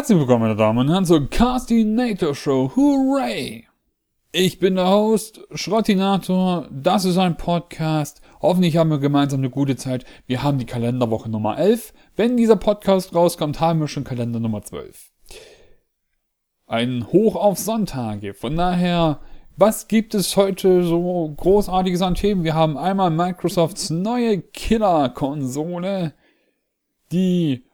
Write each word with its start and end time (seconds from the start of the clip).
Herzlich 0.00 0.18
willkommen, 0.18 0.40
meine 0.40 0.56
Damen 0.56 0.78
und 0.78 0.88
Herren, 0.88 1.04
zur 1.04 1.28
Castinator 1.28 2.34
Show. 2.34 2.72
Hooray! 2.74 3.66
Ich 4.32 4.58
bin 4.58 4.76
der 4.76 4.88
Host, 4.88 5.42
Schrottinator. 5.52 6.66
Das 6.72 7.04
ist 7.04 7.18
ein 7.18 7.36
Podcast. 7.36 8.22
Hoffentlich 8.40 8.78
haben 8.78 8.88
wir 8.88 8.98
gemeinsam 8.98 9.40
eine 9.40 9.50
gute 9.50 9.76
Zeit. 9.76 10.06
Wir 10.26 10.42
haben 10.42 10.56
die 10.56 10.64
Kalenderwoche 10.64 11.28
Nummer 11.28 11.58
11. 11.58 11.92
Wenn 12.16 12.38
dieser 12.38 12.56
Podcast 12.56 13.14
rauskommt, 13.14 13.60
haben 13.60 13.78
wir 13.78 13.88
schon 13.88 14.04
Kalender 14.04 14.40
Nummer 14.40 14.62
12. 14.62 15.10
Ein 16.66 17.06
Hoch 17.12 17.36
auf 17.36 17.58
Sonntage. 17.58 18.32
Von 18.32 18.56
daher, 18.56 19.20
was 19.58 19.86
gibt 19.86 20.14
es 20.14 20.34
heute 20.34 20.82
so 20.82 21.30
großartiges 21.36 22.00
an 22.00 22.14
Themen? 22.14 22.42
Wir 22.42 22.54
haben 22.54 22.78
einmal 22.78 23.10
Microsofts 23.10 23.90
neue 23.90 24.40
Killer-Konsole, 24.40 26.14
die 27.12 27.66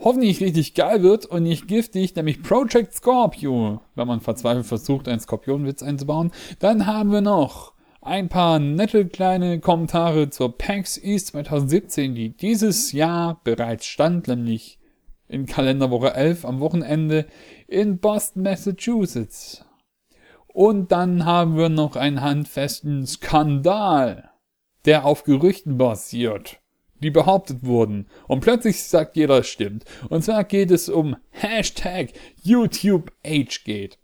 hoffentlich 0.00 0.40
richtig 0.40 0.74
geil 0.74 1.02
wird 1.02 1.26
und 1.26 1.42
nicht 1.42 1.68
giftig, 1.68 2.14
nämlich 2.14 2.42
Project 2.42 2.94
Scorpio, 2.94 3.80
wenn 3.94 4.08
man 4.08 4.20
verzweifelt 4.20 4.66
versucht, 4.66 5.08
einen 5.08 5.20
Skorpionwitz 5.20 5.82
einzubauen. 5.82 6.30
Dann 6.58 6.86
haben 6.86 7.12
wir 7.12 7.20
noch 7.20 7.72
ein 8.00 8.28
paar 8.28 8.58
nette 8.58 9.06
kleine 9.06 9.60
Kommentare 9.60 10.30
zur 10.30 10.56
PAX 10.56 10.98
East 10.98 11.28
2017, 11.28 12.14
die 12.14 12.30
dieses 12.30 12.92
Jahr 12.92 13.40
bereits 13.44 13.86
stand, 13.86 14.28
nämlich 14.28 14.78
in 15.28 15.46
Kalenderwoche 15.46 16.14
11 16.14 16.44
am 16.44 16.60
Wochenende 16.60 17.26
in 17.66 17.98
Boston, 17.98 18.44
Massachusetts. 18.44 19.64
Und 20.46 20.90
dann 20.90 21.24
haben 21.24 21.56
wir 21.56 21.68
noch 21.68 21.96
einen 21.96 22.22
handfesten 22.22 23.06
Skandal, 23.06 24.30
der 24.86 25.04
auf 25.04 25.24
Gerüchten 25.24 25.76
basiert 25.76 26.60
die 27.02 27.10
behauptet 27.10 27.64
wurden. 27.64 28.06
Und 28.26 28.40
plötzlich 28.40 28.82
sagt 28.82 29.16
jeder, 29.16 29.42
stimmt. 29.42 29.84
Und 30.08 30.24
zwar 30.24 30.44
geht 30.44 30.70
es 30.70 30.88
um 30.88 31.16
Hashtag 31.30 32.12
YouTubeAgeGate. 32.42 33.96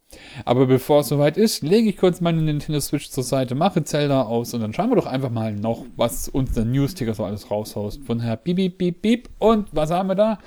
Aber 0.44 0.66
bevor 0.66 1.00
es 1.00 1.08
soweit 1.08 1.36
ist, 1.36 1.62
lege 1.62 1.88
ich 1.88 1.96
kurz 1.96 2.20
meine 2.20 2.42
Nintendo 2.42 2.80
Switch 2.80 3.10
zur 3.10 3.24
Seite, 3.24 3.54
mache 3.54 3.84
Zelda 3.84 4.22
aus 4.22 4.54
und 4.54 4.60
dann 4.60 4.72
schauen 4.72 4.90
wir 4.90 4.96
doch 4.96 5.06
einfach 5.06 5.30
mal 5.30 5.54
noch, 5.54 5.84
was 5.96 6.28
uns 6.28 6.52
der 6.52 6.64
News-Ticker 6.64 7.14
so 7.14 7.24
alles 7.24 7.50
raushaust. 7.50 8.02
Von 8.04 8.20
Herr 8.20 8.36
Beep, 8.36 8.56
Beep, 8.56 8.78
Beep, 8.78 9.02
Beep. 9.02 9.28
Und 9.38 9.68
was 9.72 9.90
haben 9.90 10.08
wir 10.08 10.14
da? 10.14 10.38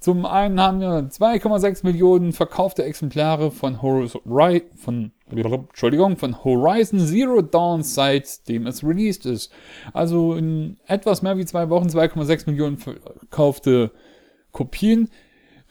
Zum 0.00 0.26
einen 0.26 0.60
haben 0.60 0.80
wir 0.80 1.08
2,6 1.10 1.84
Millionen 1.84 2.32
verkaufte 2.32 2.84
Exemplare 2.84 3.50
von 3.50 3.82
Horizon, 3.82 5.12
Entschuldigung, 5.30 6.16
von 6.16 6.44
Horizon 6.44 7.00
Zero 7.00 7.42
Dawn 7.42 7.82
seitdem 7.82 8.66
es 8.66 8.82
released 8.82 9.26
ist. 9.26 9.52
Also 9.92 10.34
in 10.34 10.78
etwas 10.86 11.22
mehr 11.22 11.36
wie 11.36 11.44
zwei 11.44 11.68
Wochen 11.70 11.88
2,6 11.88 12.50
Millionen 12.50 12.78
verkaufte 12.78 13.90
Kopien. 14.52 15.08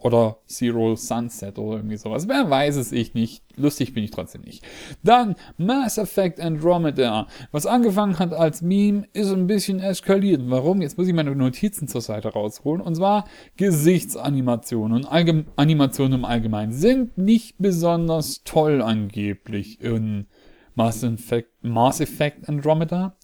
Oder 0.04 0.36
Zero 0.46 0.96
Sunset 0.96 1.58
oder 1.58 1.78
irgendwie 1.78 1.96
sowas. 1.96 2.28
Wer 2.28 2.50
weiß 2.50 2.76
es 2.76 2.92
ich 2.92 3.14
nicht. 3.14 3.42
Lustig 3.56 3.94
bin 3.94 4.04
ich 4.04 4.10
trotzdem 4.10 4.42
nicht. 4.42 4.62
Dann 5.02 5.34
Mass 5.56 5.96
Effect 5.96 6.40
Andromeda. 6.40 7.26
Was 7.52 7.64
angefangen 7.64 8.18
hat 8.18 8.34
als 8.34 8.60
Meme, 8.60 9.08
ist 9.14 9.32
ein 9.32 9.46
bisschen 9.46 9.80
eskaliert. 9.80 10.42
Warum? 10.44 10.82
Jetzt 10.82 10.98
muss 10.98 11.08
ich 11.08 11.14
meine 11.14 11.34
Notizen 11.34 11.88
zur 11.88 12.02
Seite 12.02 12.28
rausholen. 12.28 12.82
Und 12.82 12.96
zwar 12.96 13.24
Gesichtsanimationen 13.56 14.94
und 14.94 15.06
Allgeme 15.06 15.46
Animationen 15.56 16.18
im 16.18 16.24
Allgemeinen 16.26 16.72
sind 16.72 17.16
nicht 17.16 17.54
besonders 17.56 18.44
toll 18.44 18.82
angeblich 18.82 19.80
in 19.80 20.26
Mass 20.74 21.02
Effect, 21.02 21.48
Mass 21.62 22.02
Effect 22.02 22.46
Andromeda. 22.46 23.16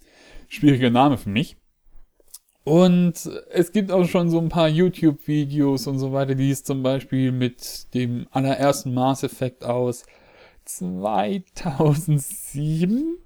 Schwieriger 0.49 0.89
Name 0.89 1.19
für 1.19 1.29
mich. 1.29 1.60
Und 2.65 3.31
es 3.51 3.73
gibt 3.73 3.91
auch 3.91 4.07
schon 4.07 4.31
so 4.31 4.39
ein 4.39 4.51
paar 4.51 4.69
YouTube-Videos 4.69 5.87
und 5.87 5.99
so 5.99 6.13
weiter, 6.13 6.35
die 6.35 6.51
es 6.51 6.63
zum 6.63 6.83
Beispiel 6.83 7.33
mit 7.33 7.95
dem 7.95 8.27
allerersten 8.31 8.93
Mass 8.95 9.23
Effect 9.23 9.65
aus 9.65 10.05
2007 10.67 13.17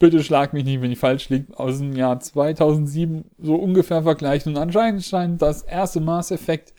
bitte 0.00 0.24
schlag 0.24 0.52
mich 0.52 0.64
nicht, 0.64 0.80
wenn 0.80 0.90
ich 0.90 0.98
falsch 0.98 1.28
liege, 1.28 1.56
aus 1.56 1.78
dem 1.78 1.94
Jahr 1.94 2.18
2007 2.18 3.26
so 3.38 3.54
ungefähr 3.54 4.02
vergleichen. 4.02 4.56
Und 4.56 4.60
anscheinend 4.60 5.04
scheint 5.04 5.40
das 5.40 5.62
erste 5.62 6.00
Mass 6.00 6.32
Effect 6.32 6.74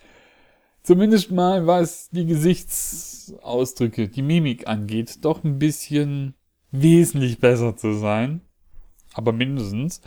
zumindest 0.82 1.30
mal, 1.30 1.66
was 1.66 2.10
die 2.10 2.26
Gesichtsausdrücke, 2.26 4.08
die 4.08 4.22
Mimik 4.22 4.68
angeht, 4.68 5.24
doch 5.24 5.42
ein 5.44 5.58
bisschen 5.58 6.34
wesentlich 6.72 7.38
besser 7.38 7.76
zu 7.76 7.94
sein. 7.94 8.42
Aber 9.14 9.32
mindestens. 9.32 10.02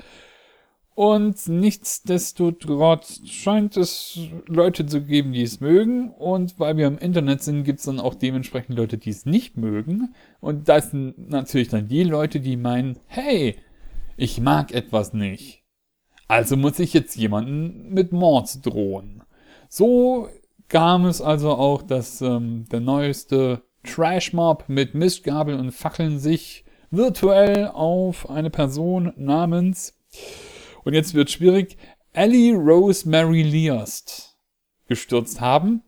Und 0.96 1.50
nichtsdestotrotz 1.50 3.20
scheint 3.28 3.76
es 3.76 4.18
Leute 4.48 4.86
zu 4.86 5.02
geben, 5.02 5.34
die 5.34 5.44
es 5.44 5.60
mögen. 5.60 6.10
Und 6.12 6.58
weil 6.58 6.78
wir 6.78 6.88
im 6.88 6.98
Internet 6.98 7.44
sind, 7.44 7.66
gibt 7.66 7.80
es 7.80 7.86
dann 7.86 8.00
auch 8.00 8.16
dementsprechend 8.16 8.78
Leute, 8.78 8.98
die 8.98 9.10
es 9.10 9.26
nicht 9.26 9.58
mögen. 9.58 10.16
Und 10.40 10.70
das 10.70 10.92
sind 10.92 11.30
natürlich 11.30 11.68
dann 11.68 11.90
die 11.90 12.04
Leute, 12.04 12.40
die 12.40 12.56
meinen, 12.56 12.98
hey, 13.08 13.58
ich 14.16 14.40
mag 14.40 14.74
etwas 14.74 15.14
nicht. 15.14 15.64
Also 16.30 16.56
muss 16.56 16.80
ich 16.80 16.94
jetzt 16.94 17.18
jemanden 17.18 17.94
mit 17.94 18.14
Mord 18.14 18.66
drohen. 18.66 19.22
So 19.68 20.30
kam 20.70 21.06
es 21.06 21.22
also 21.22 21.52
auch, 21.52 21.84
dass 21.84 22.22
ähm, 22.22 22.68
der 22.72 22.80
neueste 22.80 23.64
Trashmob 23.84 24.64
mit 24.70 24.96
Mistgabeln 24.96 25.60
und 25.60 25.72
Fackeln 25.72 26.20
sich 26.20 26.64
virtuell 26.90 27.68
auf 27.68 28.30
eine 28.30 28.50
Person 28.50 29.12
namens 29.18 30.00
und 30.86 30.94
jetzt 30.94 31.14
wird 31.14 31.30
schwierig, 31.30 31.78
Ellie 32.14 32.56
Rosemary 32.56 33.44
Leost 33.44 34.38
gestürzt 34.88 35.42
haben. 35.42 35.82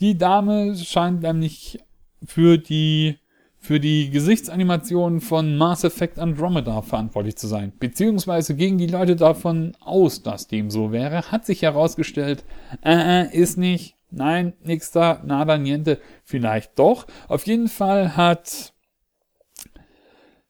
Die 0.00 0.16
Dame 0.16 0.74
scheint 0.76 1.22
nämlich 1.22 1.78
für 2.24 2.56
die 2.56 3.18
für 3.64 3.80
die 3.80 4.10
Gesichtsanimation 4.10 5.22
von 5.22 5.56
Mass 5.56 5.84
Effect 5.84 6.18
Andromeda 6.18 6.82
verantwortlich 6.82 7.36
zu 7.36 7.46
sein, 7.46 7.72
beziehungsweise 7.78 8.56
gegen 8.56 8.76
die 8.76 8.86
Leute 8.86 9.16
davon 9.16 9.74
aus, 9.80 10.22
dass 10.22 10.48
dem 10.48 10.70
so 10.70 10.92
wäre, 10.92 11.32
hat 11.32 11.46
sich 11.46 11.62
herausgestellt, 11.62 12.44
äh, 12.82 13.22
äh, 13.22 13.34
ist 13.34 13.56
nicht, 13.56 13.96
nein, 14.10 14.52
nix 14.62 14.90
da, 14.90 15.22
nada, 15.24 15.56
niente, 15.56 15.98
vielleicht 16.24 16.78
doch. 16.78 17.06
Auf 17.26 17.46
jeden 17.46 17.68
Fall 17.68 18.18
hat 18.18 18.74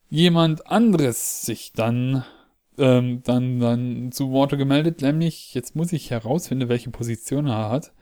jemand 0.08 0.66
anderes 0.66 1.42
sich 1.42 1.72
dann 1.72 2.24
ähm, 2.78 3.22
dann, 3.24 3.60
dann 3.60 4.12
zu 4.12 4.30
Worte 4.30 4.56
gemeldet, 4.56 5.02
nämlich, 5.02 5.54
jetzt 5.54 5.76
muss 5.76 5.92
ich 5.92 6.10
herausfinden, 6.10 6.68
welche 6.68 6.90
Position 6.90 7.46
er 7.46 7.70
hat. 7.70 7.92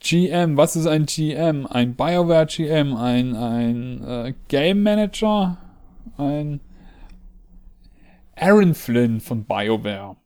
GM, 0.00 0.56
was 0.56 0.76
ist 0.76 0.86
ein 0.86 1.06
GM? 1.06 1.66
Ein 1.66 1.96
BioWare 1.96 2.46
GM, 2.46 2.94
ein, 2.94 3.34
ein 3.34 4.04
äh, 4.04 4.34
Game 4.46 4.82
Manager, 4.82 5.58
ein 6.16 6.60
Aaron 8.36 8.74
Flynn 8.74 9.20
von 9.20 9.44
BioWare 9.44 10.16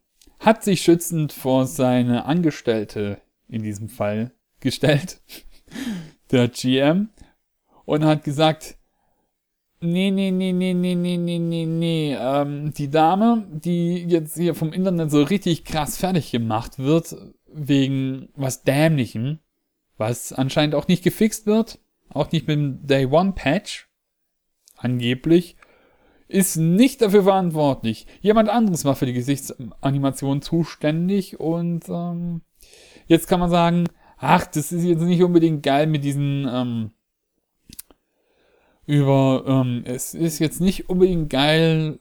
hat 0.42 0.64
sich 0.64 0.82
schützend 0.82 1.32
vor 1.32 1.66
seine 1.66 2.24
Angestellte 2.26 3.22
in 3.48 3.62
diesem 3.62 3.88
Fall 3.88 4.32
gestellt, 4.60 5.20
der 6.30 6.48
GM, 6.48 7.10
und 7.84 8.04
hat 8.04 8.24
gesagt, 8.24 8.76
Nee, 9.84 10.12
nee, 10.12 10.30
nee, 10.30 10.52
nee, 10.52 10.74
nee, 10.74 10.94
nee, 10.94 11.16
nee, 11.16 11.38
nee, 11.40 11.66
nee. 11.66 12.16
Ähm, 12.16 12.72
die 12.72 12.88
Dame, 12.88 13.48
die 13.50 14.04
jetzt 14.04 14.36
hier 14.36 14.54
vom 14.54 14.72
Internet 14.72 15.10
so 15.10 15.24
richtig 15.24 15.64
krass 15.64 15.96
fertig 15.96 16.30
gemacht 16.30 16.78
wird, 16.78 17.16
wegen 17.52 18.28
was 18.36 18.62
Dämlichem, 18.62 19.40
was 19.96 20.32
anscheinend 20.32 20.76
auch 20.76 20.86
nicht 20.86 21.02
gefixt 21.02 21.46
wird, 21.46 21.80
auch 22.10 22.30
nicht 22.30 22.46
mit 22.46 22.58
dem 22.58 22.86
Day 22.86 23.06
One 23.06 23.32
Patch, 23.32 23.88
angeblich, 24.76 25.56
ist 26.28 26.56
nicht 26.56 27.02
dafür 27.02 27.24
verantwortlich. 27.24 28.06
Jemand 28.20 28.50
anderes 28.50 28.84
war 28.84 28.94
für 28.94 29.06
die 29.06 29.12
Gesichtsanimation 29.12 30.42
zuständig 30.42 31.40
und 31.40 31.88
ähm, 31.88 32.42
jetzt 33.08 33.26
kann 33.26 33.40
man 33.40 33.50
sagen, 33.50 33.88
ach, 34.16 34.46
das 34.46 34.70
ist 34.70 34.84
jetzt 34.84 35.02
nicht 35.02 35.24
unbedingt 35.24 35.64
geil 35.64 35.88
mit 35.88 36.04
diesen 36.04 36.48
ähm, 36.48 36.92
über, 38.92 39.44
ähm, 39.46 39.84
es 39.86 40.12
ist 40.12 40.38
jetzt 40.38 40.60
nicht 40.60 40.90
unbedingt 40.90 41.30
geil, 41.30 41.98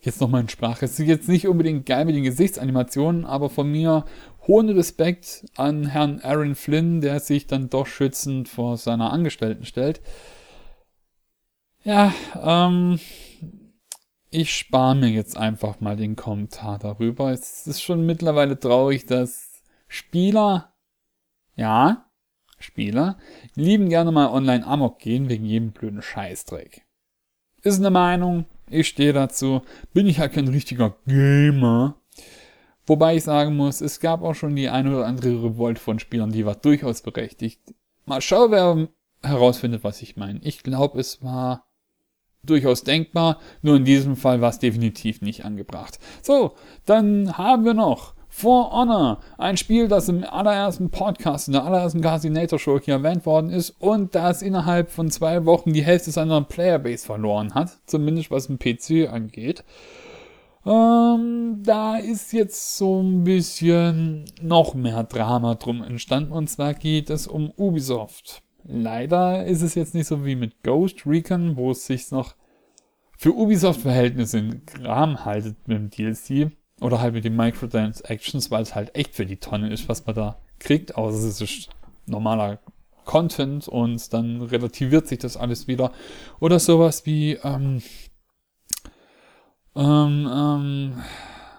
jetzt 0.00 0.18
nochmal 0.18 0.40
in 0.40 0.48
Sprache, 0.48 0.86
es 0.86 0.98
ist 0.98 1.06
jetzt 1.06 1.28
nicht 1.28 1.46
unbedingt 1.46 1.84
geil 1.84 2.06
mit 2.06 2.16
den 2.16 2.24
Gesichtsanimationen, 2.24 3.26
aber 3.26 3.50
von 3.50 3.70
mir 3.70 4.06
hohen 4.46 4.70
Respekt 4.70 5.44
an 5.56 5.84
Herrn 5.84 6.20
Aaron 6.22 6.54
Flynn, 6.54 7.02
der 7.02 7.20
sich 7.20 7.48
dann 7.48 7.68
doch 7.68 7.86
schützend 7.86 8.48
vor 8.48 8.78
seiner 8.78 9.12
Angestellten 9.12 9.66
stellt. 9.66 10.00
Ja, 11.84 12.14
ähm, 12.34 12.98
ich 14.30 14.56
spare 14.56 14.94
mir 14.94 15.10
jetzt 15.10 15.36
einfach 15.36 15.80
mal 15.80 15.96
den 15.96 16.16
Kommentar 16.16 16.78
darüber. 16.78 17.30
Es 17.30 17.66
ist 17.66 17.82
schon 17.82 18.06
mittlerweile 18.06 18.58
traurig, 18.58 19.04
dass 19.04 19.62
Spieler, 19.86 20.72
ja, 21.56 22.09
Spieler, 22.60 23.18
lieben 23.54 23.88
gerne 23.88 24.12
mal 24.12 24.28
online 24.28 24.66
amok 24.66 24.98
gehen 24.98 25.28
wegen 25.28 25.44
jedem 25.44 25.72
blöden 25.72 26.02
Scheißdreck. 26.02 26.82
Ist 27.62 27.78
eine 27.78 27.90
Meinung, 27.90 28.46
ich 28.68 28.88
stehe 28.88 29.12
dazu, 29.12 29.62
bin 29.92 30.06
ich 30.06 30.20
halt 30.20 30.32
kein 30.32 30.48
richtiger 30.48 30.96
Gamer. 31.06 31.96
Wobei 32.86 33.16
ich 33.16 33.24
sagen 33.24 33.56
muss, 33.56 33.80
es 33.80 34.00
gab 34.00 34.22
auch 34.22 34.34
schon 34.34 34.56
die 34.56 34.68
eine 34.68 34.96
oder 34.96 35.06
andere 35.06 35.44
Revolt 35.44 35.78
von 35.78 35.98
Spielern, 35.98 36.32
die 36.32 36.46
war 36.46 36.54
durchaus 36.54 37.02
berechtigt. 37.02 37.60
Mal 38.06 38.20
schauen, 38.20 38.50
wer 38.50 38.88
herausfindet, 39.22 39.84
was 39.84 40.02
ich 40.02 40.16
meine. 40.16 40.40
Ich 40.42 40.62
glaube, 40.62 40.98
es 40.98 41.22
war 41.22 41.66
durchaus 42.42 42.84
denkbar, 42.84 43.38
nur 43.62 43.76
in 43.76 43.84
diesem 43.84 44.16
Fall 44.16 44.40
war 44.40 44.50
es 44.50 44.58
definitiv 44.58 45.20
nicht 45.20 45.44
angebracht. 45.44 45.98
So, 46.22 46.54
dann 46.86 47.36
haben 47.36 47.64
wir 47.64 47.74
noch 47.74 48.14
For 48.32 48.70
Honor, 48.72 49.18
ein 49.38 49.56
Spiel, 49.56 49.88
das 49.88 50.08
im 50.08 50.24
allerersten 50.24 50.90
Podcast, 50.90 51.48
in 51.48 51.52
der 51.52 51.64
allerersten 51.64 52.00
Casinator 52.00 52.60
Show 52.60 52.78
hier 52.78 52.94
erwähnt 52.94 53.26
worden 53.26 53.50
ist 53.50 53.70
und 53.80 54.14
das 54.14 54.40
innerhalb 54.40 54.90
von 54.90 55.10
zwei 55.10 55.44
Wochen 55.44 55.72
die 55.72 55.82
Hälfte 55.82 56.12
seiner 56.12 56.40
Playerbase 56.40 57.04
verloren 57.04 57.54
hat, 57.54 57.78
zumindest 57.86 58.30
was 58.30 58.46
den 58.46 58.60
PC 58.60 59.12
angeht. 59.12 59.64
Ähm, 60.64 61.58
da 61.64 61.96
ist 61.96 62.32
jetzt 62.32 62.78
so 62.78 63.02
ein 63.02 63.24
bisschen 63.24 64.26
noch 64.40 64.74
mehr 64.74 65.02
Drama 65.02 65.56
drum 65.56 65.82
entstanden 65.82 66.32
und 66.32 66.48
zwar 66.48 66.74
geht 66.74 67.10
es 67.10 67.26
um 67.26 67.50
Ubisoft. 67.56 68.42
Leider 68.62 69.44
ist 69.44 69.62
es 69.62 69.74
jetzt 69.74 69.94
nicht 69.94 70.06
so 70.06 70.24
wie 70.24 70.36
mit 70.36 70.62
Ghost 70.62 71.04
Recon, 71.04 71.56
wo 71.56 71.72
es 71.72 71.84
sich 71.84 72.12
noch 72.12 72.36
für 73.18 73.34
Ubisoft-Verhältnisse 73.34 74.38
in 74.38 74.64
Kram 74.66 75.24
haltet 75.24 75.56
mit 75.66 75.76
dem 75.76 75.90
DLC 75.90 76.52
oder 76.80 77.00
halt 77.00 77.14
mit 77.14 77.24
den 77.24 77.36
Microtransactions, 77.36 78.50
weil 78.50 78.62
es 78.62 78.74
halt 78.74 78.94
echt 78.94 79.14
für 79.14 79.26
die 79.26 79.36
Tonne 79.36 79.72
ist, 79.72 79.88
was 79.88 80.06
man 80.06 80.14
da 80.14 80.36
kriegt, 80.58 80.96
außer 80.96 81.28
es 81.28 81.40
ist 81.40 81.68
normaler 82.06 82.58
Content 83.04 83.68
und 83.68 84.12
dann 84.12 84.42
relativiert 84.42 85.08
sich 85.08 85.18
das 85.18 85.36
alles 85.36 85.68
wieder. 85.68 85.92
Oder 86.38 86.58
sowas 86.58 87.06
wie 87.06 87.32
ähm, 87.42 87.82
ähm, 89.74 90.28
ähm, 90.32 91.02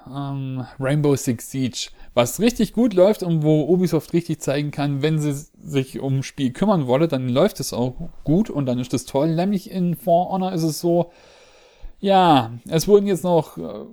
ähm, 0.07 0.65
Rainbow 0.79 1.15
Six 1.15 1.51
Siege 1.51 1.89
was 2.13 2.39
richtig 2.39 2.73
gut 2.73 2.93
läuft 2.93 3.23
und 3.23 3.43
wo 3.43 3.63
Ubisoft 3.63 4.13
richtig 4.13 4.41
zeigen 4.41 4.71
kann, 4.71 5.01
wenn 5.01 5.19
sie 5.19 5.33
sich 5.33 5.99
um 5.99 6.23
Spiel 6.23 6.51
kümmern 6.51 6.87
wolle, 6.87 7.07
dann 7.07 7.29
läuft 7.29 7.59
es 7.59 7.71
auch 7.71 7.95
gut 8.23 8.49
und 8.49 8.65
dann 8.65 8.79
ist 8.79 8.91
das 8.91 9.05
toll. 9.05 9.33
Nämlich 9.35 9.71
in 9.71 9.95
For 9.95 10.29
Honor 10.29 10.51
ist 10.51 10.63
es 10.63 10.81
so, 10.81 11.11
ja, 11.99 12.51
es 12.67 12.87
wurden 12.87 13.07
jetzt 13.07 13.23
noch 13.23 13.57
äh, 13.57 13.85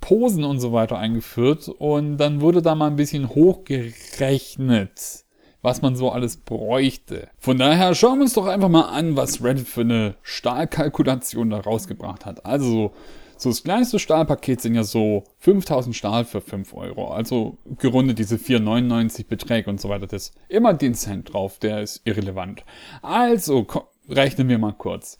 Posen 0.00 0.44
und 0.44 0.60
so 0.60 0.72
weiter 0.72 0.98
eingeführt 0.98 1.68
und 1.68 2.16
dann 2.18 2.40
wurde 2.40 2.62
da 2.62 2.74
mal 2.74 2.88
ein 2.88 2.96
bisschen 2.96 3.28
hochgerechnet, 3.28 5.24
was 5.62 5.82
man 5.82 5.96
so 5.96 6.10
alles 6.10 6.36
bräuchte. 6.38 7.28
Von 7.38 7.58
daher 7.58 7.94
schauen 7.94 8.18
wir 8.18 8.24
uns 8.24 8.34
doch 8.34 8.46
einfach 8.46 8.68
mal 8.68 8.88
an, 8.88 9.16
was 9.16 9.42
Reddit 9.42 9.68
für 9.68 9.82
eine 9.82 10.16
Stahlkalkulation 10.22 11.50
da 11.50 11.60
rausgebracht 11.60 12.26
hat. 12.26 12.44
Also 12.44 12.92
so, 13.38 13.50
das 13.50 13.62
kleinste 13.62 14.00
Stahlpaket 14.00 14.60
sind 14.60 14.74
ja 14.74 14.82
so 14.82 15.22
5000 15.38 15.94
Stahl 15.94 16.24
für 16.24 16.40
5 16.40 16.74
Euro. 16.74 17.12
Also 17.12 17.58
gerundet 17.78 18.18
diese 18.18 18.34
4,99 18.34 19.28
Beträge 19.28 19.70
und 19.70 19.80
so 19.80 19.88
weiter. 19.88 20.08
Das 20.08 20.30
ist 20.30 20.34
immer 20.48 20.74
den 20.74 20.94
Cent 20.94 21.32
drauf, 21.32 21.60
der 21.60 21.82
ist 21.82 22.00
irrelevant. 22.04 22.64
Also, 23.00 23.64
rechnen 24.08 24.48
wir 24.48 24.58
mal 24.58 24.72
kurz. 24.72 25.18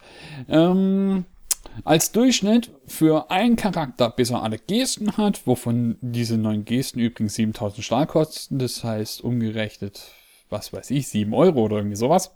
Ähm, 0.48 1.26
als 1.84 2.12
Durchschnitt 2.12 2.70
für 2.86 3.30
einen 3.30 3.56
Charakter, 3.56 4.10
bis 4.10 4.30
er 4.30 4.42
alle 4.42 4.58
Gesten 4.58 5.16
hat, 5.16 5.46
wovon 5.46 5.96
diese 6.00 6.36
neun 6.36 6.64
Gesten 6.64 7.00
übrigens 7.00 7.34
7000 7.34 7.84
Stahl 7.84 8.06
kosten, 8.06 8.58
das 8.58 8.82
heißt 8.82 9.22
umgerechnet, 9.22 10.02
was 10.50 10.72
weiß 10.72 10.90
ich, 10.90 11.08
7 11.08 11.32
Euro 11.34 11.62
oder 11.62 11.76
irgendwie 11.76 11.96
sowas 11.96 12.32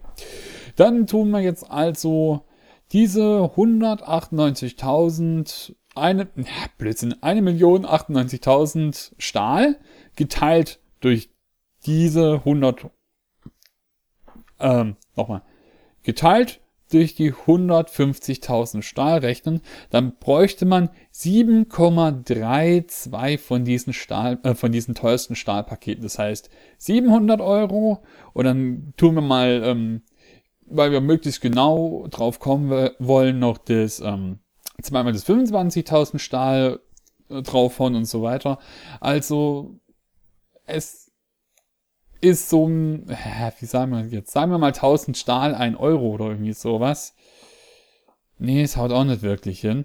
Dann 0.74 1.06
tun 1.06 1.30
wir 1.30 1.40
jetzt 1.40 1.70
also 1.70 2.46
diese 2.92 3.50
198.000, 3.56 5.74
eine, 5.94 6.28
ja, 6.36 6.44
Blödsinn, 6.78 7.14
1.098.000 7.14 9.12
Stahl 9.18 9.78
geteilt 10.16 10.80
durch 11.00 11.30
diese 11.86 12.34
100, 12.34 12.90
ähm, 14.60 14.96
nochmal, 15.16 15.42
geteilt 16.02 16.60
durch 16.92 17.14
die 17.14 17.32
150.000 17.32 18.82
Stahl 18.82 19.20
rechnen, 19.20 19.62
dann 19.90 20.16
bräuchte 20.18 20.66
man 20.66 20.90
7,32 21.14 23.38
von 23.38 23.64
diesen 23.64 23.94
Stahl, 23.94 24.38
äh, 24.42 24.54
von 24.54 24.72
diesen 24.72 24.94
teuersten 24.94 25.34
Stahlpaketen. 25.34 26.02
Das 26.02 26.18
heißt 26.18 26.50
700 26.78 27.40
Euro 27.40 28.02
und 28.34 28.44
dann 28.44 28.92
tun 28.98 29.14
wir 29.14 29.22
mal, 29.22 29.62
ähm, 29.64 30.02
weil 30.72 30.92
wir 30.92 31.00
möglichst 31.00 31.40
genau 31.40 32.06
drauf 32.10 32.38
kommen 32.38 32.90
wollen, 32.98 33.38
noch 33.38 33.58
das 33.58 34.00
ähm, 34.00 34.38
zweimal 34.80 35.12
das 35.12 35.26
25.000 35.26 36.18
Stahl 36.18 36.80
äh, 37.28 37.42
draufhauen 37.42 37.94
und 37.94 38.06
so 38.06 38.22
weiter. 38.22 38.58
Also 39.00 39.78
es 40.66 41.10
ist 42.20 42.48
so 42.48 42.68
ein, 42.68 43.08
wie 43.58 43.66
sagen 43.66 43.92
wir 43.92 44.06
jetzt, 44.06 44.32
sagen 44.32 44.52
wir 44.52 44.58
mal 44.58 44.68
1000 44.68 45.16
Stahl, 45.16 45.54
1 45.54 45.78
Euro 45.78 46.10
oder 46.10 46.26
irgendwie 46.26 46.52
sowas. 46.52 47.14
Nee, 48.38 48.62
es 48.62 48.76
haut 48.76 48.92
auch 48.92 49.04
nicht 49.04 49.22
wirklich 49.22 49.60
hin. 49.60 49.84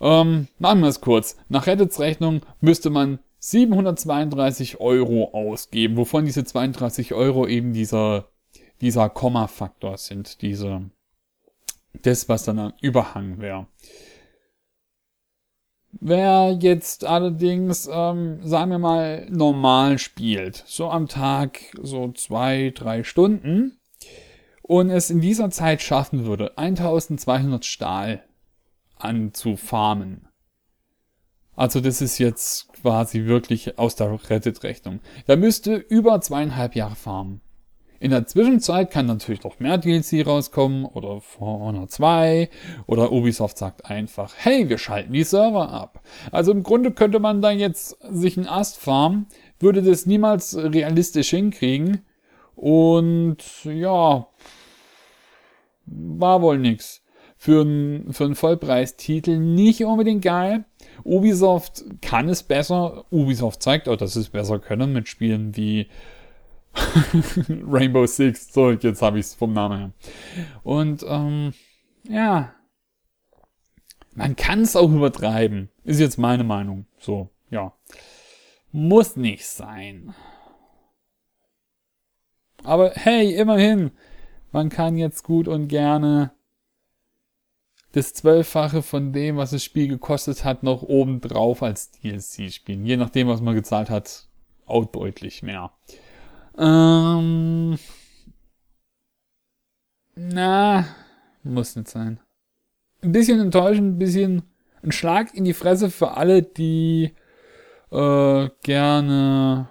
Ähm, 0.00 0.48
machen 0.58 0.80
wir 0.80 0.88
es 0.88 1.00
kurz. 1.00 1.36
Nach 1.48 1.66
Reddits 1.66 2.00
Rechnung 2.00 2.40
müsste 2.60 2.90
man 2.90 3.20
732 3.38 4.80
Euro 4.80 5.30
ausgeben, 5.32 5.96
wovon 5.96 6.24
diese 6.24 6.44
32 6.44 7.14
Euro 7.14 7.46
eben 7.46 7.72
dieser, 7.72 8.29
dieser 8.80 9.08
Komma-Faktor 9.08 9.98
sind, 9.98 10.42
diese, 10.42 10.90
das, 12.02 12.28
was 12.28 12.44
dann 12.44 12.58
ein 12.58 12.72
Überhang 12.80 13.40
wäre. 13.40 13.66
Wer 15.92 16.56
jetzt 16.60 17.04
allerdings, 17.04 17.88
ähm, 17.92 18.46
sagen 18.46 18.70
wir 18.70 18.78
mal, 18.78 19.26
normal 19.28 19.98
spielt, 19.98 20.62
so 20.66 20.88
am 20.88 21.08
Tag 21.08 21.60
so 21.82 22.12
zwei, 22.12 22.72
drei 22.74 23.02
Stunden 23.02 23.78
und 24.62 24.90
es 24.90 25.10
in 25.10 25.20
dieser 25.20 25.50
Zeit 25.50 25.82
schaffen 25.82 26.24
würde, 26.24 26.56
1200 26.56 27.64
Stahl 27.64 28.22
anzufarmen. 28.96 30.28
Also 31.56 31.80
das 31.80 32.00
ist 32.00 32.18
jetzt 32.18 32.72
quasi 32.72 33.26
wirklich 33.26 33.78
aus 33.78 33.96
der 33.96 34.18
Reddit-Rechnung. 34.30 35.00
Da 35.26 35.36
müsste 35.36 35.74
über 35.74 36.20
zweieinhalb 36.20 36.74
Jahre 36.76 36.94
farmen. 36.94 37.40
In 38.02 38.12
der 38.12 38.26
Zwischenzeit 38.26 38.90
kann 38.90 39.04
natürlich 39.04 39.44
noch 39.44 39.60
mehr 39.60 39.76
DLC 39.76 40.26
rauskommen 40.26 40.86
oder 40.86 41.20
For 41.20 41.60
Honor 41.60 41.86
2 41.86 42.48
oder 42.86 43.12
Ubisoft 43.12 43.58
sagt 43.58 43.84
einfach, 43.84 44.32
hey, 44.38 44.70
wir 44.70 44.78
schalten 44.78 45.12
die 45.12 45.22
Server 45.22 45.68
ab. 45.68 46.02
Also 46.32 46.50
im 46.50 46.62
Grunde 46.62 46.92
könnte 46.92 47.18
man 47.18 47.42
da 47.42 47.50
jetzt 47.50 47.98
sich 48.10 48.38
einen 48.38 48.48
Ast 48.48 48.78
farmen, 48.78 49.26
würde 49.58 49.82
das 49.82 50.06
niemals 50.06 50.56
realistisch 50.56 51.28
hinkriegen 51.28 52.00
und 52.56 53.36
ja, 53.64 54.26
war 55.84 56.42
wohl 56.42 56.58
nix. 56.58 57.02
Für 57.36 57.62
einen 57.62 58.12
für 58.14 58.24
einen 58.24 58.34
Vollpreistitel 58.34 59.38
nicht 59.38 59.84
unbedingt 59.84 60.22
geil. 60.22 60.64
Ubisoft 61.04 61.84
kann 62.00 62.28
es 62.30 62.42
besser. 62.42 63.04
Ubisoft 63.10 63.62
zeigt 63.62 63.88
auch, 63.88 63.96
dass 63.96 64.14
sie 64.14 64.20
es 64.20 64.28
besser 64.30 64.58
können 64.58 64.92
mit 64.92 65.08
Spielen 65.08 65.56
wie 65.56 65.86
Rainbow 67.66 68.06
Six. 68.06 68.52
So, 68.52 68.70
jetzt 68.70 69.02
habe 69.02 69.18
ich 69.18 69.26
es 69.26 69.34
vom 69.34 69.52
Namen 69.52 69.78
her. 69.78 69.92
Und 70.62 71.04
ähm, 71.06 71.52
ja, 72.04 72.54
man 74.14 74.36
kann 74.36 74.62
es 74.62 74.76
auch 74.76 74.90
übertreiben. 74.90 75.70
Ist 75.84 76.00
jetzt 76.00 76.18
meine 76.18 76.44
Meinung. 76.44 76.86
So, 76.98 77.30
ja. 77.50 77.72
Muss 78.72 79.16
nicht 79.16 79.46
sein. 79.46 80.14
Aber 82.62 82.90
hey, 82.94 83.34
immerhin, 83.34 83.90
man 84.52 84.68
kann 84.68 84.96
jetzt 84.96 85.24
gut 85.24 85.48
und 85.48 85.68
gerne 85.68 86.32
das 87.92 88.14
Zwölffache 88.14 88.82
von 88.82 89.12
dem, 89.12 89.36
was 89.36 89.50
das 89.50 89.64
Spiel 89.64 89.88
gekostet 89.88 90.44
hat, 90.44 90.62
noch 90.62 90.82
obendrauf 90.82 91.62
als 91.62 91.90
DLC 91.90 92.52
spielen. 92.52 92.84
Je 92.84 92.96
nachdem, 92.96 93.26
was 93.28 93.40
man 93.40 93.54
gezahlt 93.54 93.90
hat, 93.90 94.28
auch 94.66 94.84
deutlich 94.84 95.42
mehr. 95.42 95.72
Ähm, 96.58 97.78
na, 100.14 100.84
muss 101.42 101.76
nicht 101.76 101.88
sein. 101.88 102.20
Ein 103.02 103.12
bisschen 103.12 103.40
enttäuschend, 103.40 103.94
ein 103.94 103.98
bisschen 103.98 104.42
ein 104.82 104.92
Schlag 104.92 105.34
in 105.34 105.44
die 105.44 105.54
Fresse 105.54 105.90
für 105.90 106.16
alle, 106.16 106.42
die 106.42 107.12
äh, 107.90 108.48
gerne 108.62 109.68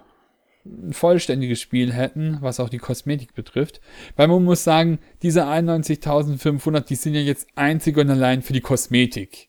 ein 0.64 0.92
vollständiges 0.92 1.60
Spiel 1.60 1.92
hätten, 1.92 2.38
was 2.40 2.60
auch 2.60 2.68
die 2.68 2.78
Kosmetik 2.78 3.34
betrifft. 3.34 3.80
Weil 4.16 4.28
man 4.28 4.44
muss 4.44 4.64
sagen, 4.64 4.98
diese 5.22 5.46
91.500, 5.46 6.80
die 6.82 6.96
sind 6.96 7.14
ja 7.14 7.20
jetzt 7.20 7.48
einzig 7.54 7.96
und 7.96 8.10
allein 8.10 8.42
für 8.42 8.52
die 8.52 8.60
Kosmetik. 8.60 9.48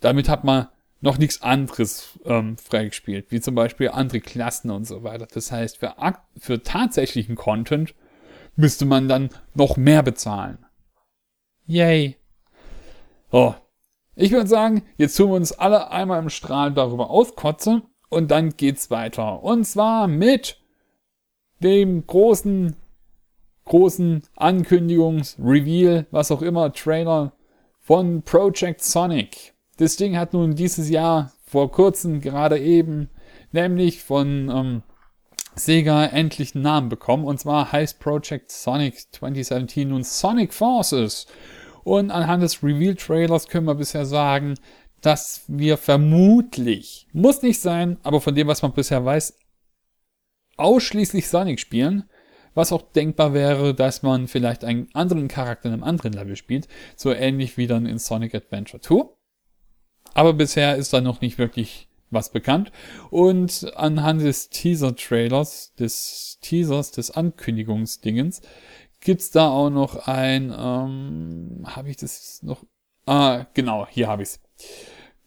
Damit 0.00 0.28
hat 0.28 0.44
man 0.44 0.68
noch 1.04 1.18
nichts 1.18 1.42
anderes 1.42 2.18
ähm, 2.24 2.56
freigespielt, 2.56 3.26
wie 3.28 3.38
zum 3.38 3.54
Beispiel 3.54 3.90
andere 3.90 4.20
Klassen 4.20 4.70
und 4.70 4.86
so 4.86 5.04
weiter. 5.04 5.28
Das 5.30 5.52
heißt, 5.52 5.76
für, 5.76 5.94
für 6.38 6.62
tatsächlichen 6.62 7.36
Content 7.36 7.94
müsste 8.56 8.86
man 8.86 9.06
dann 9.06 9.28
noch 9.52 9.76
mehr 9.76 10.02
bezahlen. 10.02 10.64
Yay. 11.66 12.16
Oh. 13.30 13.52
Ich 14.16 14.32
würde 14.32 14.46
sagen, 14.46 14.82
jetzt 14.96 15.14
tun 15.16 15.28
wir 15.28 15.36
uns 15.36 15.52
alle 15.52 15.90
einmal 15.90 16.22
im 16.22 16.30
Strahl 16.30 16.72
darüber 16.72 17.10
auskotzen 17.10 17.82
und 18.08 18.30
dann 18.30 18.56
geht's 18.56 18.90
weiter. 18.90 19.42
Und 19.42 19.64
zwar 19.66 20.08
mit 20.08 20.58
dem 21.62 22.06
großen, 22.06 22.76
großen 23.66 24.22
Ankündigungs-, 24.36 25.36
Reveal, 25.38 26.06
was 26.12 26.30
auch 26.30 26.40
immer, 26.40 26.72
Trailer 26.72 27.34
von 27.80 28.22
Project 28.22 28.82
Sonic. 28.82 29.53
Das 29.76 29.96
Ding 29.96 30.16
hat 30.16 30.32
nun 30.32 30.54
dieses 30.54 30.88
Jahr 30.88 31.32
vor 31.46 31.70
kurzem 31.72 32.20
gerade 32.20 32.58
eben, 32.58 33.10
nämlich 33.52 34.02
von 34.02 34.48
ähm, 34.48 34.82
Sega 35.56 36.06
endlich 36.06 36.54
einen 36.54 36.64
Namen 36.64 36.88
bekommen. 36.88 37.24
Und 37.24 37.40
zwar 37.40 37.72
heißt 37.72 38.00
Project 38.00 38.50
Sonic 38.52 39.12
2017 39.12 39.88
nun 39.88 40.04
Sonic 40.04 40.52
Forces. 40.52 41.26
Und 41.82 42.10
anhand 42.10 42.42
des 42.42 42.62
Reveal-Trailers 42.62 43.48
können 43.48 43.66
wir 43.66 43.74
bisher 43.74 44.06
sagen, 44.06 44.54
dass 45.00 45.42
wir 45.48 45.76
vermutlich, 45.76 47.06
muss 47.12 47.42
nicht 47.42 47.60
sein, 47.60 47.98
aber 48.02 48.20
von 48.20 48.34
dem, 48.34 48.46
was 48.46 48.62
man 48.62 48.72
bisher 48.72 49.04
weiß, 49.04 49.36
ausschließlich 50.56 51.28
Sonic 51.28 51.60
spielen. 51.60 52.08
Was 52.54 52.70
auch 52.70 52.82
denkbar 52.82 53.34
wäre, 53.34 53.74
dass 53.74 54.04
man 54.04 54.28
vielleicht 54.28 54.64
einen 54.64 54.88
anderen 54.94 55.26
Charakter 55.26 55.66
in 55.66 55.72
einem 55.72 55.82
anderen 55.82 56.12
Level 56.12 56.36
spielt. 56.36 56.68
So 56.94 57.12
ähnlich 57.12 57.56
wie 57.56 57.66
dann 57.66 57.84
in 57.84 57.98
Sonic 57.98 58.32
Adventure 58.32 58.80
2. 58.80 59.06
Aber 60.14 60.32
bisher 60.32 60.76
ist 60.76 60.92
da 60.92 61.00
noch 61.00 61.20
nicht 61.20 61.38
wirklich 61.38 61.88
was 62.10 62.30
bekannt. 62.30 62.70
Und 63.10 63.72
anhand 63.76 64.22
des 64.22 64.48
Teaser-Trailers, 64.50 65.74
des 65.74 66.38
Teasers, 66.40 66.92
des 66.92 67.10
Ankündigungsdingens, 67.10 68.40
gibt's 69.00 69.30
da 69.30 69.48
auch 69.48 69.70
noch 69.70 70.06
ein, 70.06 70.54
ähm, 70.56 71.64
habe 71.64 71.90
ich 71.90 71.96
das 71.96 72.42
noch? 72.42 72.64
Ah, 73.06 73.46
genau, 73.52 73.86
hier 73.90 74.08
habe 74.08 74.22
ich's 74.22 74.40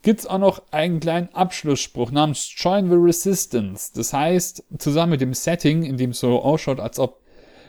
gibt's 0.07 0.25
auch 0.25 0.37
noch 0.37 0.63
einen 0.71 1.01
kleinen 1.01 1.27
Abschlussspruch 1.33 2.11
namens 2.11 2.49
Join 2.55 2.89
the 2.89 2.95
Resistance. 2.95 3.91
Das 3.93 4.13
heißt, 4.13 4.63
zusammen 4.77 5.11
mit 5.11 5.19
dem 5.19 5.33
Setting, 5.33 5.83
in 5.83 5.97
dem 5.97 6.11
es 6.11 6.21
so 6.21 6.41
ausschaut, 6.41 6.79
als 6.79 6.97
ob 6.97 7.21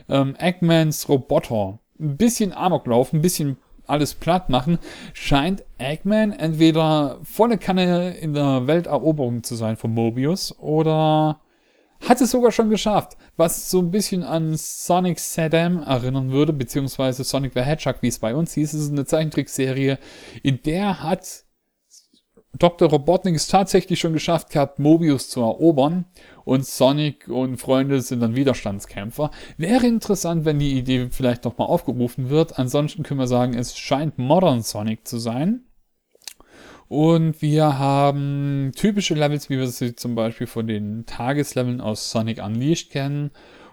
ähm, 0.09 0.37
Eggmans 0.39 1.09
Roboter 1.09 1.81
ein 1.99 2.17
bisschen 2.17 2.53
Amok 2.53 2.87
laufen, 2.87 3.17
ein 3.17 3.23
bisschen 3.23 3.57
alles 3.89 4.15
platt 4.15 4.49
machen, 4.49 4.79
scheint 5.13 5.65
Eggman 5.79 6.33
entweder 6.33 7.19
volle 7.23 7.59
Kanne 7.59 8.17
in 8.17 8.35
der 8.35 8.67
Welteroberung 8.67 9.43
zu 9.43 9.55
sein 9.57 9.77
von 9.77 9.93
Mobius 9.93 10.57
oder 10.59 11.41
hat 12.07 12.21
es 12.21 12.31
sogar 12.31 12.53
schon 12.53 12.71
geschafft, 12.71 13.17
was 13.37 13.71
so 13.71 13.81
ein 13.81 13.91
bisschen 13.91 14.23
an 14.23 14.55
Sonic 14.57 15.19
Saddam 15.19 15.83
erinnern 15.83 16.31
würde, 16.31 16.53
beziehungsweise 16.53 17.25
Sonic 17.25 17.53
the 17.55 17.63
Hedgehog, 17.63 17.97
wie 18.03 18.09
es 18.09 18.21
bei 18.21 18.35
uns 18.35 18.55
hieß. 18.55 18.73
Es 18.73 18.83
ist 18.83 18.93
eine 18.93 19.05
Zeichentrickserie, 19.05 19.99
in 20.43 20.63
der 20.63 21.03
hat 21.03 21.45
Dr. 22.59 22.89
Robotnik 22.89 23.35
es 23.35 23.47
tatsächlich 23.47 24.01
schon 24.01 24.13
geschafft 24.13 24.51
gehabt, 24.51 24.79
Mobius 24.79 25.29
zu 25.29 25.41
erobern 25.41 26.07
und 26.49 26.65
Sonic 26.65 27.29
und 27.29 27.59
Freunde 27.59 28.01
sind 28.01 28.21
dann 28.21 28.35
Widerstandskämpfer. 28.35 29.31
Wäre 29.59 29.87
interessant, 29.87 30.47
wenn 30.47 30.59
die 30.59 30.79
Idee 30.79 31.09
vielleicht 31.11 31.45
nochmal 31.45 31.69
aufgerufen 31.69 32.31
wird. 32.31 32.59
Ansonsten 32.59 33.03
können 33.03 33.21
wir 33.21 33.27
sagen, 33.27 33.53
es 33.53 33.77
scheint 33.77 34.17
Modern 34.17 34.63
Sonic 34.63 35.07
zu 35.07 35.19
sein. 35.19 35.67
Und 36.89 37.43
wir 37.43 37.79
haben 37.79 38.73
typische 38.75 39.13
Levels, 39.13 39.51
wie 39.51 39.59
wir 39.59 39.67
sie 39.67 39.95
zum 39.95 40.15
Beispiel 40.15 40.47
von 40.47 40.67
den 40.67 41.05
Tagesleveln 41.05 41.83
aus 41.83 42.11
Sonic 42.11 42.43
Unleashed 42.43 42.93
kennen 42.93 43.31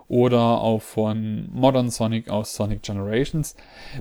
oder 0.10 0.60
auch 0.60 0.82
von 0.82 1.48
Modern 1.54 1.90
Sonic 1.90 2.30
aus 2.30 2.56
Sonic 2.56 2.82
Generations. 2.82 3.56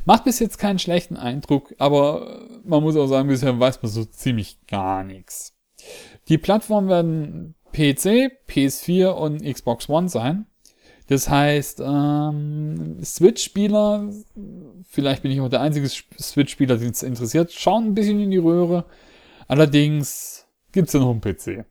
Macht 0.04 0.24
bis 0.24 0.40
jetzt 0.40 0.58
keinen 0.58 0.80
schlechten 0.80 1.16
Eindruck, 1.16 1.76
aber 1.78 2.40
man 2.64 2.82
muss 2.82 2.96
auch 2.96 3.06
sagen, 3.06 3.28
bisher 3.28 3.60
weiß 3.60 3.80
man 3.84 3.92
so 3.92 4.04
ziemlich 4.04 4.58
gar 4.66 5.04
nichts. 5.04 5.54
Die 6.26 6.38
Plattformen 6.38 6.88
werden 6.88 7.54
PC, 7.74 8.30
PS4 8.48 9.08
und 9.08 9.44
Xbox 9.44 9.88
One 9.88 10.08
sein. 10.08 10.46
Das 11.08 11.28
heißt, 11.28 11.82
ähm, 11.84 12.98
Switch-Spieler, 13.04 14.10
vielleicht 14.88 15.22
bin 15.22 15.32
ich 15.32 15.40
auch 15.40 15.50
der 15.50 15.60
einzige 15.60 15.88
Switch-Spieler, 15.88 16.78
den 16.78 16.90
es 16.90 17.02
interessiert, 17.02 17.52
schauen 17.52 17.88
ein 17.88 17.94
bisschen 17.94 18.20
in 18.20 18.30
die 18.30 18.38
Röhre. 18.38 18.86
Allerdings 19.46 20.46
gibt's 20.72 20.94
ja 20.94 21.00
noch 21.00 21.10
einen 21.10 21.20
PC. 21.20 21.66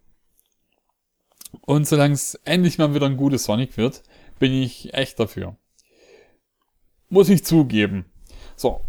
Und 1.62 1.88
solange 1.88 2.14
es 2.14 2.36
endlich 2.46 2.78
mal 2.78 2.94
wieder 2.94 3.08
ein 3.08 3.18
gutes 3.18 3.46
Sonic 3.46 3.78
wird, 3.78 4.04
bin 4.38 4.54
ich 4.54 4.94
echt 4.94 5.20
dafür. 5.20 5.56
Muss 7.10 7.30
ich 7.30 7.44
zugeben. 7.44 8.06
So. 8.56 8.82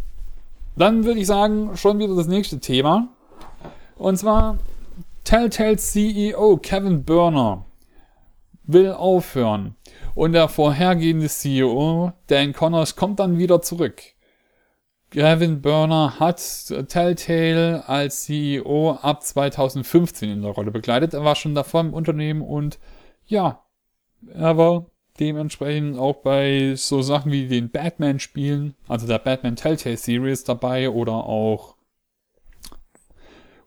Dann 0.77 1.05
würde 1.05 1.21
ich 1.21 1.27
sagen, 1.27 1.77
schon 1.77 1.99
wieder 2.01 2.17
das 2.17 2.27
nächste 2.27 2.59
Thema. 2.59 3.15
Und 3.97 4.17
zwar 4.19 4.59
Telltale 5.25 5.79
CEO 5.79 6.59
Kevin 6.59 7.03
Burner 7.03 7.65
will 8.65 8.93
aufhören. 8.93 9.75
Und 10.15 10.33
der 10.33 10.49
vorhergehende 10.49 11.29
CEO, 11.29 12.13
Dan 12.27 12.53
Connors, 12.53 12.95
kommt 12.95 13.21
dann 13.21 13.39
wieder 13.39 13.63
zurück. 13.63 14.03
Kevin 15.11 15.63
Burner 15.63 16.19
hat 16.19 16.41
Telltale 16.89 17.89
als 17.89 18.25
CEO 18.25 18.99
ab 19.01 19.23
2015 19.23 20.29
in 20.29 20.43
der 20.43 20.51
Rolle 20.51 20.71
begleitet. 20.71 21.15
Er 21.15 21.25
war 21.25 21.37
schon 21.37 21.55
davor 21.55 21.81
im 21.81 21.95
Unternehmen 21.95 22.43
und 22.43 22.79
ja, 23.27 23.65
er 24.33 24.59
war 24.59 24.87
dementsprechend 25.21 25.99
auch 25.99 26.17
bei 26.17 26.75
so 26.75 27.01
Sachen 27.01 27.33
wie 27.33 27.47
den 27.47 27.71
Batman-Spielen, 27.71 28.75
also 28.89 29.07
der 29.07 29.21
Batman 29.21 29.57
Telltale 29.57 29.97
Series 29.97 30.45
dabei 30.45 30.91
oder 30.91 31.13
auch 31.13 31.74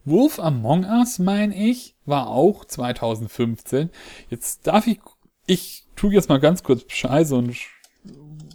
Wolf 0.08 0.40
Among 0.40 0.86
Us, 0.86 1.20
meine 1.20 1.54
ich, 1.54 1.94
war 2.06 2.28
auch 2.28 2.64
2015. 2.64 3.90
Jetzt 4.30 4.66
darf 4.66 4.88
ich, 4.88 5.02
ich 5.48 5.86
tue 5.98 6.14
jetzt 6.14 6.30
mal 6.30 6.40
ganz 6.40 6.64
kurz 6.64 6.90
Scheiße 6.90 7.36
und, 7.36 7.58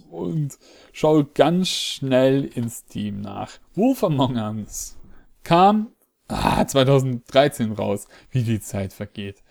und 0.09 0.57
schaue 0.93 1.25
ganz 1.25 1.69
schnell 1.69 2.45
in 2.45 2.71
Steam 2.71 3.21
nach. 3.21 3.59
Wolf 3.75 4.03
Among 4.03 4.35
Us 4.35 4.97
kam 5.43 5.91
ah, 6.27 6.65
2013 6.65 7.73
raus, 7.73 8.07
wie 8.31 8.41
die 8.41 8.59
Zeit 8.59 8.91
vergeht. 8.91 9.43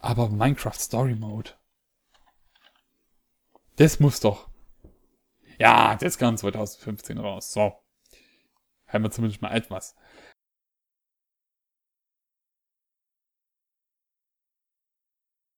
Aber 0.00 0.28
Minecraft 0.28 0.74
Story 0.74 1.14
Mode 1.14 1.52
Das 3.76 4.00
muss 4.00 4.18
doch. 4.18 4.48
Ja, 5.60 5.94
das 5.94 6.18
kam 6.18 6.36
2015 6.36 7.18
raus. 7.18 7.52
So. 7.52 7.72
Haben 8.88 9.04
wir 9.04 9.10
zumindest 9.12 9.42
mal 9.42 9.54
etwas. 9.54 9.94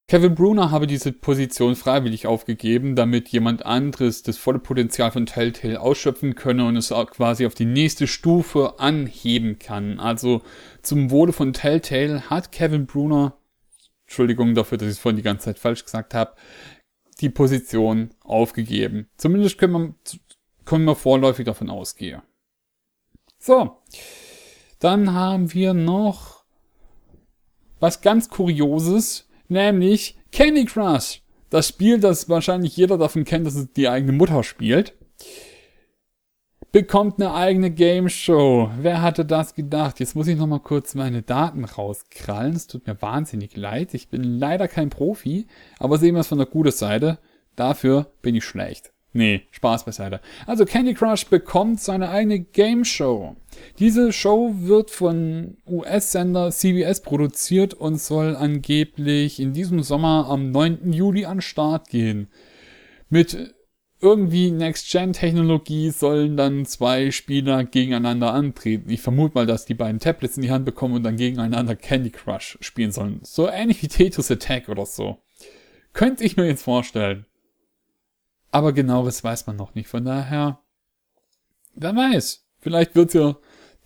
Kevin 0.09 0.33
Bruner 0.33 0.71
habe 0.71 0.87
diese 0.87 1.11
Position 1.11 1.75
freiwillig 1.75 2.25
aufgegeben, 2.25 2.95
damit 2.95 3.29
jemand 3.29 3.63
anderes 3.67 4.23
das 4.23 4.39
volle 4.39 4.57
Potenzial 4.57 5.11
von 5.11 5.27
Telltale 5.27 5.79
ausschöpfen 5.79 6.33
könne 6.33 6.65
und 6.65 6.77
es 6.77 6.91
auch 6.91 7.11
quasi 7.11 7.45
auf 7.45 7.53
die 7.53 7.65
nächste 7.65 8.07
Stufe 8.07 8.79
anheben 8.79 9.59
kann. 9.59 9.99
Also 9.99 10.41
zum 10.81 11.11
Wohle 11.11 11.31
von 11.31 11.53
Telltale 11.53 12.27
hat 12.27 12.51
Kevin 12.51 12.87
Bruner, 12.87 13.37
Entschuldigung 14.07 14.55
dafür, 14.55 14.79
dass 14.79 14.87
ich 14.87 14.93
es 14.93 14.99
vorhin 14.99 15.17
die 15.17 15.21
ganze 15.21 15.45
Zeit 15.45 15.59
falsch 15.59 15.83
gesagt 15.83 16.15
habe, 16.15 16.33
die 17.19 17.29
Position 17.29 18.09
aufgegeben. 18.21 19.09
Zumindest 19.15 19.59
können 19.59 19.73
wir, 19.73 19.95
können 20.65 20.85
wir 20.85 20.95
vorläufig 20.95 21.45
davon 21.45 21.69
ausgehen. 21.69 22.23
So, 23.37 23.77
dann 24.79 25.13
haben 25.13 25.53
wir 25.53 25.75
noch 25.75 26.45
was 27.79 28.01
ganz 28.01 28.29
Kurioses 28.29 29.28
nämlich 29.49 30.17
Candy 30.31 30.65
Crush. 30.65 31.21
Das 31.49 31.67
Spiel, 31.67 31.99
das 31.99 32.29
wahrscheinlich 32.29 32.77
jeder 32.77 32.97
davon 32.97 33.25
kennt, 33.25 33.47
dass 33.47 33.55
es 33.55 33.71
die 33.73 33.89
eigene 33.89 34.11
Mutter 34.11 34.43
spielt, 34.43 34.93
bekommt 36.71 37.19
eine 37.19 37.33
eigene 37.33 37.71
Game 37.71 38.09
Show. 38.09 38.69
Wer 38.79 39.01
hatte 39.01 39.25
das 39.25 39.55
gedacht? 39.55 39.99
Jetzt 39.99 40.15
muss 40.15 40.27
ich 40.27 40.37
noch 40.37 40.45
mal 40.45 40.59
kurz 40.59 40.93
meine 40.93 41.23
Daten 41.23 41.65
rauskrallen. 41.65 42.55
Es 42.55 42.67
tut 42.67 42.85
mir 42.85 43.01
wahnsinnig 43.01 43.57
leid. 43.57 43.93
Ich 43.95 44.09
bin 44.09 44.23
leider 44.23 44.67
kein 44.67 44.91
Profi, 44.91 45.47
aber 45.79 45.97
sehen 45.97 46.13
wir 46.13 46.21
es 46.21 46.27
von 46.27 46.37
der 46.37 46.47
guten 46.47 46.71
Seite. 46.71 47.17
Dafür 47.55 48.11
bin 48.21 48.35
ich 48.35 48.45
schlecht. 48.45 48.93
Nee, 49.11 49.41
Spaß 49.51 49.85
beiseite. 49.85 50.21
Also 50.45 50.65
Candy 50.65 50.93
Crush 50.93 51.25
bekommt 51.25 51.79
seine 51.81 52.09
eigene 52.09 52.39
Game 52.39 52.85
Show. 52.85 53.35
Diese 53.79 54.13
Show 54.13 54.53
wird 54.59 54.91
von 54.91 55.57
US-Sender 55.67 56.51
CBS 56.51 57.01
produziert 57.01 57.73
und 57.73 57.99
soll 57.99 58.35
angeblich 58.35 59.39
in 59.39 59.53
diesem 59.53 59.81
Sommer 59.81 60.27
am 60.29 60.51
9. 60.51 60.93
Juli 60.93 61.25
an 61.25 61.41
Start 61.41 61.89
gehen. 61.89 62.27
Mit 63.09 63.55
irgendwie 64.01 64.51
Next-Gen-Technologie 64.51 65.89
sollen 65.89 66.37
dann 66.37 66.65
zwei 66.65 67.11
Spieler 67.11 67.63
gegeneinander 67.65 68.31
antreten. 68.31 68.89
Ich 68.89 69.01
vermute 69.01 69.33
mal, 69.33 69.45
dass 69.45 69.65
die 69.65 69.73
beiden 69.73 69.99
Tablets 69.99 70.37
in 70.37 70.43
die 70.43 70.51
Hand 70.51 70.65
bekommen 70.65 70.95
und 70.95 71.03
dann 71.03 71.17
gegeneinander 71.17 71.75
Candy 71.75 72.11
Crush 72.11 72.57
spielen 72.61 72.91
sollen. 72.91 73.19
So 73.23 73.49
ähnlich 73.49 73.81
wie 73.81 73.87
Tetris 73.87 74.31
Attack 74.31 74.69
oder 74.69 74.85
so. 74.85 75.17
Könnte 75.93 76.23
ich 76.23 76.37
mir 76.37 76.45
jetzt 76.45 76.63
vorstellen. 76.63 77.25
Aber 78.51 78.73
genaueres 78.73 79.23
weiß 79.23 79.47
man 79.47 79.55
noch 79.55 79.75
nicht. 79.75 79.87
Von 79.87 80.05
daher, 80.05 80.59
wer 81.75 81.95
weiß. 81.95 82.45
Vielleicht 82.59 82.95
wird 82.95 83.13
ja 83.13 83.37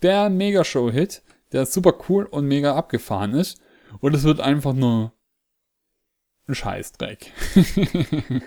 der 0.02 0.30
Megashow-Hit, 0.30 1.22
der 1.52 1.66
super 1.66 1.94
cool 2.08 2.24
und 2.24 2.46
mega 2.46 2.74
abgefahren 2.74 3.34
ist. 3.34 3.60
Und 4.00 4.14
es 4.14 4.24
wird 4.24 4.40
einfach 4.40 4.72
nur 4.72 5.12
ein 6.48 6.54
Scheißdreck. 6.54 7.32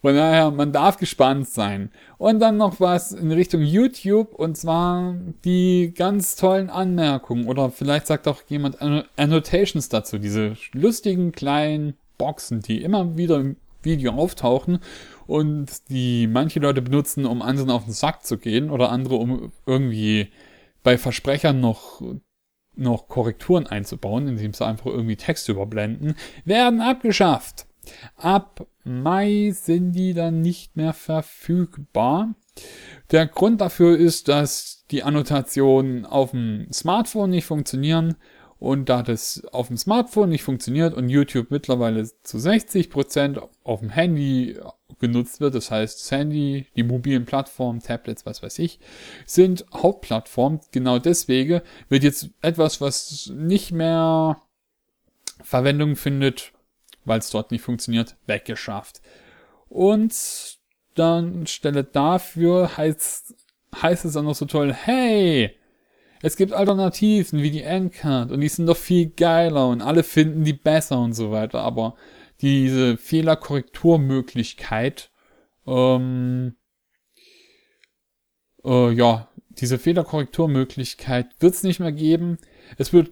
Von 0.00 0.14
daher, 0.14 0.52
man 0.52 0.72
darf 0.72 0.96
gespannt 0.96 1.48
sein. 1.48 1.90
Und 2.18 2.38
dann 2.38 2.56
noch 2.56 2.78
was 2.78 3.10
in 3.10 3.32
Richtung 3.32 3.62
YouTube 3.62 4.32
und 4.32 4.56
zwar 4.56 5.14
die 5.44 5.92
ganz 5.92 6.36
tollen 6.36 6.70
Anmerkungen 6.70 7.48
oder 7.48 7.70
vielleicht 7.70 8.06
sagt 8.06 8.28
auch 8.28 8.42
jemand 8.46 8.78
Annotations 9.16 9.88
dazu, 9.88 10.18
diese 10.18 10.56
lustigen 10.72 11.32
kleinen 11.32 11.94
Boxen, 12.16 12.60
die 12.60 12.82
immer 12.82 13.16
wieder 13.16 13.44
Video 13.82 14.12
auftauchen 14.12 14.80
und 15.26 15.88
die 15.90 16.26
manche 16.26 16.60
Leute 16.60 16.82
benutzen, 16.82 17.26
um 17.26 17.42
anderen 17.42 17.70
auf 17.70 17.84
den 17.84 17.92
Sack 17.92 18.24
zu 18.24 18.38
gehen 18.38 18.70
oder 18.70 18.90
andere, 18.90 19.16
um 19.16 19.52
irgendwie 19.66 20.28
bei 20.82 20.98
Versprechern 20.98 21.60
noch 21.60 22.02
noch 22.78 23.08
Korrekturen 23.08 23.66
einzubauen, 23.66 24.28
indem 24.28 24.54
sie 24.54 24.64
einfach 24.64 24.86
irgendwie 24.86 25.16
Text 25.16 25.48
überblenden, 25.48 26.14
werden 26.44 26.80
abgeschafft. 26.80 27.66
Ab 28.16 28.66
Mai 28.84 29.50
sind 29.52 29.92
die 29.92 30.14
dann 30.14 30.40
nicht 30.40 30.76
mehr 30.76 30.92
verfügbar. 30.92 32.34
Der 33.10 33.26
Grund 33.26 33.60
dafür 33.60 33.96
ist, 33.96 34.28
dass 34.28 34.84
die 34.90 35.02
Annotationen 35.02 36.06
auf 36.06 36.30
dem 36.30 36.68
Smartphone 36.72 37.30
nicht 37.30 37.44
funktionieren 37.44 38.16
und 38.58 38.88
da 38.88 39.02
das 39.02 39.44
auf 39.52 39.68
dem 39.68 39.76
Smartphone 39.76 40.30
nicht 40.30 40.42
funktioniert 40.42 40.94
und 40.94 41.08
YouTube 41.08 41.50
mittlerweile 41.50 42.08
zu 42.22 42.38
60% 42.38 43.40
auf 43.62 43.80
dem 43.80 43.90
Handy 43.90 44.58
genutzt 45.00 45.40
wird, 45.40 45.54
das 45.54 45.70
heißt 45.70 46.00
das 46.00 46.10
Handy, 46.10 46.66
die 46.74 46.82
mobilen 46.82 47.24
Plattformen, 47.24 47.80
Tablets, 47.80 48.26
was 48.26 48.42
weiß 48.42 48.58
ich, 48.58 48.80
sind 49.26 49.64
Hauptplattformen. 49.72 50.60
Genau 50.72 50.98
deswegen 50.98 51.60
wird 51.88 52.02
jetzt 52.02 52.30
etwas, 52.42 52.80
was 52.80 53.30
nicht 53.32 53.70
mehr 53.70 54.40
Verwendung 55.42 55.94
findet, 55.94 56.52
weil 57.04 57.20
es 57.20 57.30
dort 57.30 57.52
nicht 57.52 57.62
funktioniert, 57.62 58.16
weggeschafft. 58.26 59.00
Und 59.68 60.58
dann 60.94 61.46
stelle 61.46 61.84
dafür 61.84 62.76
heißt, 62.76 63.34
heißt 63.80 64.04
es 64.04 64.14
dann 64.14 64.24
noch 64.24 64.34
so 64.34 64.46
toll, 64.46 64.72
hey, 64.72 65.57
es 66.22 66.36
gibt 66.36 66.52
Alternativen 66.52 67.42
wie 67.42 67.50
die 67.50 67.62
Endcard 67.62 68.30
und 68.32 68.40
die 68.40 68.48
sind 68.48 68.66
doch 68.66 68.76
viel 68.76 69.10
geiler 69.10 69.68
und 69.68 69.82
alle 69.82 70.02
finden 70.02 70.42
die 70.44 70.52
besser 70.52 71.00
und 71.00 71.14
so 71.14 71.30
weiter, 71.30 71.60
aber 71.60 71.94
diese 72.40 72.96
Fehlerkorrekturmöglichkeit, 72.96 75.10
ähm, 75.66 76.54
äh, 78.64 78.92
ja, 78.92 79.28
diese 79.50 79.78
Fehlerkorrekturmöglichkeit 79.78 81.28
wird 81.40 81.54
es 81.54 81.62
nicht 81.62 81.80
mehr 81.80 81.92
geben. 81.92 82.38
Es 82.76 82.92
wird 82.92 83.10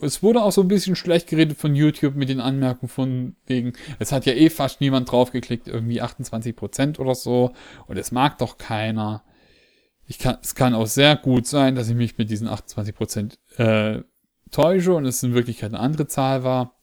es 0.00 0.22
wurde 0.22 0.42
auch 0.42 0.52
so 0.52 0.60
ein 0.60 0.68
bisschen 0.68 0.96
schlecht 0.96 1.28
geredet 1.28 1.58
von 1.58 1.74
YouTube 1.74 2.14
mit 2.14 2.28
den 2.28 2.40
Anmerkungen 2.40 2.88
von 2.88 3.36
wegen, 3.46 3.72
es 3.98 4.12
hat 4.12 4.26
ja 4.26 4.32
eh 4.32 4.50
fast 4.50 4.80
niemand 4.80 5.10
draufgeklickt, 5.10 5.66
irgendwie 5.66 6.02
28% 6.02 6.98
oder 6.98 7.14
so, 7.14 7.52
und 7.86 7.96
es 7.96 8.12
mag 8.12 8.38
doch 8.38 8.58
keiner. 8.58 9.24
Ich 10.10 10.18
kann, 10.18 10.38
es 10.42 10.54
kann 10.54 10.74
auch 10.74 10.86
sehr 10.86 11.16
gut 11.16 11.46
sein, 11.46 11.74
dass 11.74 11.90
ich 11.90 11.94
mich 11.94 12.16
mit 12.16 12.30
diesen 12.30 12.48
28% 12.48 13.36
äh, 13.58 14.02
täusche 14.50 14.94
und 14.94 15.04
es 15.04 15.22
in 15.22 15.34
Wirklichkeit 15.34 15.74
eine 15.74 15.80
andere 15.80 16.06
Zahl 16.08 16.42
war. 16.42 16.74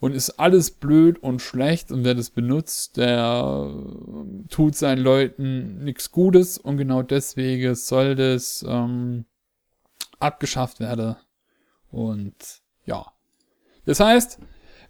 Und 0.00 0.12
ist 0.12 0.40
alles 0.40 0.72
blöd 0.72 1.22
und 1.22 1.40
schlecht 1.40 1.92
und 1.92 2.04
wer 2.04 2.14
das 2.14 2.30
benutzt, 2.30 2.96
der 2.96 3.72
tut 4.50 4.74
seinen 4.74 5.00
Leuten 5.00 5.84
nichts 5.84 6.10
Gutes 6.10 6.58
und 6.58 6.76
genau 6.76 7.02
deswegen 7.02 7.76
soll 7.76 8.16
das 8.16 8.64
ähm, 8.68 9.26
abgeschafft 10.18 10.80
werden. 10.80 11.16
Und 11.90 12.34
ja. 12.84 13.06
Das 13.84 14.00
heißt, 14.00 14.40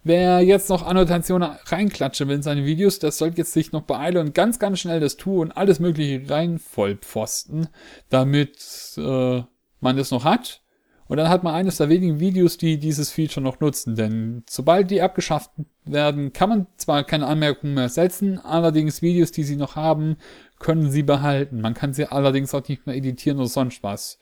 Wer 0.03 0.41
jetzt 0.41 0.69
noch 0.69 0.85
Annotationen 0.85 1.49
reinklatschen 1.65 2.27
will 2.27 2.35
in 2.35 2.41
seine 2.41 2.65
Videos, 2.65 2.99
das 2.99 3.17
sollte 3.17 3.37
jetzt 3.37 3.53
sich 3.53 3.71
noch 3.71 3.83
beeilen 3.83 4.17
und 4.17 4.33
ganz, 4.33 4.59
ganz 4.59 4.79
schnell 4.79 4.99
das 4.99 5.15
tun 5.15 5.39
und 5.39 5.51
alles 5.53 5.79
mögliche 5.79 6.29
rein 6.29 6.59
vollpfosten, 6.59 7.69
damit 8.09 8.57
äh, 8.97 9.43
man 9.79 9.97
das 9.97 10.11
noch 10.11 10.25
hat. 10.25 10.61
Und 11.05 11.17
dann 11.17 11.29
hat 11.29 11.43
man 11.43 11.53
eines 11.53 11.77
der 11.77 11.89
wenigen 11.89 12.19
Videos, 12.19 12.57
die 12.57 12.79
dieses 12.79 13.11
Feature 13.11 13.43
noch 13.43 13.59
nutzen. 13.59 13.95
Denn 13.95 14.43
sobald 14.49 14.89
die 14.89 15.01
abgeschafft 15.01 15.51
werden, 15.85 16.33
kann 16.33 16.49
man 16.49 16.67
zwar 16.77 17.03
keine 17.03 17.27
Anmerkungen 17.27 17.73
mehr 17.73 17.89
setzen, 17.89 18.39
allerdings 18.39 19.01
Videos, 19.01 19.31
die 19.31 19.43
sie 19.43 19.57
noch 19.57 19.75
haben, 19.75 20.17
können 20.59 20.89
sie 20.91 21.03
behalten. 21.03 21.61
Man 21.61 21.75
kann 21.75 21.93
sie 21.93 22.07
allerdings 22.07 22.53
auch 22.53 22.67
nicht 22.67 22.87
mehr 22.87 22.95
editieren 22.95 23.37
oder 23.39 23.47
sonst 23.47 23.83
was. 23.83 24.19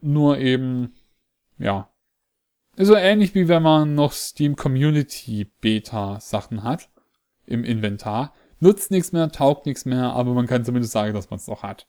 Nur 0.00 0.38
eben, 0.38 0.94
ja, 1.58 1.89
so 2.76 2.94
ähnlich 2.94 3.34
wie 3.34 3.48
wenn 3.48 3.62
man 3.62 3.94
noch 3.94 4.12
Steam 4.12 4.56
Community 4.56 5.50
Beta 5.60 6.18
Sachen 6.20 6.62
hat 6.62 6.88
im 7.46 7.64
Inventar. 7.64 8.32
Nutzt 8.60 8.90
nichts 8.90 9.12
mehr, 9.12 9.30
taugt 9.30 9.66
nichts 9.66 9.84
mehr, 9.84 10.12
aber 10.12 10.34
man 10.34 10.46
kann 10.46 10.64
zumindest 10.64 10.92
sagen, 10.92 11.14
dass 11.14 11.30
man 11.30 11.38
es 11.38 11.46
noch 11.46 11.62
hat. 11.62 11.86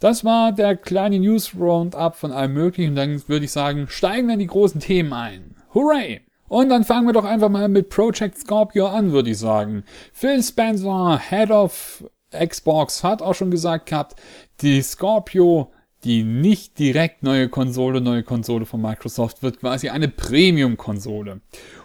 Das 0.00 0.24
war 0.24 0.52
der 0.52 0.76
kleine 0.76 1.18
News 1.18 1.54
Roundup 1.58 2.14
von 2.14 2.30
allem 2.30 2.52
möglichen. 2.52 2.94
Dann 2.94 3.22
würde 3.28 3.44
ich 3.44 3.52
sagen, 3.52 3.86
steigen 3.88 4.28
wir 4.28 4.34
in 4.34 4.40
die 4.40 4.46
großen 4.46 4.80
Themen 4.80 5.12
ein. 5.12 5.56
Hooray! 5.74 6.22
Und 6.48 6.70
dann 6.70 6.84
fangen 6.84 7.06
wir 7.06 7.12
doch 7.12 7.24
einfach 7.24 7.50
mal 7.50 7.68
mit 7.68 7.90
Project 7.90 8.38
Scorpio 8.38 8.86
an, 8.86 9.12
würde 9.12 9.30
ich 9.30 9.38
sagen. 9.38 9.84
Phil 10.12 10.42
Spencer, 10.42 11.18
Head 11.18 11.50
of 11.50 12.04
Xbox, 12.30 13.04
hat 13.04 13.22
auch 13.22 13.34
schon 13.34 13.50
gesagt 13.50 13.86
gehabt, 13.86 14.16
die 14.60 14.80
Scorpio 14.80 15.72
die 16.04 16.22
nicht 16.22 16.78
direkt 16.78 17.22
neue 17.22 17.48
Konsole, 17.48 18.00
neue 18.00 18.22
Konsole 18.22 18.66
von 18.66 18.80
Microsoft 18.80 19.42
wird 19.42 19.60
quasi 19.60 19.88
eine 19.88 20.08
Premium-Konsole. 20.08 21.40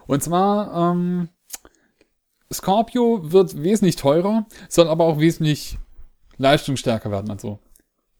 Und 0.06 0.23
zwar, 0.23 0.91
ähm, 0.91 1.30
Scorpio 2.52 3.32
wird 3.32 3.62
wesentlich 3.63 3.95
teurer, 3.95 4.45
soll 4.69 4.88
aber 4.88 5.06
auch 5.06 5.19
wesentlich 5.19 5.78
leistungsstärker 6.38 7.10
werden. 7.10 7.32
Also, 7.32 7.60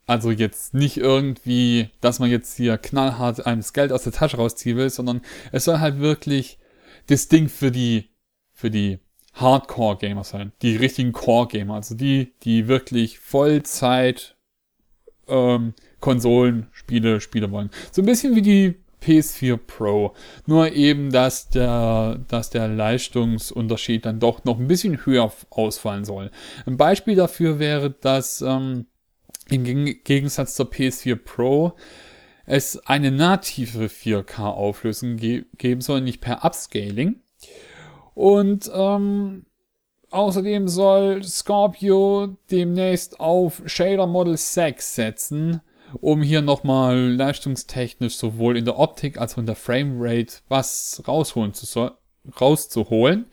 also 0.08 0.32
jetzt 0.32 0.74
nicht 0.74 0.98
irgendwie, 0.98 1.90
dass 2.02 2.20
man 2.20 2.30
jetzt 2.30 2.58
hier 2.58 2.78
knallhart 2.78 3.46
einem 3.46 3.62
das 3.62 3.74
Geld 3.74 3.92
aus 3.92 4.04
der 4.04 4.14
Tasche 4.14 4.38
rausziehen 4.38 4.78
will, 4.78 4.90
sondern 4.90 5.22
es 5.52 5.66
soll 5.66 5.80
halt 5.80 6.00
wirklich 6.00 6.58
das 7.08 7.28
Ding 7.28 7.50
für 7.50 7.72
die, 7.72 8.10
für 8.52 8.72
die 8.72 9.00
Hardcore-Gamer 9.34 10.24
sein. 10.24 10.52
Die 10.62 10.76
richtigen 10.76 11.12
Core-Gamer. 11.12 11.76
Also 11.76 11.96
die, 11.96 12.34
die 12.44 12.68
wirklich 12.68 13.20
Vollzeit 13.20 14.36
ähm, 15.28 15.74
Konsolenspiele 16.00 17.22
spielen 17.22 17.52
wollen. 17.52 17.70
So 17.92 18.02
ein 18.02 18.06
bisschen 18.06 18.36
wie 18.36 18.42
die 18.42 18.76
PS4 19.04 19.58
Pro. 19.58 20.14
Nur 20.46 20.72
eben, 20.72 21.12
dass 21.12 21.50
der, 21.50 22.20
dass 22.28 22.50
der 22.50 22.68
Leistungsunterschied 22.68 24.06
dann 24.06 24.20
doch 24.20 24.44
noch 24.46 24.60
ein 24.60 24.68
bisschen 24.68 25.06
höher 25.06 25.32
ausfallen 25.50 26.06
soll. 26.06 26.32
Ein 26.66 26.78
Beispiel 26.78 27.16
dafür 27.16 27.60
wäre, 27.60 27.92
dass 27.92 28.42
ähm, 28.42 28.86
im 29.50 29.64
Gegensatz 29.64 30.56
zur 30.56 30.68
PS4 30.68 31.16
Pro 31.16 31.74
es 32.46 32.78
eine 32.88 33.12
native 33.12 33.86
4K-Auflösung 33.86 35.18
ge 35.18 35.46
geben 35.58 35.82
soll, 35.82 36.02
nicht 36.02 36.22
per 36.22 36.44
Upscaling. 36.44 37.22
Und 38.14 38.70
ähm, 38.74 39.46
außerdem 40.14 40.68
soll 40.68 41.24
Scorpio 41.24 42.38
demnächst 42.52 43.20
auf 43.20 43.62
Shader 43.66 44.08
Model 44.08 44.38
6 44.38 44.96
setzen, 44.96 45.62
um 46.00 46.22
hier 46.22 46.42
nochmal 46.42 46.98
leistungstechnisch 47.14 48.16
sowohl 48.16 48.58
in 48.58 48.66
der 48.66 48.80
Optik 48.80 49.20
als 49.20 49.34
auch 49.34 49.40
in 49.40 49.46
der 49.46 49.56
Framerate 49.56 50.38
was 50.48 51.04
rausholen 51.08 51.54
zu 51.54 51.66
so 51.66 51.92
rauszuholen. 52.40 53.26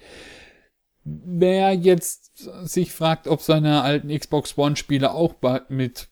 Wer 1.05 1.73
jetzt 1.73 2.49
sich 2.63 2.93
fragt, 2.93 3.27
ob 3.27 3.41
seine 3.41 3.83
alten 3.83 4.17
Xbox 4.17 4.57
One 4.59 4.77
Spiele 4.77 5.13
auch 5.13 5.35
mit 5.69 6.09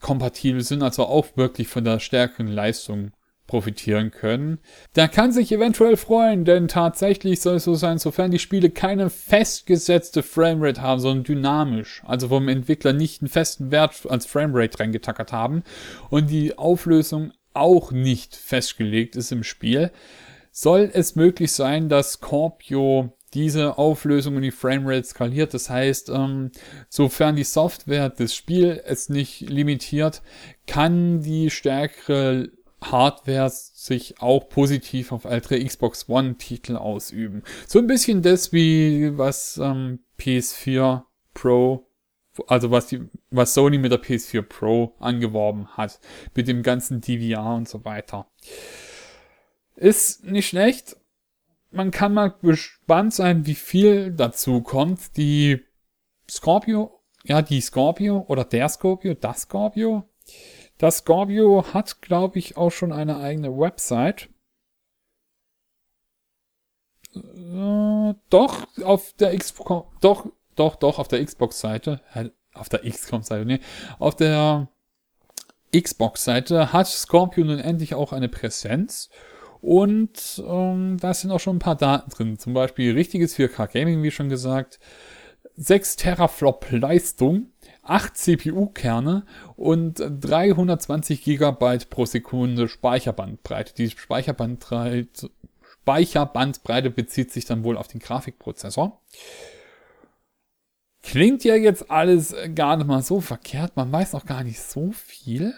kompatibel 0.00 0.60
sind, 0.62 0.82
also 0.82 1.06
auch 1.06 1.36
wirklich 1.36 1.68
von 1.68 1.84
der 1.84 1.98
stärkeren 1.98 2.48
Leistung 2.48 3.12
profitieren 3.46 4.10
können. 4.10 4.58
Der 4.96 5.08
kann 5.08 5.32
sich 5.32 5.52
eventuell 5.52 5.96
freuen, 5.96 6.44
denn 6.44 6.68
tatsächlich 6.68 7.40
soll 7.40 7.56
es 7.56 7.64
so 7.64 7.74
sein, 7.74 7.98
sofern 7.98 8.30
die 8.30 8.38
Spiele 8.38 8.70
keine 8.70 9.10
festgesetzte 9.10 10.22
Framerate 10.22 10.80
haben, 10.80 11.00
sondern 11.00 11.24
dynamisch, 11.24 12.02
also 12.06 12.28
vom 12.28 12.48
Entwickler 12.48 12.92
nicht 12.92 13.20
einen 13.20 13.28
festen 13.28 13.70
Wert 13.70 14.06
als 14.08 14.26
Framerate 14.26 14.80
reingetackert 14.80 15.32
haben 15.32 15.62
und 16.10 16.30
die 16.30 16.56
Auflösung 16.56 17.32
auch 17.52 17.92
nicht 17.92 18.34
festgelegt 18.34 19.14
ist 19.14 19.30
im 19.30 19.44
Spiel, 19.44 19.90
soll 20.50 20.90
es 20.92 21.14
möglich 21.14 21.52
sein, 21.52 21.88
dass 21.88 22.12
Scorpio 22.12 23.12
diese 23.34 23.78
Auflösung 23.78 24.36
und 24.36 24.42
die 24.42 24.52
Framerate 24.52 25.04
skaliert. 25.04 25.52
Das 25.52 25.68
heißt, 25.68 26.08
ähm, 26.08 26.52
sofern 26.88 27.36
die 27.36 27.44
Software 27.44 28.08
des 28.08 28.34
Spiels 28.34 28.80
es 28.84 29.08
nicht 29.08 29.40
limitiert, 29.40 30.22
kann 30.66 31.20
die 31.20 31.50
stärkere 31.50 32.48
Hardware 32.90 33.50
sich 33.50 34.20
auch 34.20 34.48
positiv 34.48 35.12
auf 35.12 35.24
ältere 35.24 35.62
Xbox 35.64 36.08
One-Titel 36.08 36.76
ausüben. 36.76 37.42
So 37.66 37.78
ein 37.78 37.86
bisschen 37.86 38.22
das 38.22 38.52
wie 38.52 39.16
was 39.16 39.58
ähm, 39.58 40.00
PS4 40.18 41.02
Pro, 41.34 41.86
also 42.46 42.70
was 42.70 42.86
die, 42.86 43.02
was 43.30 43.54
Sony 43.54 43.78
mit 43.78 43.92
der 43.92 44.02
PS4 44.02 44.42
Pro 44.42 44.94
angeworben 44.98 45.68
hat, 45.76 46.00
mit 46.34 46.48
dem 46.48 46.62
ganzen 46.62 47.00
DVR 47.00 47.54
und 47.54 47.68
so 47.68 47.84
weiter. 47.84 48.26
Ist 49.76 50.24
nicht 50.24 50.48
schlecht. 50.48 50.96
Man 51.70 51.90
kann 51.90 52.14
mal 52.14 52.34
gespannt 52.40 53.12
sein, 53.12 53.46
wie 53.46 53.56
viel 53.56 54.12
dazu 54.12 54.62
kommt. 54.62 55.16
Die 55.16 55.60
Scorpio, 56.30 57.00
ja, 57.24 57.42
die 57.42 57.60
Scorpio 57.60 58.24
oder 58.28 58.44
der 58.44 58.68
Scorpio, 58.68 59.14
das 59.14 59.42
Scorpio, 59.42 60.08
das 60.78 60.98
Scorpio 60.98 61.64
hat, 61.72 62.02
glaube 62.02 62.38
ich, 62.38 62.56
auch 62.56 62.70
schon 62.70 62.92
eine 62.92 63.18
eigene 63.18 63.56
Website. 63.56 64.28
Äh, 67.14 68.14
doch, 68.30 68.66
auf 68.82 69.12
der 69.14 69.36
Xbox, 69.36 69.86
doch, 70.00 70.26
doch, 70.56 70.76
doch, 70.76 70.98
auf 70.98 71.08
der 71.08 71.24
Xbox-Seite, 71.24 72.00
auf 72.54 72.68
der 72.68 72.80
XCOM-Seite, 72.80 73.44
nee, 73.44 73.60
auf 73.98 74.16
der 74.16 74.68
Xbox-Seite 75.74 76.72
hat 76.72 76.86
Scorpio 76.86 77.44
nun 77.44 77.58
endlich 77.58 77.94
auch 77.94 78.12
eine 78.12 78.28
Präsenz. 78.28 79.10
Und 79.60 80.42
ähm, 80.46 80.98
da 81.00 81.14
sind 81.14 81.30
auch 81.30 81.40
schon 81.40 81.56
ein 81.56 81.60
paar 81.60 81.76
Daten 81.76 82.10
drin. 82.10 82.38
Zum 82.38 82.52
Beispiel 82.52 82.92
richtiges 82.92 83.34
4K 83.36 83.72
Gaming, 83.72 84.02
wie 84.02 84.10
schon 84.10 84.28
gesagt. 84.28 84.78
6 85.56 85.96
Teraflop 85.96 86.66
Leistung 86.70 87.53
8 87.84 88.16
CPU-Kerne 88.16 89.24
und 89.56 89.98
320 89.98 91.22
GB 91.22 91.78
pro 91.90 92.04
Sekunde 92.06 92.68
Speicherbandbreite. 92.68 93.74
Die 93.74 93.90
Speicherbandbreite, 93.90 95.30
Speicherbandbreite 95.62 96.90
bezieht 96.90 97.32
sich 97.32 97.44
dann 97.44 97.64
wohl 97.64 97.76
auf 97.76 97.88
den 97.88 98.00
Grafikprozessor. 98.00 99.00
Klingt 101.02 101.44
ja 101.44 101.54
jetzt 101.54 101.90
alles 101.90 102.34
gar 102.54 102.76
nicht 102.76 102.86
mal 102.86 103.02
so 103.02 103.20
verkehrt, 103.20 103.76
man 103.76 103.92
weiß 103.92 104.14
noch 104.14 104.24
gar 104.24 104.42
nicht 104.42 104.60
so 104.60 104.92
viel. 104.92 105.54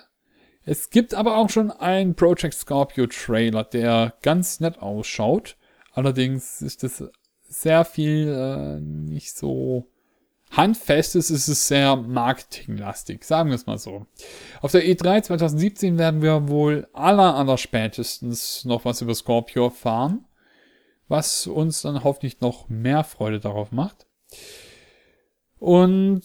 Es 0.64 0.90
gibt 0.90 1.14
aber 1.14 1.36
auch 1.36 1.48
schon 1.48 1.70
einen 1.70 2.16
Project 2.16 2.54
Scorpio 2.54 3.06
Trailer, 3.06 3.62
der 3.62 4.14
ganz 4.22 4.58
nett 4.58 4.80
ausschaut. 4.80 5.56
Allerdings 5.92 6.60
ist 6.60 6.82
es 6.82 7.04
sehr 7.48 7.84
viel 7.84 8.28
äh, 8.28 8.80
nicht 8.80 9.36
so 9.36 9.86
handfest 10.50 11.16
ist, 11.16 11.30
ist 11.30 11.48
es 11.48 11.68
sehr 11.68 11.96
marketinglastig, 11.96 13.24
sagen 13.24 13.50
wir 13.50 13.56
es 13.56 13.66
mal 13.66 13.78
so. 13.78 14.06
Auf 14.62 14.72
der 14.72 14.84
E3 14.84 15.22
2017 15.22 15.98
werden 15.98 16.22
wir 16.22 16.48
wohl 16.48 16.88
aller 16.92 17.34
aller 17.34 17.58
spätestens 17.58 18.64
noch 18.64 18.84
was 18.84 19.02
über 19.02 19.14
Scorpio 19.14 19.64
erfahren, 19.66 20.24
was 21.08 21.46
uns 21.46 21.82
dann 21.82 22.04
hoffentlich 22.04 22.40
noch 22.40 22.68
mehr 22.68 23.04
Freude 23.04 23.40
darauf 23.40 23.72
macht. 23.72 24.06
Und 25.58 26.22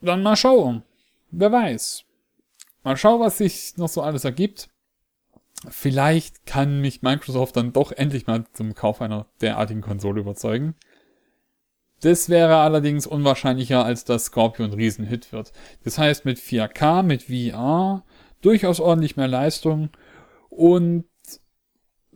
dann 0.00 0.22
mal 0.22 0.36
schauen. 0.36 0.82
Wer 1.30 1.50
weiß. 1.50 2.04
Mal 2.82 2.96
schauen, 2.96 3.20
was 3.20 3.38
sich 3.38 3.76
noch 3.76 3.88
so 3.88 4.02
alles 4.02 4.24
ergibt. 4.24 4.68
Vielleicht 5.68 6.44
kann 6.44 6.80
mich 6.80 7.00
Microsoft 7.00 7.56
dann 7.56 7.72
doch 7.72 7.90
endlich 7.90 8.26
mal 8.26 8.44
zum 8.52 8.74
Kauf 8.74 9.00
einer 9.00 9.26
derartigen 9.40 9.80
Konsole 9.80 10.20
überzeugen. 10.20 10.74
Das 12.00 12.28
wäre 12.28 12.56
allerdings 12.56 13.06
unwahrscheinlicher, 13.06 13.84
als 13.84 14.04
dass 14.04 14.26
Scorpion 14.26 14.70
ein 14.70 14.74
Riesenhit 14.74 15.32
wird. 15.32 15.52
Das 15.84 15.98
heißt, 15.98 16.24
mit 16.24 16.38
4K, 16.38 17.02
mit 17.02 17.24
VR, 17.24 18.04
durchaus 18.42 18.80
ordentlich 18.80 19.16
mehr 19.16 19.28
Leistung 19.28 19.90
und 20.50 21.04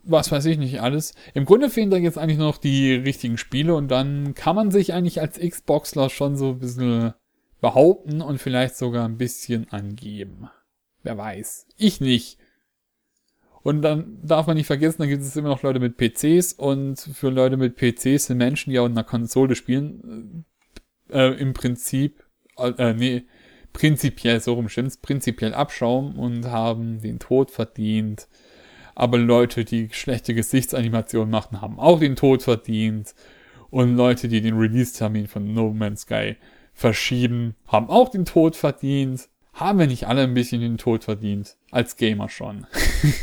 was 0.02 0.32
weiß 0.32 0.46
ich 0.46 0.58
nicht 0.58 0.80
alles. 0.80 1.14
Im 1.34 1.44
Grunde 1.44 1.70
fehlen 1.70 1.90
da 1.90 1.96
jetzt 1.96 2.18
eigentlich 2.18 2.38
nur 2.38 2.48
noch 2.48 2.58
die 2.58 2.94
richtigen 2.94 3.36
Spiele 3.36 3.74
und 3.74 3.88
dann 3.88 4.34
kann 4.34 4.56
man 4.56 4.70
sich 4.70 4.94
eigentlich 4.94 5.20
als 5.20 5.38
Xboxler 5.38 6.08
schon 6.08 6.36
so 6.36 6.50
ein 6.50 6.58
bisschen 6.58 7.14
behaupten 7.60 8.22
und 8.22 8.38
vielleicht 8.38 8.76
sogar 8.76 9.04
ein 9.04 9.18
bisschen 9.18 9.70
angeben. 9.70 10.48
Wer 11.02 11.18
weiß. 11.18 11.66
Ich 11.76 12.00
nicht. 12.00 12.38
Und 13.68 13.82
dann 13.82 14.16
darf 14.22 14.46
man 14.46 14.56
nicht 14.56 14.66
vergessen, 14.66 15.02
da 15.02 15.06
gibt 15.06 15.20
es 15.20 15.36
immer 15.36 15.50
noch 15.50 15.62
Leute 15.62 15.78
mit 15.78 15.98
PCs 15.98 16.54
und 16.54 16.98
für 16.98 17.28
Leute 17.28 17.58
mit 17.58 17.76
PCs 17.76 18.24
sind 18.24 18.38
Menschen, 18.38 18.70
die 18.70 18.76
in 18.76 18.92
einer 18.92 19.04
Konsole 19.04 19.54
spielen, 19.54 20.46
äh, 21.10 21.38
im 21.38 21.52
Prinzip, 21.52 22.24
äh, 22.56 22.94
nee, 22.94 23.26
prinzipiell, 23.74 24.40
so 24.40 24.54
rum 24.54 24.70
stimmt's, 24.70 24.96
prinzipiell 24.96 25.52
Abschaum 25.52 26.18
und 26.18 26.46
haben 26.46 27.02
den 27.02 27.18
Tod 27.18 27.50
verdient. 27.50 28.26
Aber 28.94 29.18
Leute, 29.18 29.66
die 29.66 29.90
schlechte 29.92 30.32
Gesichtsanimationen 30.32 31.30
machen, 31.30 31.60
haben 31.60 31.78
auch 31.78 32.00
den 32.00 32.16
Tod 32.16 32.42
verdient. 32.42 33.14
Und 33.68 33.96
Leute, 33.96 34.28
die 34.28 34.40
den 34.40 34.56
Release-Termin 34.56 35.26
von 35.26 35.52
No 35.52 35.74
Man's 35.74 36.00
Sky 36.00 36.36
verschieben, 36.72 37.54
haben 37.66 37.90
auch 37.90 38.08
den 38.08 38.24
Tod 38.24 38.56
verdient. 38.56 39.28
Haben 39.58 39.80
wir 39.80 39.86
nicht 39.88 40.06
alle 40.06 40.22
ein 40.22 40.34
bisschen 40.34 40.60
den 40.60 40.78
Tod 40.78 41.02
verdient? 41.02 41.56
Als 41.72 41.96
Gamer 41.96 42.28
schon. 42.28 42.68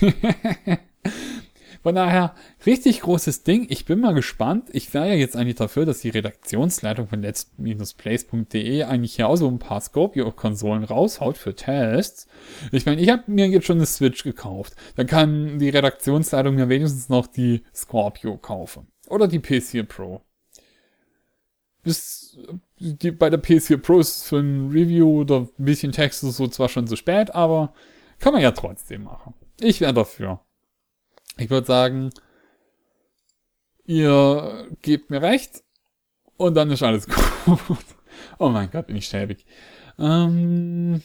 Von 1.81 1.95
daher, 1.95 2.35
richtig 2.65 2.99
großes 3.01 3.43
Ding. 3.43 3.67
Ich 3.69 3.85
bin 3.85 4.01
mal 4.01 4.13
gespannt. 4.13 4.69
Ich 4.73 4.93
wäre 4.93 5.07
ja 5.07 5.13
jetzt 5.13 5.37
eigentlich 5.37 5.55
dafür, 5.55 5.85
dass 5.85 5.99
die 5.99 6.09
Redaktionsleitung 6.09 7.07
von 7.07 7.21
let's-plays.de 7.21 8.83
eigentlich 8.83 9.15
hier 9.15 9.29
auch 9.29 9.37
so 9.37 9.47
ein 9.47 9.59
paar 9.59 9.79
Scorpio-Konsolen 9.79 10.83
raushaut 10.83 11.37
für 11.37 11.55
Tests. 11.55 12.27
Ich 12.73 12.85
meine, 12.85 12.99
ich 12.99 13.07
habe 13.09 13.23
mir 13.27 13.47
jetzt 13.47 13.67
schon 13.67 13.77
eine 13.77 13.85
Switch 13.85 14.23
gekauft. 14.23 14.75
Dann 14.97 15.07
kann 15.07 15.57
die 15.59 15.69
Redaktionsleitung 15.69 16.55
mir 16.55 16.67
wenigstens 16.67 17.07
noch 17.07 17.27
die 17.27 17.63
Scorpio 17.73 18.35
kaufen. 18.37 18.87
Oder 19.07 19.29
die 19.29 19.39
PS4 19.39 19.83
Pro. 19.83 20.21
Bis 21.85 22.37
die, 22.79 23.11
bei 23.11 23.29
der 23.29 23.41
PS4 23.41 23.77
Pro 23.77 23.99
ist 23.99 24.23
für 24.23 24.37
ein 24.37 24.69
Review 24.69 25.21
oder 25.21 25.47
ein 25.57 25.65
bisschen 25.65 25.91
Text 25.91 26.21
so 26.21 26.47
zwar 26.47 26.67
schon 26.67 26.87
zu 26.87 26.95
spät, 26.95 27.33
aber 27.33 27.73
kann 28.19 28.33
man 28.33 28.41
ja 28.41 28.51
trotzdem 28.51 29.03
machen. 29.03 29.33
Ich 29.59 29.79
wäre 29.79 29.93
dafür. 29.93 30.41
Ich 31.37 31.49
würde 31.49 31.67
sagen, 31.67 32.09
ihr 33.85 34.67
gebt 34.81 35.09
mir 35.09 35.21
recht 35.21 35.63
und 36.37 36.55
dann 36.55 36.71
ist 36.71 36.83
alles 36.83 37.07
gut. 37.45 37.59
oh 38.39 38.49
mein 38.49 38.69
Gott, 38.71 38.87
bin 38.87 38.95
ich 38.95 39.07
schäbig. 39.07 39.45
Ähm, 39.97 41.01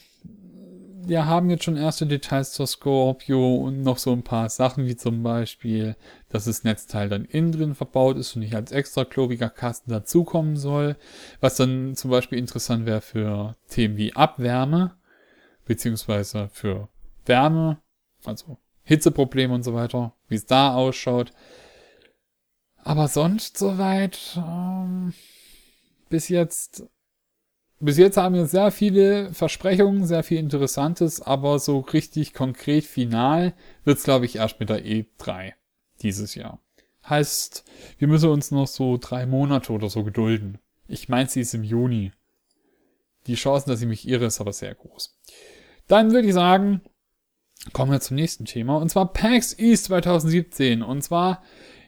wir 1.02 1.26
haben 1.26 1.50
jetzt 1.50 1.64
schon 1.64 1.76
erste 1.76 2.06
Details 2.06 2.52
zur 2.52 2.66
Scorpio 2.66 3.56
und 3.56 3.82
noch 3.82 3.98
so 3.98 4.12
ein 4.12 4.22
paar 4.22 4.48
Sachen, 4.48 4.86
wie 4.86 4.96
zum 4.96 5.22
Beispiel, 5.22 5.96
dass 6.30 6.44
das 6.44 6.64
Netzteil 6.64 7.08
dann 7.08 7.24
innen 7.24 7.52
drin 7.52 7.74
verbaut 7.74 8.16
ist 8.16 8.34
und 8.34 8.42
nicht 8.42 8.54
als 8.54 8.72
extra 8.72 9.04
klobiger 9.04 9.50
Kasten 9.50 9.90
dazukommen 9.90 10.56
soll. 10.56 10.96
Was 11.40 11.56
dann 11.56 11.94
zum 11.96 12.10
Beispiel 12.10 12.38
interessant 12.38 12.86
wäre 12.86 13.00
für 13.00 13.56
Themen 13.68 13.96
wie 13.96 14.14
Abwärme, 14.14 14.96
beziehungsweise 15.66 16.48
für 16.52 16.88
Wärme, 17.26 17.78
also 18.24 18.58
Hitzeprobleme 18.84 19.52
und 19.52 19.64
so 19.64 19.74
weiter, 19.74 20.14
wie 20.28 20.36
es 20.36 20.46
da 20.46 20.74
ausschaut. 20.74 21.32
Aber 22.82 23.08
sonst 23.08 23.58
soweit, 23.58 24.18
ähm, 24.36 25.12
bis 26.08 26.28
jetzt 26.28 26.84
bis 27.82 27.96
jetzt 27.96 28.18
haben 28.18 28.34
wir 28.34 28.44
sehr 28.44 28.70
viele 28.72 29.32
Versprechungen, 29.32 30.04
sehr 30.06 30.22
viel 30.22 30.38
Interessantes, 30.38 31.22
aber 31.22 31.58
so 31.58 31.78
richtig 31.78 32.34
konkret 32.34 32.84
final 32.84 33.54
wird's 33.84 34.04
glaube 34.04 34.26
ich, 34.26 34.36
erst 34.36 34.60
mit 34.60 34.68
der 34.68 34.84
E3 34.84 35.54
dieses 36.02 36.34
Jahr. 36.34 36.60
Heißt, 37.08 37.64
wir 37.98 38.08
müssen 38.08 38.30
uns 38.30 38.50
noch 38.50 38.66
so 38.66 38.98
drei 38.98 39.26
Monate 39.26 39.72
oder 39.72 39.88
so 39.88 40.04
gedulden. 40.04 40.58
Ich 40.86 41.08
meine, 41.08 41.28
sie 41.28 41.40
ist 41.40 41.54
im 41.54 41.64
Juni. 41.64 42.12
Die 43.26 43.34
Chancen, 43.34 43.70
dass 43.70 43.80
ich 43.80 43.88
mich 43.88 44.06
irre, 44.08 44.26
ist 44.26 44.40
aber 44.40 44.52
sehr 44.52 44.74
groß. 44.74 45.16
Dann 45.86 46.12
würde 46.12 46.28
ich 46.28 46.34
sagen, 46.34 46.82
kommen 47.72 47.92
wir 47.92 48.00
zum 48.00 48.16
nächsten 48.16 48.44
Thema. 48.44 48.76
Und 48.76 48.90
zwar 48.90 49.12
PAX 49.12 49.58
East 49.58 49.86
2017. 49.86 50.82
Und 50.82 51.02
zwar 51.02 51.42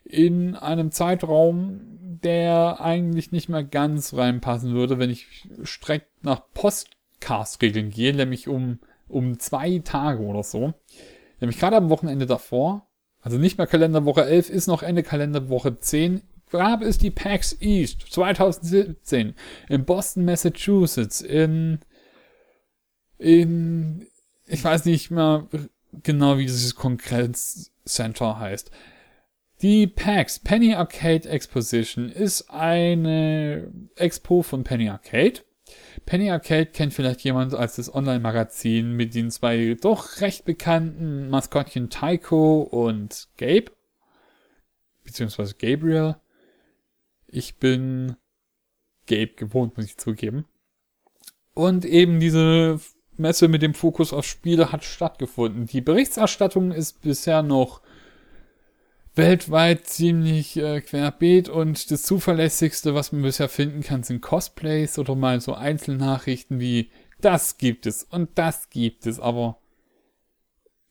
in 0.04 0.56
einem 0.56 0.90
Zeitraum, 0.90 1.80
der 2.22 2.80
eigentlich 2.80 3.32
nicht 3.32 3.48
mehr 3.48 3.64
ganz 3.64 4.14
reinpassen 4.14 4.74
würde, 4.74 4.98
wenn 4.98 5.10
ich 5.10 5.48
strikt 5.64 6.24
nach 6.24 6.42
Postcast-Regeln 6.54 7.90
gehe, 7.90 8.14
nämlich 8.14 8.48
um, 8.48 8.78
um 9.08 9.38
zwei 9.38 9.78
Tage 9.78 10.22
oder 10.22 10.42
so. 10.42 10.74
Nämlich 11.40 11.58
gerade 11.58 11.76
am 11.76 11.90
Wochenende 11.90 12.26
davor, 12.26 12.86
also 13.22 13.38
nicht 13.38 13.56
mehr 13.56 13.66
Kalenderwoche 13.66 14.24
11, 14.24 14.50
ist 14.50 14.66
noch 14.66 14.82
Ende 14.82 15.02
Kalenderwoche 15.02 15.78
10, 15.78 16.22
gab 16.50 16.82
es 16.82 16.98
die 16.98 17.10
PAX 17.10 17.56
East 17.60 18.04
2017 18.10 19.34
in 19.68 19.84
Boston, 19.84 20.24
Massachusetts, 20.24 21.20
in, 21.20 21.78
in, 23.18 24.06
ich 24.46 24.62
weiß 24.62 24.84
nicht 24.84 25.10
mehr 25.10 25.48
genau, 26.02 26.38
wie 26.38 26.46
dieses 26.46 26.74
Kongress-Center 26.74 28.38
heißt. 28.38 28.70
Die 29.62 29.86
PAX, 29.86 30.40
Penny 30.40 30.74
Arcade 30.74 31.28
Exposition, 31.28 32.08
ist 32.08 32.50
eine 32.50 33.72
Expo 33.94 34.42
von 34.42 34.64
Penny 34.64 34.88
Arcade. 34.88 35.42
Penny 36.06 36.30
Arcade 36.30 36.66
kennt 36.66 36.94
vielleicht 36.94 37.22
jemand 37.22 37.54
als 37.54 37.76
das 37.76 37.94
Online-Magazin 37.94 38.92
mit 38.92 39.14
den 39.14 39.30
zwei 39.30 39.76
doch 39.80 40.20
recht 40.20 40.44
bekannten 40.44 41.28
Maskottchen 41.28 41.90
Taiko 41.90 42.62
und 42.62 43.28
Gabe. 43.36 43.72
Beziehungsweise 45.04 45.54
Gabriel. 45.54 46.16
Ich 47.26 47.56
bin 47.56 48.16
Gabe 49.06 49.34
gewohnt, 49.34 49.76
muss 49.76 49.86
ich 49.86 49.96
zugeben. 49.96 50.46
Und 51.54 51.84
eben 51.84 52.20
diese 52.20 52.80
Messe 53.16 53.48
mit 53.48 53.62
dem 53.62 53.74
Fokus 53.74 54.12
auf 54.12 54.26
Spiele 54.26 54.72
hat 54.72 54.84
stattgefunden. 54.84 55.66
Die 55.66 55.80
Berichterstattung 55.80 56.72
ist 56.72 57.02
bisher 57.02 57.42
noch 57.42 57.82
weltweit 59.14 59.86
ziemlich 59.86 60.56
äh, 60.56 60.80
querbeet 60.80 61.48
und 61.48 61.90
das 61.90 62.02
zuverlässigste, 62.02 62.94
was 62.94 63.12
man 63.12 63.22
bisher 63.22 63.48
finden 63.48 63.82
kann, 63.82 64.02
sind 64.02 64.22
Cosplays 64.22 64.98
oder 64.98 65.14
mal 65.14 65.40
so 65.40 65.54
Einzelnachrichten 65.54 66.60
wie 66.60 66.90
das 67.20 67.58
gibt 67.58 67.86
es 67.86 68.04
und 68.04 68.30
das 68.36 68.70
gibt 68.70 69.06
es, 69.06 69.20
aber 69.20 69.58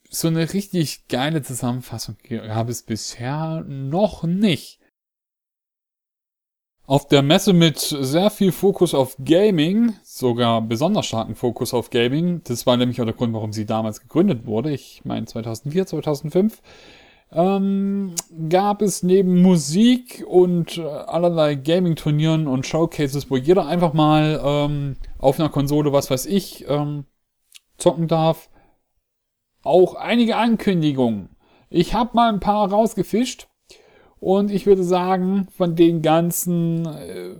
so 0.09 0.27
eine 0.27 0.53
richtig 0.53 1.07
geile 1.07 1.41
Zusammenfassung 1.41 2.17
gab 2.27 2.69
es 2.69 2.83
bisher 2.83 3.63
noch 3.67 4.23
nicht. 4.23 4.79
Auf 6.85 7.07
der 7.07 7.21
Messe 7.21 7.53
mit 7.53 7.79
sehr 7.79 8.29
viel 8.29 8.51
Fokus 8.51 8.93
auf 8.93 9.15
Gaming, 9.23 9.93
sogar 10.03 10.61
besonders 10.61 11.05
starken 11.05 11.35
Fokus 11.35 11.73
auf 11.73 11.89
Gaming, 11.89 12.41
das 12.43 12.65
war 12.65 12.75
nämlich 12.75 12.99
auch 12.99 13.05
der 13.05 13.13
Grund, 13.13 13.33
warum 13.33 13.53
sie 13.53 13.65
damals 13.65 14.01
gegründet 14.01 14.45
wurde, 14.45 14.73
ich 14.73 15.01
meine 15.05 15.25
2004, 15.25 15.85
2005, 15.87 16.61
ähm, 17.33 18.13
gab 18.49 18.81
es 18.81 19.03
neben 19.03 19.41
Musik 19.41 20.23
und 20.27 20.77
äh, 20.77 20.81
allerlei 20.81 21.55
Gaming-Turnieren 21.55 22.47
und 22.47 22.67
Showcases, 22.67 23.31
wo 23.31 23.37
jeder 23.37 23.65
einfach 23.67 23.93
mal 23.93 24.41
ähm, 24.43 24.97
auf 25.17 25.39
einer 25.39 25.49
Konsole, 25.49 25.93
was 25.93 26.11
weiß 26.11 26.25
ich, 26.25 26.65
ähm, 26.67 27.05
zocken 27.77 28.07
darf, 28.07 28.49
auch 29.63 29.95
einige 29.95 30.35
Ankündigungen. 30.35 31.29
Ich 31.69 31.93
habe 31.93 32.11
mal 32.13 32.31
ein 32.31 32.41
paar 32.41 32.69
rausgefischt 32.69 33.47
und 34.19 34.51
ich 34.51 34.65
würde 34.65 34.83
sagen, 34.83 35.47
von 35.55 35.75
den 35.75 36.01
ganzen 36.01 36.85
äh, 36.85 37.35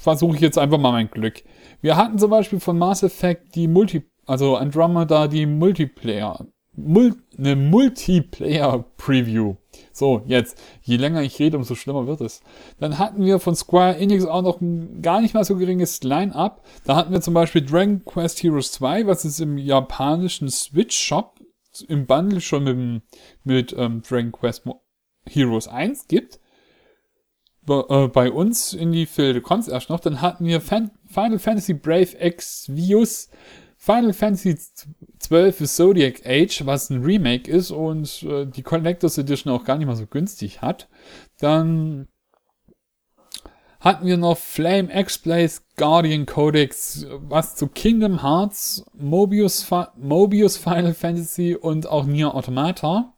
versuche 0.00 0.36
ich 0.36 0.42
jetzt 0.42 0.58
einfach 0.58 0.78
mal 0.78 0.92
mein 0.92 1.10
Glück. 1.10 1.42
Wir 1.80 1.96
hatten 1.96 2.18
zum 2.18 2.30
Beispiel 2.30 2.60
von 2.60 2.76
Mass 2.76 3.02
Effect 3.02 3.54
die 3.54 3.66
Multi, 3.66 4.02
also 4.26 4.56
Andromeda 4.56 5.26
die 5.26 5.46
Multiplayer 5.46 6.46
Eine 6.78 7.56
Multiplayer-Preview. 7.56 9.56
So, 9.92 10.22
jetzt, 10.26 10.60
je 10.82 10.96
länger 10.96 11.22
ich 11.22 11.38
rede, 11.38 11.56
umso 11.56 11.74
schlimmer 11.74 12.06
wird 12.06 12.20
es. 12.20 12.42
Dann 12.78 12.98
hatten 12.98 13.24
wir 13.24 13.40
von 13.40 13.56
Square 13.56 13.98
Enix 13.98 14.24
auch 14.24 14.42
noch 14.42 14.60
ein 14.60 15.02
gar 15.02 15.20
nicht 15.20 15.34
mal 15.34 15.44
so 15.44 15.56
geringes 15.56 16.02
Line-Up. 16.02 16.64
Da 16.84 16.96
hatten 16.96 17.12
wir 17.12 17.20
zum 17.20 17.34
Beispiel 17.34 17.62
Dragon 17.62 18.04
Quest 18.04 18.42
Heroes 18.42 18.72
2, 18.72 19.06
was 19.06 19.24
es 19.24 19.40
im 19.40 19.58
japanischen 19.58 20.48
Switch-Shop 20.48 21.40
im 21.88 22.06
Bundle 22.06 22.40
schon 22.40 22.64
mit, 22.64 23.02
mit 23.44 23.74
ähm, 23.76 24.02
Dragon 24.02 24.32
Quest 24.32 24.64
Heroes 25.26 25.68
1 25.68 26.08
gibt. 26.08 26.40
Bei, 27.62 27.82
äh, 27.88 28.08
bei 28.08 28.30
uns 28.30 28.72
in 28.72 28.92
die 28.92 29.06
Filde 29.06 29.40
kommt 29.40 29.68
erst 29.68 29.90
noch. 29.90 30.00
Dann 30.00 30.20
hatten 30.20 30.44
wir 30.44 30.60
Fan 30.60 30.90
Final 31.06 31.38
Fantasy 31.38 31.74
Brave 31.74 32.16
X 32.18 32.66
Vius 32.68 33.30
Final 33.88 34.12
Fantasy 34.12 34.54
XII 35.18 35.66
Zodiac 35.66 36.20
Age, 36.26 36.66
was 36.66 36.90
ein 36.90 37.02
Remake 37.02 37.50
ist 37.50 37.70
und 37.70 38.22
äh, 38.22 38.44
die 38.44 38.62
Collectors 38.62 39.16
Edition 39.16 39.50
auch 39.50 39.64
gar 39.64 39.78
nicht 39.78 39.86
mal 39.86 39.96
so 39.96 40.04
günstig 40.04 40.60
hat. 40.60 40.90
Dann 41.38 42.06
hatten 43.80 44.06
wir 44.06 44.18
noch 44.18 44.36
Flame 44.36 44.94
X-Blaze 44.94 45.62
Guardian 45.76 46.26
Codex, 46.26 47.06
was 47.08 47.56
zu 47.56 47.66
Kingdom 47.66 48.20
Hearts, 48.20 48.84
Mobius, 48.92 49.66
Mobius 49.96 50.58
Final 50.58 50.92
Fantasy 50.92 51.54
und 51.54 51.86
auch 51.86 52.04
Nier 52.04 52.34
Automata. 52.34 53.14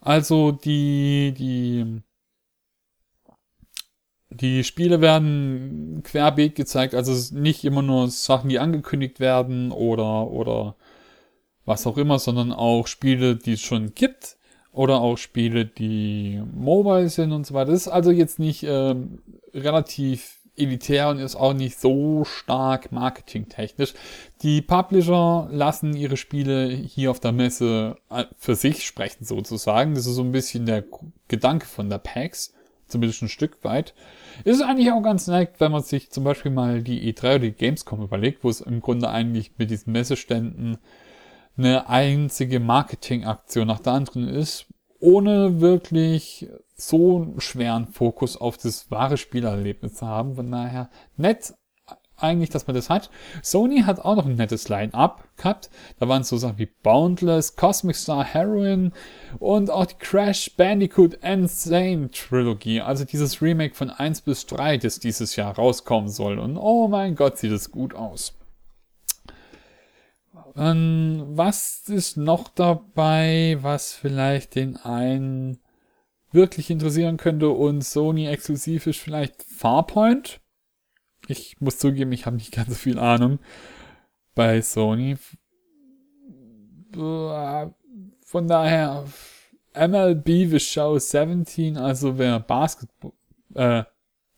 Also 0.00 0.52
die, 0.52 1.34
die 1.36 2.02
die 4.30 4.64
Spiele 4.64 5.00
werden 5.00 6.02
querbeet 6.04 6.54
gezeigt, 6.54 6.94
also 6.94 7.34
nicht 7.34 7.64
immer 7.64 7.82
nur 7.82 8.08
Sachen, 8.10 8.48
die 8.48 8.58
angekündigt 8.58 9.20
werden 9.20 9.70
oder, 9.70 10.30
oder 10.30 10.74
was 11.64 11.86
auch 11.86 11.96
immer, 11.96 12.18
sondern 12.18 12.52
auch 12.52 12.86
Spiele, 12.86 13.36
die 13.36 13.52
es 13.52 13.60
schon 13.60 13.94
gibt 13.94 14.36
oder 14.72 15.00
auch 15.00 15.16
Spiele, 15.16 15.64
die 15.64 16.42
mobile 16.54 17.08
sind 17.08 17.32
und 17.32 17.46
so 17.46 17.54
weiter. 17.54 17.70
Das 17.70 17.82
ist 17.82 17.88
also 17.88 18.10
jetzt 18.10 18.38
nicht 18.38 18.62
äh, 18.64 18.94
relativ 19.54 20.36
elitär 20.56 21.08
und 21.10 21.18
ist 21.18 21.36
auch 21.36 21.52
nicht 21.52 21.78
so 21.78 22.24
stark 22.24 22.90
marketingtechnisch. 22.92 23.94
Die 24.42 24.62
Publisher 24.62 25.48
lassen 25.50 25.94
ihre 25.94 26.16
Spiele 26.16 26.68
hier 26.68 27.10
auf 27.10 27.20
der 27.20 27.32
Messe 27.32 27.96
äh, 28.10 28.24
für 28.36 28.54
sich 28.54 28.86
sprechen 28.86 29.24
sozusagen. 29.24 29.94
Das 29.94 30.06
ist 30.06 30.14
so 30.14 30.22
ein 30.22 30.32
bisschen 30.32 30.66
der 30.66 30.84
Gedanke 31.28 31.66
von 31.66 31.90
der 31.90 31.98
PAX 31.98 32.52
zumindest 32.86 33.22
ein 33.22 33.28
Stück 33.28 33.62
weit. 33.62 33.94
Ist 34.44 34.62
eigentlich 34.62 34.92
auch 34.92 35.02
ganz 35.02 35.26
nett, 35.26 35.54
wenn 35.58 35.72
man 35.72 35.82
sich 35.82 36.10
zum 36.10 36.24
Beispiel 36.24 36.50
mal 36.50 36.82
die 36.82 37.12
E3 37.12 37.24
oder 37.26 37.38
die 37.40 37.52
Gamescom 37.52 38.02
überlegt, 38.02 38.44
wo 38.44 38.48
es 38.48 38.60
im 38.60 38.80
Grunde 38.80 39.08
eigentlich 39.08 39.52
mit 39.58 39.70
diesen 39.70 39.92
Messeständen 39.92 40.78
eine 41.56 41.88
einzige 41.88 42.60
Marketingaktion 42.60 43.66
nach 43.66 43.80
der 43.80 43.94
anderen 43.94 44.28
ist, 44.28 44.66
ohne 45.00 45.60
wirklich 45.60 46.48
so 46.74 47.22
einen 47.22 47.40
schweren 47.40 47.86
Fokus 47.86 48.36
auf 48.36 48.58
das 48.58 48.90
wahre 48.90 49.16
Spielerlebnis 49.16 49.94
zu 49.94 50.06
haben. 50.06 50.34
Von 50.34 50.50
daher 50.50 50.90
nett 51.16 51.54
eigentlich, 52.16 52.50
dass 52.50 52.66
man 52.66 52.74
das 52.74 52.90
hat. 52.90 53.10
Sony 53.42 53.82
hat 53.82 54.00
auch 54.00 54.16
noch 54.16 54.26
ein 54.26 54.36
nettes 54.36 54.68
Line-Up 54.68 55.24
gehabt. 55.36 55.70
Da 55.98 56.08
waren 56.08 56.24
so 56.24 56.36
Sachen 56.36 56.58
wie 56.58 56.68
Boundless, 56.82 57.56
Cosmic 57.56 57.96
Star 57.96 58.24
Heroine 58.24 58.92
und 59.38 59.70
auch 59.70 59.86
die 59.86 59.96
Crash 59.98 60.54
Bandicoot 60.56 61.14
Insane 61.14 62.10
Trilogie. 62.10 62.80
Also 62.80 63.04
dieses 63.04 63.42
Remake 63.42 63.74
von 63.74 63.90
1 63.90 64.22
bis 64.22 64.46
3, 64.46 64.78
das 64.78 64.98
dieses 64.98 65.36
Jahr 65.36 65.54
rauskommen 65.54 66.08
soll. 66.08 66.38
Und 66.38 66.56
oh 66.56 66.88
mein 66.88 67.14
Gott, 67.14 67.38
sieht 67.38 67.52
es 67.52 67.70
gut 67.70 67.94
aus. 67.94 68.34
Ähm, 70.56 71.22
was 71.28 71.88
ist 71.88 72.16
noch 72.16 72.48
dabei, 72.48 73.58
was 73.60 73.92
vielleicht 73.92 74.54
den 74.54 74.76
einen 74.76 75.58
wirklich 76.32 76.70
interessieren 76.70 77.16
könnte 77.18 77.50
und 77.50 77.82
Sony 77.82 78.26
exklusiv 78.26 78.86
ist 78.86 78.98
vielleicht 78.98 79.42
Farpoint? 79.42 80.40
Ich 81.28 81.60
muss 81.60 81.78
zugeben, 81.78 82.12
ich 82.12 82.26
habe 82.26 82.36
nicht 82.36 82.52
ganz 82.52 82.68
so 82.68 82.74
viel 82.74 82.98
Ahnung. 82.98 83.38
bei 84.36 84.60
Sony. 84.62 85.16
Von 86.92 88.48
daher 88.48 89.04
MLB 89.74 90.48
The 90.50 90.60
Show 90.60 90.98
17, 90.98 91.76
also 91.76 92.16
wer 92.18 92.38
Basketball, 92.40 93.12
äh, 93.54 93.84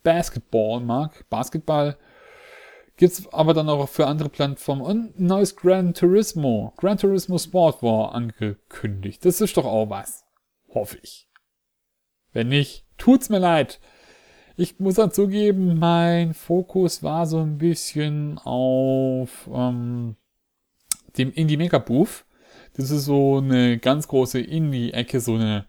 Basketball 0.03 0.81
mag, 0.81 1.29
Basketball, 1.29 1.97
gibt's 2.97 3.31
aber 3.33 3.55
dann 3.55 3.69
auch 3.69 3.89
für 3.89 4.07
andere 4.07 4.29
Plattformen 4.29 4.83
und 4.83 5.19
ein 5.19 5.27
neues 5.27 5.55
Gran 5.55 5.95
Turismo, 5.95 6.73
Gran 6.77 6.99
Turismo 6.99 7.39
Sport 7.39 7.83
war 7.83 8.15
angekündigt. 8.15 9.25
Das 9.25 9.41
ist 9.41 9.57
doch 9.57 9.67
auch 9.67 9.91
was. 9.91 10.25
Hoffe 10.75 10.99
ich. 11.03 11.29
Wenn 12.33 12.49
nicht, 12.49 12.87
tut's 12.97 13.29
mir 13.29 13.39
leid. 13.39 13.81
Ich 14.61 14.81
muss 14.81 14.97
dazugeben, 14.97 15.79
mein 15.79 16.35
Fokus 16.35 17.05
war 17.05 17.27
so 17.27 17.39
ein 17.39 17.59
bisschen 17.59 18.39
auf 18.39 19.49
ähm, 19.55 20.17
dem 21.17 21.33
Indie 21.33 21.57
Mega 21.57 21.79
Booth. 21.79 22.25
Das 22.75 22.91
ist 22.91 23.05
so 23.05 23.37
eine 23.37 23.79
ganz 23.79 24.09
große 24.09 24.41
Indie-Ecke, 24.41 25.21
so 25.21 25.37
eine 25.37 25.67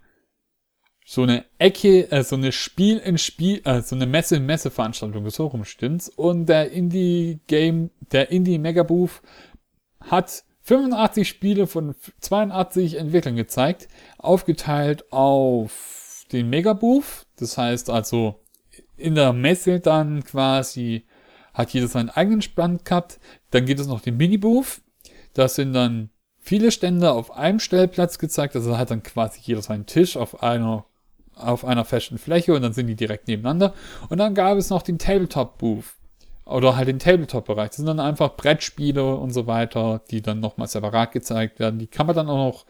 so 1.05 1.21
eine 1.21 1.45
Ecke, 1.59 2.11
äh, 2.11 2.23
so 2.23 2.35
eine 2.35 2.51
Spiel 2.51 2.97
in 2.97 3.19
Spiel, 3.19 3.61
äh, 3.63 3.83
so 3.83 3.95
eine 3.95 4.07
Messe 4.07 4.37
in 4.37 4.47
Messe 4.47 4.71
Veranstaltung, 4.71 5.29
so 5.29 5.45
rum 5.45 5.65
stimmt's. 5.65 6.09
Und 6.09 6.47
der 6.47 6.71
Indie 6.71 7.41
Game, 7.45 7.91
der 8.11 8.31
Indie 8.31 8.57
Mega 8.57 8.81
Booth 8.81 9.21
hat 10.01 10.43
85 10.63 11.29
Spiele 11.29 11.67
von 11.67 11.93
82 12.21 12.95
Entwicklern 12.95 13.35
gezeigt, 13.35 13.87
aufgeteilt 14.17 15.13
auf 15.13 16.25
den 16.31 16.49
Mega 16.49 16.73
Booth. 16.73 17.27
Das 17.35 17.55
heißt 17.55 17.91
also 17.91 18.39
in 18.99 19.15
der 19.15 19.33
Messe 19.33 19.79
dann 19.79 20.23
quasi 20.23 21.05
hat 21.53 21.71
jeder 21.71 21.87
seinen 21.87 22.09
eigenen 22.09 22.41
Stand 22.41 22.85
gehabt. 22.85 23.19
Dann 23.51 23.65
geht 23.65 23.79
es 23.79 23.87
noch 23.87 24.01
den 24.01 24.17
Mini 24.17 24.37
Booth. 24.37 24.81
Das 25.33 25.55
sind 25.55 25.73
dann 25.73 26.09
viele 26.39 26.71
Stände 26.71 27.11
auf 27.11 27.31
einem 27.31 27.59
Stellplatz 27.59 28.17
gezeigt. 28.17 28.55
Also 28.55 28.77
hat 28.77 28.91
dann 28.91 29.03
quasi 29.03 29.39
jeder 29.43 29.61
seinen 29.61 29.85
Tisch 29.85 30.17
auf 30.17 30.43
einer 30.43 30.85
auf 31.35 31.63
einer 31.63 31.85
festen 31.85 32.17
Fläche 32.17 32.53
und 32.53 32.61
dann 32.61 32.73
sind 32.73 32.87
die 32.87 32.95
direkt 32.95 33.27
nebeneinander. 33.27 33.73
Und 34.09 34.17
dann 34.17 34.35
gab 34.35 34.57
es 34.57 34.69
noch 34.69 34.81
den 34.81 34.99
Tabletop-Booth. 34.99 35.85
Oder 36.45 36.75
halt 36.75 36.87
den 36.87 36.99
Tabletop-Bereich. 36.99 37.69
Das 37.69 37.77
sind 37.77 37.85
dann 37.85 37.99
einfach 37.99 38.35
Brettspiele 38.35 39.15
und 39.15 39.31
so 39.31 39.47
weiter, 39.47 40.01
die 40.09 40.21
dann 40.21 40.39
nochmal 40.39 40.67
separat 40.67 41.11
gezeigt 41.11 41.59
werden. 41.59 41.79
Die 41.79 41.87
kann 41.87 42.07
man 42.07 42.15
dann 42.15 42.27
auch 42.27 42.45
noch 42.45 42.65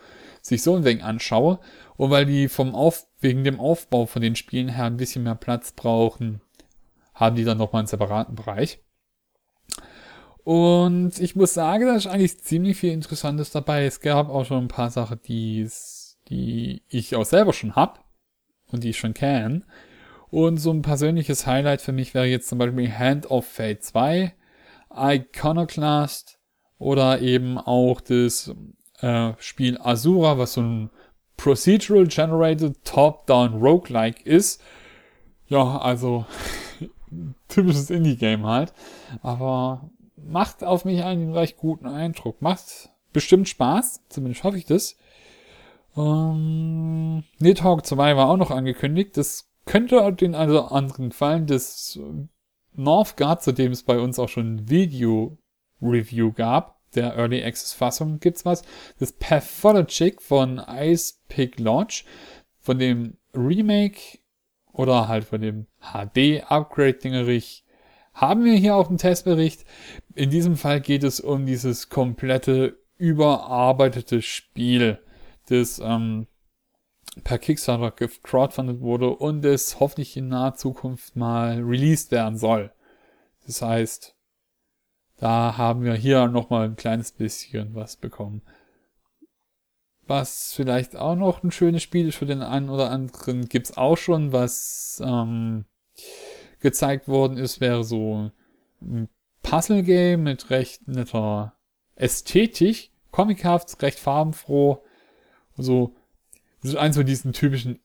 sich 0.49 0.63
so 0.63 0.75
ein 0.75 0.83
wenig 0.83 1.03
anschauen. 1.03 1.57
Und 1.95 2.11
weil 2.11 2.25
die 2.25 2.49
vom 2.49 2.75
Auf, 2.75 3.07
wegen 3.19 3.43
dem 3.43 3.59
Aufbau 3.59 4.05
von 4.05 4.21
den 4.21 4.35
Spielen 4.35 4.69
her 4.69 4.85
ein 4.85 4.97
bisschen 4.97 5.23
mehr 5.23 5.35
Platz 5.35 5.71
brauchen, 5.71 6.41
haben 7.13 7.35
die 7.35 7.43
dann 7.43 7.57
nochmal 7.57 7.81
einen 7.81 7.87
separaten 7.87 8.35
Bereich. 8.35 8.79
Und 10.43 11.19
ich 11.19 11.35
muss 11.35 11.53
sagen, 11.53 11.85
da 11.85 11.95
ist 11.95 12.07
eigentlich 12.07 12.39
ziemlich 12.39 12.77
viel 12.77 12.91
Interessantes 12.91 13.51
dabei. 13.51 13.85
Es 13.85 13.99
gab 13.99 14.29
auch 14.29 14.45
schon 14.45 14.65
ein 14.65 14.69
paar 14.69 14.89
Sachen, 14.89 15.19
die, 15.25 15.69
die 16.29 16.81
ich 16.87 17.15
auch 17.15 17.25
selber 17.25 17.53
schon 17.53 17.75
hab 17.75 18.05
und 18.71 18.83
die 18.83 18.89
ich 18.89 18.97
schon 18.97 19.13
kenne. 19.13 19.63
Und 20.29 20.57
so 20.57 20.71
ein 20.71 20.81
persönliches 20.81 21.45
Highlight 21.45 21.81
für 21.81 21.91
mich 21.91 22.13
wäre 22.13 22.25
jetzt 22.25 22.47
zum 22.47 22.59
Beispiel 22.59 22.91
Hand 22.91 23.29
of 23.29 23.45
Fate 23.45 23.83
2, 23.83 24.33
Iconoclast 24.95 26.39
oder 26.77 27.21
eben 27.21 27.57
auch 27.57 27.99
das 28.01 28.53
äh, 29.01 29.33
Spiel 29.39 29.77
Asura, 29.77 30.37
was 30.37 30.53
so 30.53 30.61
ein 30.61 30.89
Procedural 31.37 32.07
Generated 32.07 32.83
Top-Down 32.83 33.61
Roguelike 33.61 34.23
ist. 34.23 34.61
Ja, 35.47 35.77
also 35.77 36.25
typisches 37.47 37.89
Indie-Game 37.89 38.45
halt. 38.45 38.73
Aber 39.21 39.89
macht 40.17 40.63
auf 40.63 40.85
mich 40.85 41.03
einen 41.03 41.33
recht 41.33 41.57
guten 41.57 41.87
Eindruck. 41.87 42.41
Macht 42.41 42.89
bestimmt 43.13 43.47
Spaß, 43.47 44.03
zumindest 44.09 44.43
hoffe 44.43 44.57
ich 44.57 44.65
das. 44.65 44.97
Ähm, 45.95 47.23
Nidhogg 47.39 47.85
2 47.85 48.15
war 48.15 48.29
auch 48.29 48.37
noch 48.37 48.51
angekündigt. 48.51 49.17
Das 49.17 49.49
könnte 49.65 50.11
den 50.13 50.35
also 50.35 50.63
anderen 50.65 51.09
gefallen. 51.09 51.47
Das 51.47 51.99
Northgard, 52.73 53.41
zu 53.41 53.51
dem 53.51 53.71
es 53.71 53.83
bei 53.83 53.99
uns 53.99 54.19
auch 54.19 54.29
schon 54.29 54.55
ein 54.55 54.69
Video-Review 54.69 56.31
gab, 56.33 56.78
der 56.95 57.15
Early 57.15 57.43
Access 57.43 57.73
Fassung 57.73 58.19
gibt's 58.19 58.45
was. 58.45 58.63
Das 58.99 59.11
Pathologic 59.11 60.21
von 60.21 60.61
Ice 60.67 61.15
Pick 61.27 61.59
Lodge, 61.59 62.03
von 62.59 62.79
dem 62.79 63.17
Remake 63.33 64.19
oder 64.71 65.07
halt 65.07 65.25
von 65.25 65.41
dem 65.41 65.67
HD 65.79 66.43
Upgrade 66.49 66.93
Dingerich 66.93 67.65
haben 68.13 68.43
wir 68.43 68.55
hier 68.55 68.75
auch 68.75 68.89
einen 68.89 68.97
Testbericht. 68.97 69.65
In 70.15 70.29
diesem 70.29 70.57
Fall 70.57 70.81
geht 70.81 71.03
es 71.03 71.19
um 71.19 71.45
dieses 71.45 71.89
komplette 71.89 72.77
überarbeitete 72.97 74.21
Spiel 74.21 74.99
das 75.49 75.79
ähm, 75.83 76.27
per 77.23 77.39
Kickstarter 77.39 77.91
gecrowdfundet 77.91 78.81
wurde 78.81 79.09
und 79.09 79.43
es 79.45 79.79
hoffentlich 79.79 80.15
in 80.15 80.27
naher 80.27 80.55
Zukunft 80.55 81.15
mal 81.15 81.61
released 81.61 82.11
werden 82.11 82.37
soll. 82.37 82.71
Das 83.45 83.61
heißt, 83.61 84.15
da 85.19 85.57
haben 85.57 85.83
wir 85.83 85.93
hier 85.93 86.27
nochmal 86.27 86.65
ein 86.65 86.75
kleines 86.75 87.11
bisschen 87.11 87.75
was 87.75 87.97
bekommen. 87.97 88.41
Was 90.07 90.53
vielleicht 90.53 90.95
auch 90.95 91.15
noch 91.15 91.43
ein 91.43 91.51
schönes 91.51 91.83
Spiel 91.83 92.07
ist 92.07 92.15
für 92.15 92.25
den 92.25 92.41
einen 92.41 92.69
oder 92.69 92.89
anderen, 92.89 93.47
gibt's 93.47 93.77
auch 93.77 93.97
schon, 93.97 94.31
was 94.31 95.01
ähm, 95.05 95.65
gezeigt 96.61 97.07
worden 97.07 97.37
ist, 97.37 97.61
wäre 97.61 97.83
so 97.83 98.31
ein 98.81 99.09
Puzzle-Game 99.43 100.23
mit 100.23 100.49
recht 100.49 100.87
netter 100.87 101.53
Ästhetik, 101.95 102.91
comichaft, 103.11 103.81
recht 103.83 103.99
farbenfroh, 103.99 104.83
so, 105.57 105.93
ist 106.63 106.77
eins 106.77 106.95
von 106.95 107.05
diesen 107.05 107.33
typischen 107.33 107.79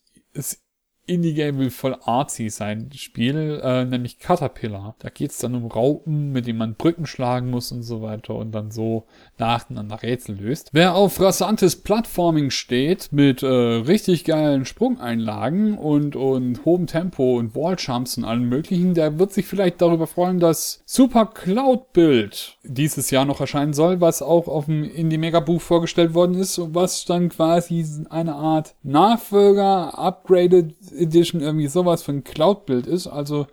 Indie-Game 1.06 1.58
will 1.58 1.70
voll 1.70 1.96
artsy 2.04 2.48
sein. 2.48 2.90
Spiel, 2.94 3.60
äh, 3.62 3.84
nämlich 3.84 4.18
Caterpillar. 4.18 4.94
Da 4.98 5.10
geht's 5.10 5.38
dann 5.38 5.54
um 5.54 5.66
Raupen, 5.66 6.32
mit 6.32 6.46
denen 6.46 6.58
man 6.58 6.74
Brücken 6.74 7.06
schlagen 7.06 7.50
muss 7.50 7.72
und 7.72 7.82
so 7.82 8.02
weiter 8.02 8.34
und 8.34 8.52
dann 8.52 8.70
so 8.70 9.04
nacheinander 9.38 10.02
Rätsel 10.02 10.36
löst. 10.36 10.70
Wer 10.72 10.94
auf 10.94 11.20
rasantes 11.20 11.76
Plattforming 11.76 12.50
steht, 12.50 13.08
mit 13.12 13.42
äh, 13.42 13.46
richtig 13.46 14.24
geilen 14.24 14.64
Sprungeinlagen 14.64 15.76
und, 15.76 16.16
und 16.16 16.64
hohem 16.64 16.86
Tempo 16.86 17.38
und 17.38 17.54
Walljumps 17.54 18.16
und 18.18 18.24
allem 18.24 18.48
möglichen, 18.48 18.94
der 18.94 19.18
wird 19.18 19.32
sich 19.32 19.46
vielleicht 19.46 19.82
darüber 19.82 20.06
freuen, 20.06 20.40
dass 20.40 20.82
Super 20.86 21.26
Cloud 21.26 21.92
Build 21.92 22.56
dieses 22.62 23.10
Jahr 23.10 23.24
noch 23.24 23.40
erscheinen 23.40 23.74
soll, 23.74 24.00
was 24.00 24.22
auch 24.22 24.48
auf 24.48 24.66
dem 24.66 24.84
Indie 24.84 25.18
Mega 25.18 25.40
Buch 25.40 25.60
vorgestellt 25.60 26.14
worden 26.14 26.34
ist 26.34 26.58
und 26.58 26.74
was 26.74 27.04
dann 27.04 27.28
quasi 27.28 27.84
eine 28.10 28.34
Art 28.34 28.74
Nachfolger, 28.82 29.98
upgraded 29.98 30.74
Edition 30.94 31.40
irgendwie 31.40 31.66
sowas 31.66 32.02
von 32.02 32.24
Cloud-Bild 32.24 32.86
ist. 32.86 33.06
Also 33.06 33.46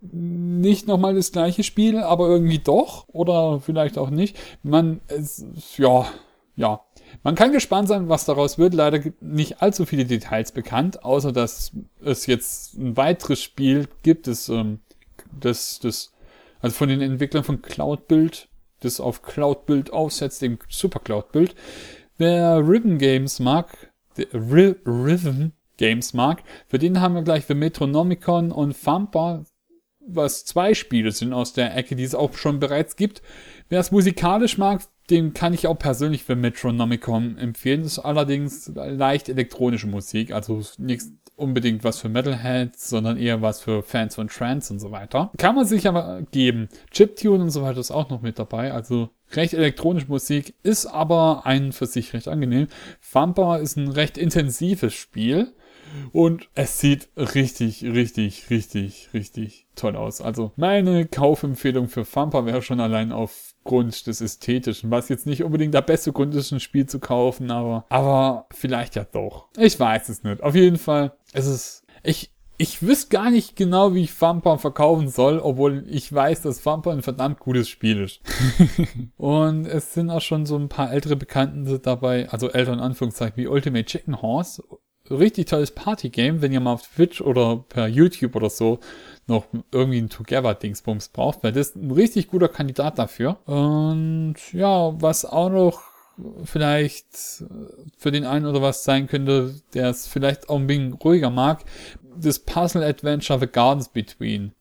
nicht 0.00 0.86
nochmal 0.86 1.14
das 1.14 1.32
gleiche 1.32 1.62
Spiel, 1.62 1.98
aber 1.98 2.28
irgendwie 2.28 2.58
doch. 2.58 3.08
Oder 3.08 3.60
vielleicht 3.60 3.98
auch 3.98 4.10
nicht. 4.10 4.36
Man, 4.62 5.00
es, 5.08 5.44
ja, 5.76 6.06
ja. 6.56 6.80
Man 7.22 7.34
kann 7.34 7.52
gespannt 7.52 7.88
sein, 7.88 8.08
was 8.08 8.24
daraus 8.24 8.58
wird. 8.58 8.74
Leider 8.74 9.00
nicht 9.20 9.62
allzu 9.62 9.86
viele 9.86 10.04
Details 10.04 10.52
bekannt, 10.52 11.04
außer 11.04 11.32
dass 11.32 11.72
es 12.02 12.26
jetzt 12.26 12.74
ein 12.74 12.96
weiteres 12.96 13.40
Spiel 13.40 13.88
gibt, 14.02 14.26
das, 14.26 14.48
ähm, 14.48 14.80
das, 15.38 15.78
das, 15.80 16.12
also 16.60 16.74
von 16.74 16.88
den 16.88 17.00
Entwicklern 17.00 17.44
von 17.44 17.62
Cloud-Build, 17.62 18.48
das 18.80 19.00
auf 19.00 19.22
Cloud-Build 19.22 19.92
aufsetzt, 19.92 20.42
dem 20.42 20.58
Super 20.68 21.00
Cloud-Build. 21.00 21.54
Wer 22.18 22.58
Ribbon 22.58 22.98
Games 22.98 23.40
mag, 23.40 23.92
Rhythm 24.32 25.52
Games 25.76 26.14
mag. 26.14 26.42
Für 26.68 26.78
den 26.78 27.00
haben 27.00 27.14
wir 27.14 27.22
gleich 27.22 27.46
The 27.46 27.54
Metronomicon 27.54 28.52
und 28.52 28.76
Thumper, 28.82 29.44
was 30.06 30.44
zwei 30.44 30.74
Spiele 30.74 31.12
sind 31.12 31.32
aus 31.32 31.52
der 31.52 31.76
Ecke, 31.76 31.96
die 31.96 32.04
es 32.04 32.14
auch 32.14 32.34
schon 32.34 32.60
bereits 32.60 32.96
gibt. 32.96 33.22
Wer 33.68 33.80
es 33.80 33.90
musikalisch 33.90 34.58
mag, 34.58 34.82
dem 35.10 35.34
kann 35.34 35.54
ich 35.54 35.66
auch 35.66 35.78
persönlich 35.78 36.24
für 36.24 36.36
Metronomicon 36.36 37.36
empfehlen. 37.36 37.82
Das 37.82 37.92
ist 37.92 37.98
allerdings 37.98 38.70
leicht 38.74 39.28
elektronische 39.28 39.86
Musik, 39.86 40.32
also 40.32 40.62
nichts 40.78 41.12
unbedingt 41.36 41.84
was 41.84 41.98
für 41.98 42.08
Metalheads, 42.08 42.88
sondern 42.88 43.16
eher 43.16 43.42
was 43.42 43.60
für 43.60 43.82
Fans 43.82 44.14
von 44.14 44.28
Trance 44.28 44.72
und 44.72 44.78
so 44.78 44.92
weiter. 44.92 45.30
Kann 45.36 45.56
man 45.56 45.66
sich 45.66 45.88
aber 45.88 46.22
geben. 46.30 46.68
Chiptune 46.90 47.42
und 47.42 47.50
so 47.50 47.62
weiter 47.62 47.80
ist 47.80 47.90
auch 47.90 48.08
noch 48.08 48.22
mit 48.22 48.38
dabei, 48.38 48.72
also 48.72 49.10
recht 49.32 49.52
elektronische 49.52 50.06
Musik, 50.06 50.54
ist 50.62 50.86
aber 50.86 51.44
ein 51.44 51.72
für 51.72 51.86
sich 51.86 52.12
recht 52.12 52.28
angenehm. 52.28 52.68
Thumper 53.12 53.58
ist 53.58 53.76
ein 53.76 53.88
recht 53.88 54.16
intensives 54.16 54.94
Spiel 54.94 55.52
und 56.12 56.48
es 56.54 56.78
sieht 56.80 57.08
richtig, 57.16 57.82
richtig, 57.84 58.50
richtig, 58.50 59.08
richtig 59.14 59.66
toll 59.74 59.96
aus. 59.96 60.20
Also 60.20 60.52
meine 60.56 61.06
Kaufempfehlung 61.06 61.88
für 61.88 62.04
Thumper 62.04 62.46
wäre 62.46 62.62
schon 62.62 62.80
allein 62.80 63.12
aufgrund 63.12 64.06
des 64.06 64.20
Ästhetischen, 64.20 64.90
was 64.90 65.08
jetzt 65.08 65.26
nicht 65.26 65.42
unbedingt 65.42 65.74
der 65.74 65.82
beste 65.82 66.12
Grund 66.12 66.34
ist, 66.34 66.52
ein 66.52 66.60
Spiel 66.60 66.86
zu 66.86 67.00
kaufen, 67.00 67.50
aber, 67.50 67.84
aber 67.88 68.46
vielleicht 68.52 68.94
ja 68.94 69.04
doch. 69.04 69.48
Ich 69.56 69.78
weiß 69.78 70.08
es 70.08 70.22
nicht. 70.22 70.42
Auf 70.42 70.54
jeden 70.54 70.78
Fall, 70.78 71.12
es 71.32 71.46
ist, 71.46 71.84
ich, 72.02 72.30
Ich 72.56 72.82
wüsste 72.82 73.08
gar 73.08 73.30
nicht 73.30 73.56
genau, 73.56 73.94
wie 73.94 74.04
ich 74.04 74.16
Thumper 74.16 74.58
verkaufen 74.58 75.08
soll, 75.08 75.40
obwohl 75.40 75.84
ich 75.88 76.12
weiß, 76.12 76.42
dass 76.42 76.62
Thumper 76.62 76.92
ein 76.92 77.02
verdammt 77.02 77.40
gutes 77.40 77.68
Spiel 77.68 78.00
ist. 78.00 78.20
und 79.16 79.66
es 79.66 79.92
sind 79.94 80.08
auch 80.08 80.20
schon 80.20 80.46
so 80.46 80.56
ein 80.56 80.68
paar 80.68 80.92
ältere 80.92 81.16
Bekannten 81.16 81.80
dabei, 81.82 82.28
also 82.28 82.48
älter 82.50 82.72
in 82.72 82.78
Anführungszeichen, 82.78 83.36
wie 83.36 83.48
Ultimate 83.48 83.86
Chicken 83.86 84.22
Horse. 84.22 84.62
Richtig 85.10 85.46
tolles 85.46 85.70
Partygame, 85.70 86.40
wenn 86.40 86.52
ihr 86.52 86.60
mal 86.60 86.72
auf 86.72 86.82
Twitch 86.82 87.20
oder 87.20 87.64
per 87.68 87.88
YouTube 87.88 88.36
oder 88.36 88.48
so 88.48 88.78
noch 89.26 89.46
irgendwie 89.70 89.98
ein 89.98 90.08
Together-Dingsbums 90.08 91.08
braucht, 91.08 91.42
weil 91.42 91.52
das 91.52 91.68
ist 91.68 91.76
ein 91.76 91.90
richtig 91.90 92.28
guter 92.28 92.48
Kandidat 92.48 92.98
dafür. 92.98 93.38
Und 93.46 94.36
ja, 94.52 95.00
was 95.00 95.24
auch 95.24 95.50
noch 95.50 95.82
vielleicht 96.44 97.06
für 97.98 98.10
den 98.10 98.24
einen 98.24 98.46
oder 98.46 98.62
was 98.62 98.84
sein 98.84 99.06
könnte, 99.06 99.60
der 99.74 99.90
es 99.90 100.06
vielleicht 100.06 100.48
auch 100.48 100.56
ein 100.56 100.66
bisschen 100.66 100.92
ruhiger 100.94 101.30
mag, 101.30 101.64
das 102.16 102.38
Puzzle 102.38 102.82
Adventure 102.82 103.40
The 103.40 103.46
Gardens 103.46 103.88
Between. 103.88 104.52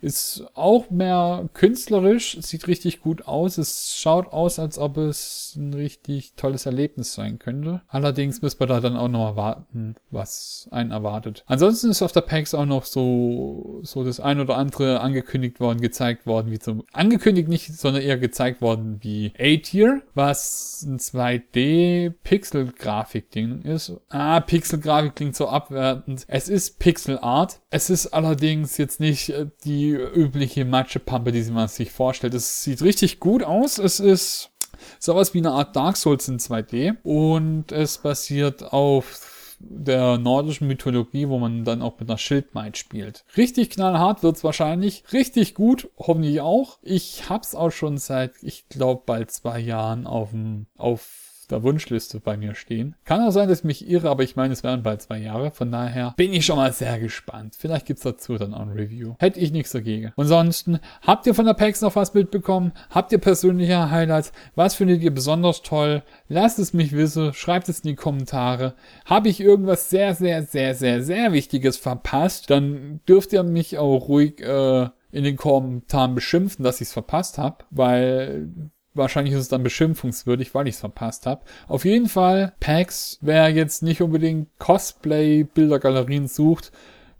Ist 0.00 0.44
auch 0.54 0.90
mehr 0.90 1.48
künstlerisch, 1.52 2.38
sieht 2.40 2.66
richtig 2.66 3.00
gut 3.00 3.26
aus. 3.26 3.58
Es 3.58 3.96
schaut 3.96 4.32
aus, 4.32 4.58
als 4.58 4.78
ob 4.78 4.96
es 4.96 5.54
ein 5.56 5.74
richtig 5.74 6.32
tolles 6.36 6.66
Erlebnis 6.66 7.14
sein 7.14 7.38
könnte. 7.38 7.82
Allerdings 7.88 8.42
müssen 8.42 8.60
wir 8.60 8.66
da 8.66 8.80
dann 8.80 8.96
auch 8.96 9.08
noch 9.08 9.26
erwarten, 9.26 9.96
was 10.10 10.68
einen 10.70 10.90
erwartet. 10.90 11.44
Ansonsten 11.46 11.90
ist 11.90 12.02
auf 12.02 12.12
der 12.12 12.20
PAX 12.22 12.54
auch 12.54 12.66
noch 12.66 12.84
so, 12.84 13.80
so 13.82 14.04
das 14.04 14.20
ein 14.20 14.40
oder 14.40 14.56
andere 14.56 15.00
angekündigt 15.00 15.60
worden, 15.60 15.80
gezeigt 15.80 16.26
worden, 16.26 16.50
wie 16.50 16.58
zum, 16.58 16.84
angekündigt 16.92 17.48
nicht, 17.48 17.72
sondern 17.74 18.02
eher 18.02 18.18
gezeigt 18.18 18.60
worden 18.60 18.98
wie 19.00 19.32
A-Tier, 19.38 20.02
was 20.14 20.84
ein 20.86 20.98
2D-Pixel-Grafik-Ding 20.98 23.62
ist. 23.62 23.92
Ah, 24.08 24.40
Pixel-Grafik 24.40 25.14
klingt 25.16 25.36
so 25.36 25.48
abwertend. 25.48 26.24
Es 26.28 26.48
ist 26.48 26.78
Pixel-Art. 26.78 27.60
Es 27.70 27.90
ist 27.90 28.06
allerdings 28.08 28.76
jetzt 28.78 29.00
nicht 29.00 29.30
äh, 29.30 29.46
die 29.64 29.90
übliche 29.90 30.64
Matschepampe, 30.64 31.32
die 31.32 31.42
man 31.50 31.68
sich 31.68 31.90
vorstellt. 31.90 32.34
Es 32.34 32.62
sieht 32.62 32.82
richtig 32.82 33.20
gut 33.20 33.42
aus. 33.42 33.78
Es 33.78 34.00
ist 34.00 34.50
sowas 34.98 35.34
wie 35.34 35.38
eine 35.38 35.52
Art 35.52 35.76
Dark 35.76 35.96
Souls 35.96 36.28
in 36.28 36.38
2D 36.38 36.96
und 37.02 37.72
es 37.72 37.98
basiert 37.98 38.72
auf 38.72 39.30
der 39.60 40.18
nordischen 40.18 40.66
Mythologie, 40.66 41.28
wo 41.28 41.38
man 41.38 41.64
dann 41.64 41.82
auch 41.82 41.98
mit 41.98 42.08
einer 42.08 42.18
Schildmaid 42.18 42.76
spielt. 42.76 43.24
Richtig 43.36 43.70
knallhart 43.70 44.22
wird's 44.22 44.44
wahrscheinlich, 44.44 45.04
richtig 45.12 45.54
gut, 45.54 45.90
hoffentlich 45.96 46.40
auch. 46.40 46.78
Ich 46.82 47.28
hab's 47.28 47.54
auch 47.54 47.70
schon 47.70 47.98
seit, 47.98 48.32
ich 48.42 48.68
glaube, 48.68 49.02
bald 49.06 49.30
zwei 49.30 49.58
Jahren 49.58 50.06
auf 50.06 50.30
dem, 50.30 50.66
auf 50.76 51.23
der 51.46 51.62
Wunschliste 51.62 52.20
bei 52.20 52.36
mir 52.36 52.54
stehen. 52.54 52.94
Kann 53.04 53.20
auch 53.20 53.30
sein, 53.30 53.48
dass 53.48 53.60
ich 53.60 53.64
mich 53.64 53.88
irre, 53.88 54.10
aber 54.10 54.22
ich 54.22 54.36
meine, 54.36 54.52
es 54.52 54.62
wären 54.62 54.82
bald 54.82 55.02
zwei 55.02 55.18
Jahre. 55.18 55.50
Von 55.50 55.70
daher 55.70 56.14
bin 56.16 56.32
ich 56.32 56.46
schon 56.46 56.56
mal 56.56 56.72
sehr 56.72 56.98
gespannt. 56.98 57.54
Vielleicht 57.58 57.86
gibt's 57.86 58.02
dazu 58.02 58.36
dann 58.36 58.54
auch 58.54 58.60
ein 58.60 58.70
Review. 58.70 59.14
Hätte 59.18 59.40
ich 59.40 59.52
nichts 59.52 59.72
dagegen. 59.72 60.12
Ansonsten, 60.16 60.78
habt 61.02 61.26
ihr 61.26 61.34
von 61.34 61.46
der 61.46 61.54
PAX 61.54 61.80
noch 61.80 61.96
was 61.96 62.14
mitbekommen? 62.14 62.72
Habt 62.90 63.12
ihr 63.12 63.18
persönliche 63.18 63.90
Highlights? 63.90 64.32
Was 64.54 64.74
findet 64.74 65.02
ihr 65.02 65.12
besonders 65.12 65.62
toll? 65.62 66.02
Lasst 66.28 66.58
es 66.58 66.72
mich 66.72 66.92
wissen. 66.92 67.32
Schreibt 67.32 67.68
es 67.68 67.80
in 67.80 67.90
die 67.90 67.96
Kommentare. 67.96 68.74
Habe 69.04 69.28
ich 69.28 69.40
irgendwas 69.40 69.90
sehr, 69.90 70.14
sehr, 70.14 70.42
sehr, 70.42 70.74
sehr, 70.74 71.02
sehr 71.02 71.32
Wichtiges 71.32 71.76
verpasst? 71.76 72.50
Dann 72.50 73.00
dürft 73.08 73.32
ihr 73.32 73.42
mich 73.42 73.78
auch 73.78 74.08
ruhig 74.08 74.40
äh, 74.40 74.88
in 75.14 75.24
den 75.24 75.36
Kommentaren 75.36 76.14
beschimpfen, 76.14 76.64
dass 76.64 76.80
ich 76.80 76.88
es 76.88 76.92
verpasst 76.92 77.38
habe, 77.38 77.64
weil 77.70 78.48
Wahrscheinlich 78.94 79.34
ist 79.34 79.40
es 79.40 79.48
dann 79.48 79.62
beschimpfungswürdig, 79.62 80.54
weil 80.54 80.68
ich 80.68 80.76
es 80.76 80.80
verpasst 80.80 81.26
habe. 81.26 81.42
Auf 81.66 81.84
jeden 81.84 82.08
Fall, 82.08 82.54
PAX, 82.60 83.18
wer 83.20 83.48
jetzt 83.48 83.82
nicht 83.82 84.00
unbedingt 84.00 84.48
Cosplay-Bildergalerien 84.58 86.28
sucht, 86.28 86.72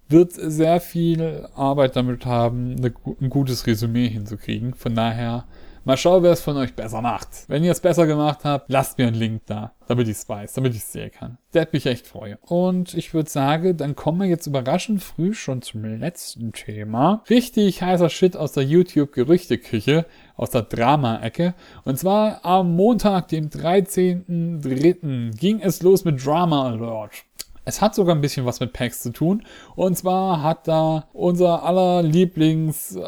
wird 0.08 0.32
sehr 0.32 0.80
viel 0.80 1.48
Arbeit 1.54 1.96
damit 1.96 2.26
haben, 2.26 2.76
eine, 2.76 2.94
ein 3.20 3.30
gutes 3.30 3.66
Resümee 3.66 4.08
hinzukriegen. 4.08 4.74
Von 4.74 4.94
daher 4.94 5.46
Mal 5.86 5.98
schauen, 5.98 6.22
wer 6.22 6.32
es 6.32 6.40
von 6.40 6.56
euch 6.56 6.74
besser 6.74 7.02
macht. 7.02 7.28
Wenn 7.46 7.62
ihr 7.62 7.72
es 7.72 7.80
besser 7.80 8.06
gemacht 8.06 8.40
habt, 8.44 8.70
lasst 8.70 8.96
mir 8.96 9.06
einen 9.06 9.16
Link 9.16 9.42
da, 9.44 9.72
damit 9.86 10.08
ich 10.08 10.16
es 10.16 10.26
weiß, 10.26 10.54
damit 10.54 10.72
ich 10.72 10.80
es 10.80 10.92
sehen 10.92 11.10
kann. 11.10 11.36
Der 11.52 11.60
hat 11.60 11.74
mich 11.74 11.84
echt 11.84 12.06
freuen. 12.06 12.38
Und 12.40 12.94
ich 12.94 13.12
würde 13.12 13.28
sagen, 13.28 13.76
dann 13.76 13.94
kommen 13.94 14.20
wir 14.20 14.26
jetzt 14.26 14.46
überraschend 14.46 15.02
früh 15.02 15.34
schon 15.34 15.60
zum 15.60 15.84
letzten 15.84 16.52
Thema. 16.52 17.22
Richtig 17.28 17.82
heißer 17.82 18.08
Shit 18.08 18.34
aus 18.34 18.52
der 18.52 18.62
YouTube-Gerüchteküche, 18.62 20.06
aus 20.36 20.48
der 20.48 20.62
Drama-Ecke. 20.62 21.52
Und 21.84 21.98
zwar 21.98 22.42
am 22.46 22.74
Montag, 22.74 23.28
dem 23.28 23.50
13.03. 23.50 25.36
ging 25.36 25.60
es 25.60 25.82
los 25.82 26.06
mit 26.06 26.24
Drama 26.24 26.66
Alert. 26.66 27.24
Es 27.66 27.82
hat 27.82 27.94
sogar 27.94 28.14
ein 28.14 28.22
bisschen 28.22 28.46
was 28.46 28.60
mit 28.60 28.72
Packs 28.72 29.02
zu 29.02 29.12
tun. 29.12 29.42
Und 29.76 29.98
zwar 29.98 30.42
hat 30.42 30.66
da 30.66 31.08
unser 31.12 31.62
aller 31.62 32.02
Lieblings 32.02 32.98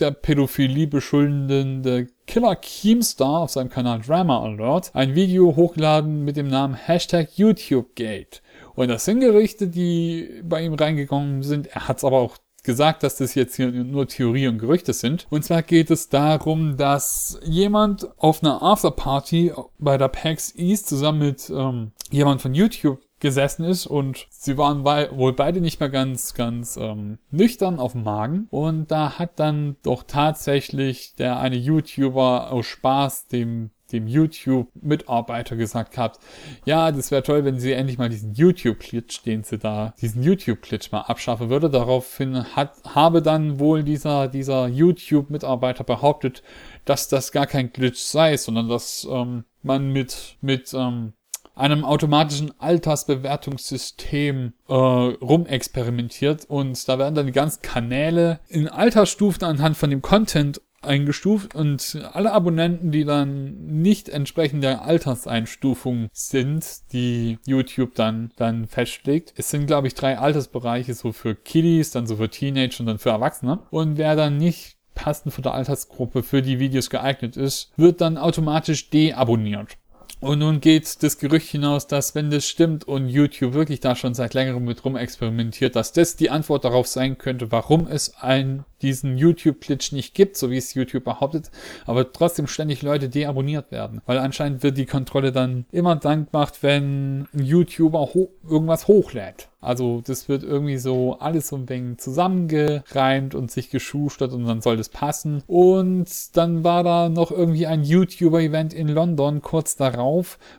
der 0.00 0.10
Pädophilie 0.10 0.86
beschuldende 0.86 2.08
Killer 2.26 2.56
Keemstar 2.56 3.40
auf 3.42 3.50
seinem 3.50 3.70
Kanal 3.70 4.00
Drama 4.00 4.42
Alert 4.42 4.90
ein 4.94 5.14
Video 5.14 5.54
hochgeladen 5.54 6.24
mit 6.24 6.36
dem 6.36 6.48
Namen 6.48 6.74
Hashtag 6.74 7.36
YouTubeGate. 7.36 8.40
Und 8.74 8.88
das 8.88 9.04
sind 9.04 9.20
Gerichte, 9.20 9.68
die 9.68 10.42
bei 10.42 10.62
ihm 10.62 10.74
reingekommen 10.74 11.42
sind. 11.42 11.68
Er 11.68 11.86
hat 11.86 11.98
es 11.98 12.04
aber 12.04 12.18
auch 12.18 12.36
gesagt, 12.64 13.02
dass 13.02 13.16
das 13.16 13.34
jetzt 13.34 13.56
hier 13.56 13.70
nur 13.70 14.08
Theorie 14.08 14.48
und 14.48 14.58
Gerüchte 14.58 14.92
sind. 14.92 15.26
Und 15.30 15.44
zwar 15.44 15.62
geht 15.62 15.90
es 15.90 16.08
darum, 16.08 16.76
dass 16.76 17.38
jemand 17.44 18.08
auf 18.18 18.42
einer 18.42 18.62
Afterparty 18.62 19.52
bei 19.78 19.98
der 19.98 20.08
PAX 20.08 20.54
East 20.56 20.88
zusammen 20.88 21.20
mit 21.20 21.50
ähm, 21.50 21.92
jemand 22.10 22.40
von 22.40 22.54
YouTube 22.54 23.00
gesessen 23.24 23.64
ist 23.64 23.86
und 23.86 24.26
sie 24.28 24.58
waren 24.58 24.84
wohl 24.84 25.32
beide 25.32 25.62
nicht 25.62 25.80
mehr 25.80 25.88
ganz, 25.88 26.34
ganz 26.34 26.76
ähm, 26.76 27.18
nüchtern 27.30 27.78
auf 27.78 27.92
dem 27.92 28.04
Magen. 28.04 28.48
Und 28.50 28.90
da 28.90 29.18
hat 29.18 29.40
dann 29.40 29.76
doch 29.82 30.02
tatsächlich 30.02 31.14
der 31.14 31.38
eine 31.38 31.56
YouTuber 31.56 32.52
aus 32.52 32.66
Spaß 32.66 33.28
dem 33.28 33.70
dem 33.92 34.06
YouTube-Mitarbeiter 34.08 35.56
gesagt 35.56 35.92
gehabt, 35.92 36.18
ja, 36.64 36.90
das 36.90 37.10
wäre 37.10 37.22
toll, 37.22 37.44
wenn 37.44 37.60
sie 37.60 37.72
endlich 37.72 37.96
mal 37.96 38.08
diesen 38.08 38.34
YouTube-Glitch, 38.34 39.22
den 39.22 39.44
sie 39.44 39.58
da, 39.58 39.94
diesen 40.00 40.22
YouTube-Glitch 40.22 40.90
mal 40.90 41.02
abschaffen 41.02 41.48
würde. 41.48 41.70
Daraufhin 41.70 42.56
hat, 42.56 42.72
habe 42.84 43.22
dann 43.22 43.60
wohl 43.60 43.84
dieser, 43.84 44.26
dieser 44.26 44.66
YouTube-Mitarbeiter 44.66 45.84
behauptet, 45.84 46.42
dass 46.84 47.08
das 47.08 47.30
gar 47.30 47.46
kein 47.46 47.72
Glitch 47.72 48.00
sei, 48.00 48.36
sondern 48.36 48.68
dass 48.68 49.06
ähm, 49.08 49.44
man 49.62 49.90
mit, 49.90 50.38
mit 50.40 50.74
ähm, 50.74 51.12
einem 51.54 51.84
automatischen 51.84 52.52
Altersbewertungssystem 52.58 54.52
äh, 54.68 54.72
rumexperimentiert 54.72 56.46
und 56.46 56.88
da 56.88 56.98
werden 56.98 57.14
dann 57.14 57.26
die 57.26 57.32
ganzen 57.32 57.62
Kanäle 57.62 58.40
in 58.48 58.68
Altersstufen 58.68 59.44
anhand 59.44 59.76
von 59.76 59.90
dem 59.90 60.02
Content 60.02 60.60
eingestuft 60.84 61.54
und 61.54 61.98
alle 62.12 62.32
Abonnenten, 62.32 62.90
die 62.90 63.04
dann 63.04 63.66
nicht 63.66 64.08
entsprechend 64.08 64.62
der 64.62 64.82
Alterseinstufung 64.82 66.08
sind, 66.12 66.92
die 66.92 67.38
YouTube 67.46 67.94
dann, 67.94 68.32
dann 68.36 68.66
festlegt. 68.66 69.32
Es 69.36 69.50
sind, 69.50 69.66
glaube 69.66 69.86
ich, 69.86 69.94
drei 69.94 70.18
Altersbereiche, 70.18 70.94
so 70.94 71.12
für 71.12 71.34
Kiddies, 71.34 71.90
dann 71.90 72.06
so 72.06 72.16
für 72.16 72.28
Teenage 72.28 72.76
und 72.80 72.86
dann 72.86 72.98
für 72.98 73.10
Erwachsene. 73.10 73.60
Und 73.70 73.96
wer 73.96 74.16
dann 74.16 74.36
nicht 74.36 74.76
passend 74.94 75.34
von 75.34 75.42
der 75.42 75.54
Altersgruppe 75.54 76.22
für 76.22 76.42
die 76.42 76.60
Videos 76.60 76.88
geeignet 76.88 77.36
ist, 77.36 77.72
wird 77.76 78.00
dann 78.00 78.16
automatisch 78.16 78.90
deabonniert. 78.90 79.76
Und 80.24 80.38
nun 80.38 80.62
geht 80.62 81.02
das 81.02 81.18
Gerücht 81.18 81.50
hinaus, 81.50 81.86
dass 81.86 82.14
wenn 82.14 82.30
das 82.30 82.48
stimmt 82.48 82.88
und 82.88 83.10
YouTube 83.10 83.52
wirklich 83.52 83.80
da 83.80 83.94
schon 83.94 84.14
seit 84.14 84.32
längerem 84.32 84.64
mit 84.64 84.82
rum 84.82 84.96
experimentiert, 84.96 85.76
dass 85.76 85.92
das 85.92 86.16
die 86.16 86.30
Antwort 86.30 86.64
darauf 86.64 86.86
sein 86.86 87.18
könnte, 87.18 87.52
warum 87.52 87.86
es 87.86 88.14
ein 88.16 88.64
diesen 88.84 89.16
YouTube-Glitch 89.16 89.92
nicht 89.92 90.14
gibt, 90.14 90.36
so 90.36 90.50
wie 90.50 90.58
es 90.58 90.74
YouTube 90.74 91.04
behauptet, 91.04 91.50
aber 91.86 92.12
trotzdem 92.12 92.46
ständig 92.46 92.82
Leute 92.82 93.08
deabonniert 93.08 93.72
werden. 93.72 94.02
Weil 94.06 94.18
anscheinend 94.18 94.62
wird 94.62 94.76
die 94.76 94.86
Kontrolle 94.86 95.32
dann 95.32 95.64
immer 95.72 95.96
dann 95.96 96.26
gemacht, 96.26 96.58
wenn 96.60 97.26
ein 97.34 97.44
YouTuber 97.44 98.14
ho 98.14 98.30
irgendwas 98.48 98.86
hochlädt. 98.86 99.48
Also 99.62 100.02
das 100.06 100.28
wird 100.28 100.42
irgendwie 100.42 100.76
so 100.76 101.16
alles 101.20 101.48
so 101.48 101.56
ein 101.56 101.66
wenig 101.70 101.96
zusammengereimt 101.96 103.34
und 103.34 103.50
sich 103.50 103.70
geschustert 103.70 104.34
und 104.34 104.44
dann 104.44 104.60
soll 104.60 104.76
das 104.76 104.90
passen. 104.90 105.42
Und 105.46 106.06
dann 106.36 106.64
war 106.64 106.84
da 106.84 107.08
noch 107.08 107.30
irgendwie 107.30 107.66
ein 107.66 107.82
YouTuber-Event 107.82 108.74
in 108.74 108.88
London 108.88 109.40
kurz 109.40 109.74
darauf, 109.76 110.04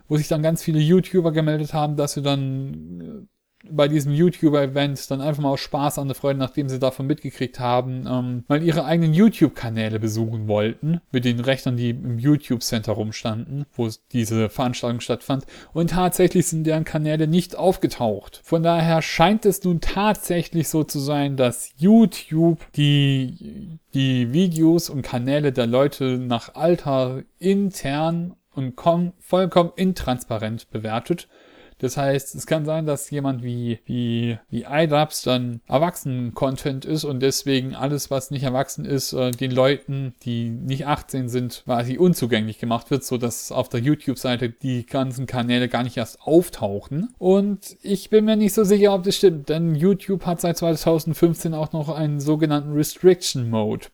wo 0.08 0.16
sich 0.16 0.28
dann 0.28 0.42
ganz 0.42 0.62
viele 0.62 0.78
YouTuber 0.78 1.32
gemeldet 1.32 1.72
haben, 1.72 1.96
dass 1.96 2.12
sie 2.12 2.22
dann 2.22 3.28
bei 3.70 3.88
diesem 3.88 4.12
YouTuber-Event 4.12 5.10
dann 5.10 5.20
einfach 5.20 5.42
mal 5.42 5.50
aus 5.50 5.60
Spaß 5.60 5.98
an 5.98 6.08
der 6.08 6.14
Freude, 6.14 6.38
nachdem 6.38 6.68
sie 6.68 6.78
davon 6.78 7.06
mitgekriegt 7.06 7.58
haben, 7.60 8.06
ähm, 8.08 8.44
mal 8.48 8.62
ihre 8.62 8.84
eigenen 8.84 9.14
YouTube-Kanäle 9.14 9.98
besuchen 9.98 10.48
wollten, 10.48 11.00
mit 11.10 11.24
den 11.24 11.40
Rechnern, 11.40 11.76
die 11.76 11.90
im 11.90 12.18
YouTube-Center 12.18 12.92
rumstanden, 12.92 13.66
wo 13.72 13.88
diese 14.12 14.48
Veranstaltung 14.48 15.00
stattfand. 15.00 15.46
Und 15.72 15.90
tatsächlich 15.90 16.46
sind 16.46 16.64
deren 16.64 16.84
Kanäle 16.84 17.26
nicht 17.26 17.56
aufgetaucht. 17.56 18.40
Von 18.44 18.62
daher 18.62 19.02
scheint 19.02 19.46
es 19.46 19.62
nun 19.64 19.80
tatsächlich 19.80 20.68
so 20.68 20.84
zu 20.84 20.98
sein, 20.98 21.36
dass 21.36 21.72
YouTube 21.76 22.60
die, 22.74 23.78
die 23.94 24.32
Videos 24.32 24.90
und 24.90 25.02
Kanäle 25.02 25.52
der 25.52 25.66
Leute 25.66 26.18
nach 26.18 26.54
Alter 26.54 27.22
intern 27.38 28.34
und 28.56 28.74
vollkommen 29.20 29.72
intransparent 29.76 30.70
bewertet 30.70 31.28
Das 31.78 31.98
heißt, 31.98 32.34
es 32.34 32.46
kann 32.46 32.64
sein, 32.64 32.86
dass 32.86 33.10
jemand 33.10 33.42
wie, 33.42 33.80
wie, 33.84 34.38
wie 34.48 34.64
iDubbbz 34.68 35.22
dann 35.22 35.60
Erwachsenen-Content 35.66 36.86
ist 36.86 37.04
und 37.04 37.20
deswegen 37.20 37.74
alles, 37.74 38.10
was 38.10 38.30
nicht 38.30 38.44
erwachsen 38.44 38.86
ist, 38.86 39.12
äh, 39.12 39.30
den 39.30 39.50
Leuten, 39.50 40.14
die 40.22 40.48
nicht 40.48 40.86
18 40.86 41.28
sind, 41.28 41.62
quasi 41.64 41.98
unzugänglich 41.98 42.58
gemacht 42.58 42.90
wird, 42.90 43.04
so 43.04 43.18
dass 43.18 43.52
auf 43.52 43.68
der 43.68 43.80
YouTube-Seite 43.80 44.48
die 44.48 44.86
ganzen 44.86 45.26
Kanäle 45.26 45.68
gar 45.68 45.82
nicht 45.82 45.98
erst 45.98 46.22
auftauchen. 46.22 47.10
Und 47.18 47.76
ich 47.82 48.08
bin 48.08 48.24
mir 48.24 48.36
nicht 48.36 48.54
so 48.54 48.64
sicher, 48.64 48.94
ob 48.94 49.02
das 49.02 49.16
stimmt, 49.16 49.50
denn 49.50 49.74
YouTube 49.74 50.24
hat 50.24 50.40
seit 50.40 50.56
2015 50.56 51.52
auch 51.52 51.72
noch 51.72 51.90
einen 51.90 52.20
sogenannten 52.20 52.72
Restriction 52.72 53.50
Mode. 53.50 53.88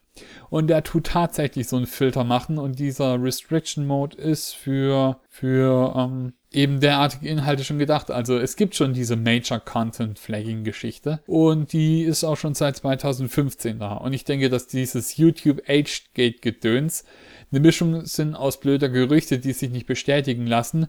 Und 0.51 0.69
der 0.69 0.83
tut 0.83 1.07
tatsächlich 1.07 1.69
so 1.69 1.77
einen 1.77 1.87
Filter 1.87 2.25
machen 2.25 2.59
und 2.59 2.79
dieser 2.79 3.23
Restriction 3.23 3.87
Mode 3.87 4.17
ist 4.17 4.55
für, 4.55 5.21
für 5.29 5.95
ähm, 5.97 6.35
eben 6.51 6.81
derartige 6.81 7.29
Inhalte 7.29 7.65
schon 7.65 7.79
gedacht. 7.79 8.11
Also 8.11 8.37
es 8.37 8.57
gibt 8.57 8.75
schon 8.75 8.93
diese 8.93 9.17
Major 9.17 9.59
Content 9.59 10.19
Flagging 10.19 10.65
Geschichte 10.65 11.21
und 11.27 11.73
die 11.73 12.03
ist 12.03 12.25
auch 12.25 12.37
schon 12.37 12.55
seit 12.55 12.77
2015 12.77 13.79
da. 13.79 13.95
Und 13.95 14.13
ich 14.13 14.25
denke, 14.25 14.51
dass 14.51 14.67
dieses 14.67 15.17
YouTube 15.17 15.63
Aged 15.67 16.15
Gate 16.15 16.43
Gedöns 16.43 17.05
eine 17.51 17.61
Mischung 17.61 18.05
sind 18.05 18.35
aus 18.35 18.61
blöder 18.61 18.89
Gerüchte, 18.89 19.39
die 19.39 19.53
sich 19.53 19.71
nicht 19.71 19.87
bestätigen 19.87 20.47
lassen. 20.47 20.89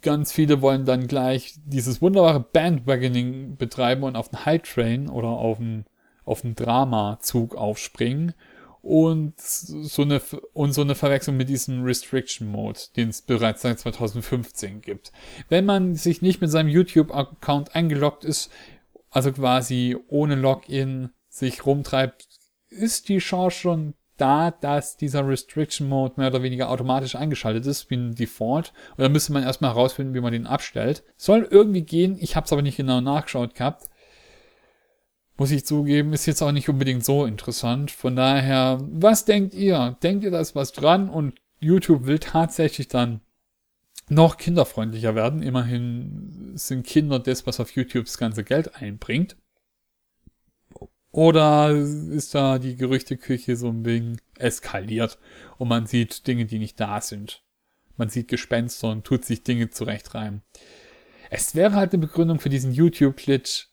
Ganz 0.00 0.32
viele 0.32 0.62
wollen 0.62 0.84
dann 0.84 1.06
gleich 1.06 1.54
dieses 1.64 2.02
wunderbare 2.02 2.40
Bandwagoning 2.40 3.56
betreiben 3.56 4.02
und 4.02 4.16
auf 4.16 4.30
den 4.30 4.44
High 4.44 4.62
Train 4.62 5.08
oder 5.08 5.28
auf 5.28 5.58
den 5.58 5.84
auf 6.24 6.44
einen 6.44 6.54
Drama-Zug 6.54 7.56
aufspringen 7.56 8.34
und 8.82 9.40
so 9.40 10.02
eine 10.02 10.20
und 10.52 10.72
so 10.72 10.82
eine 10.82 10.96
Verwechslung 10.96 11.36
mit 11.36 11.48
diesem 11.48 11.84
Restriction 11.84 12.48
Mode, 12.48 12.80
den 12.96 13.10
es 13.10 13.22
bereits 13.22 13.62
seit 13.62 13.78
2015 13.78 14.82
gibt. 14.82 15.12
Wenn 15.48 15.64
man 15.64 15.94
sich 15.94 16.20
nicht 16.20 16.40
mit 16.40 16.50
seinem 16.50 16.68
YouTube-Account 16.68 17.76
eingeloggt 17.76 18.24
ist, 18.24 18.50
also 19.10 19.32
quasi 19.32 19.96
ohne 20.08 20.34
Login 20.34 21.10
sich 21.28 21.64
rumtreibt, 21.64 22.26
ist 22.70 23.08
die 23.08 23.18
Chance 23.18 23.56
schon 23.56 23.94
da, 24.16 24.50
dass 24.50 24.96
dieser 24.96 25.26
Restriction 25.26 25.88
Mode 25.88 26.14
mehr 26.16 26.28
oder 26.28 26.42
weniger 26.42 26.68
automatisch 26.70 27.14
eingeschaltet 27.14 27.66
ist, 27.66 27.88
wie 27.88 27.96
ein 27.96 28.14
Default. 28.14 28.72
Dann 28.96 29.12
müsste 29.12 29.32
man 29.32 29.42
erstmal 29.42 29.74
herausfinden, 29.74 30.14
wie 30.14 30.20
man 30.20 30.32
den 30.32 30.46
abstellt. 30.46 31.04
Soll 31.16 31.46
irgendwie 31.50 31.82
gehen, 31.82 32.16
ich 32.18 32.36
habe 32.36 32.46
es 32.46 32.52
aber 32.52 32.62
nicht 32.62 32.76
genau 32.76 33.00
nachgeschaut 33.00 33.54
gehabt 33.54 33.91
muss 35.36 35.50
ich 35.50 35.64
zugeben, 35.64 36.12
ist 36.12 36.26
jetzt 36.26 36.42
auch 36.42 36.52
nicht 36.52 36.68
unbedingt 36.68 37.04
so 37.04 37.24
interessant. 37.24 37.90
Von 37.90 38.16
daher, 38.16 38.78
was 38.90 39.24
denkt 39.24 39.54
ihr? 39.54 39.96
Denkt 40.02 40.24
ihr, 40.24 40.30
da 40.30 40.40
ist 40.40 40.54
was 40.54 40.72
dran 40.72 41.08
und 41.08 41.34
YouTube 41.60 42.06
will 42.06 42.18
tatsächlich 42.18 42.88
dann 42.88 43.20
noch 44.08 44.36
kinderfreundlicher 44.36 45.14
werden? 45.14 45.42
Immerhin 45.42 46.52
sind 46.54 46.86
Kinder 46.86 47.18
das, 47.18 47.46
was 47.46 47.60
auf 47.60 47.70
YouTube 47.70 48.04
das 48.04 48.18
ganze 48.18 48.44
Geld 48.44 48.76
einbringt. 48.76 49.36
Oder 51.12 51.70
ist 51.70 52.34
da 52.34 52.58
die 52.58 52.76
Gerüchteküche 52.76 53.56
so 53.56 53.68
ein 53.68 53.84
wenig 53.84 54.18
eskaliert 54.38 55.18
und 55.58 55.68
man 55.68 55.86
sieht 55.86 56.26
Dinge, 56.26 56.46
die 56.46 56.58
nicht 56.58 56.80
da 56.80 57.00
sind? 57.00 57.42
Man 57.98 58.08
sieht 58.08 58.28
Gespenster 58.28 58.90
und 58.90 59.04
tut 59.04 59.24
sich 59.24 59.42
Dinge 59.42 59.68
zurechtreimen. 59.68 60.42
Es 61.30 61.54
wäre 61.54 61.74
halt 61.74 61.92
eine 61.92 62.00
Begründung 62.00 62.40
für 62.40 62.48
diesen 62.48 62.72
YouTube-Glitch, 62.72 63.68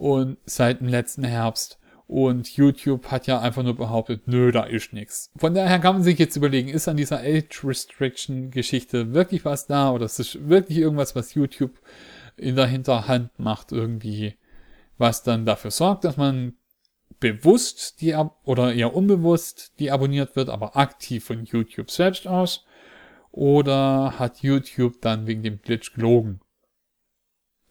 und 0.00 0.38
seit 0.46 0.80
dem 0.80 0.88
letzten 0.88 1.24
Herbst. 1.24 1.78
Und 2.06 2.56
YouTube 2.56 3.08
hat 3.12 3.28
ja 3.28 3.38
einfach 3.40 3.62
nur 3.62 3.76
behauptet, 3.76 4.26
nö, 4.26 4.50
da 4.50 4.64
ist 4.64 4.92
nichts. 4.92 5.30
Von 5.36 5.54
daher 5.54 5.78
kann 5.78 5.94
man 5.94 6.02
sich 6.02 6.18
jetzt 6.18 6.34
überlegen, 6.34 6.68
ist 6.68 6.88
an 6.88 6.96
dieser 6.96 7.20
Age 7.20 7.62
Restriction 7.62 8.50
Geschichte 8.50 9.12
wirklich 9.14 9.44
was 9.44 9.68
da 9.68 9.92
oder 9.92 10.06
ist 10.06 10.18
es 10.18 10.48
wirklich 10.48 10.78
irgendwas, 10.78 11.14
was 11.14 11.34
YouTube 11.34 11.78
in 12.36 12.56
der 12.56 12.66
Hinterhand 12.66 13.38
macht 13.38 13.70
irgendwie, 13.70 14.34
was 14.98 15.22
dann 15.22 15.46
dafür 15.46 15.70
sorgt, 15.70 16.04
dass 16.04 16.16
man 16.16 16.54
bewusst 17.20 18.00
die 18.00 18.16
oder 18.44 18.72
eher 18.72 18.94
unbewusst 18.94 19.78
die 19.78 19.92
abonniert 19.92 20.34
wird, 20.34 20.48
aber 20.48 20.76
aktiv 20.76 21.24
von 21.24 21.44
YouTube 21.44 21.90
selbst 21.90 22.26
aus? 22.26 22.64
Oder 23.30 24.18
hat 24.18 24.42
YouTube 24.42 25.00
dann 25.00 25.28
wegen 25.28 25.44
dem 25.44 25.60
Glitch 25.62 25.92
gelogen? 25.92 26.40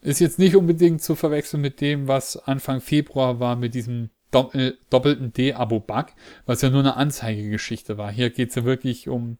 Ist 0.02 0.20
jetzt 0.20 0.40
nicht 0.40 0.56
unbedingt 0.56 1.02
zu 1.02 1.16
verwechseln 1.16 1.62
mit 1.62 1.82
dem, 1.82 2.08
was 2.08 2.38
Anfang 2.38 2.80
Februar 2.80 3.40
war 3.40 3.56
mit 3.56 3.76
diesem 3.76 4.10
doppel 4.32 4.78
doppelten 4.90 5.34
D-Abo-Bug, 5.34 6.08
was 6.46 6.62
ja 6.62 6.70
nur 6.70 6.82
eine 6.82 6.96
Anzeigegeschichte 6.96 7.98
war. 7.98 8.12
Hier 8.12 8.30
geht's 8.30 8.56
ja 8.56 8.64
wirklich 8.64 9.10
um 9.10 9.38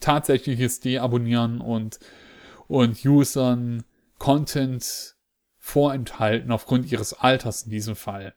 tatsächliches 0.00 0.80
Deabonnieren 0.80 1.60
und, 1.60 1.98
und 2.66 3.04
Usern 3.04 3.84
Content 4.18 5.14
vorenthalten 5.58 6.50
aufgrund 6.50 6.90
ihres 6.90 7.14
Alters 7.14 7.62
in 7.62 7.70
diesem 7.70 7.96
Fall. 7.96 8.34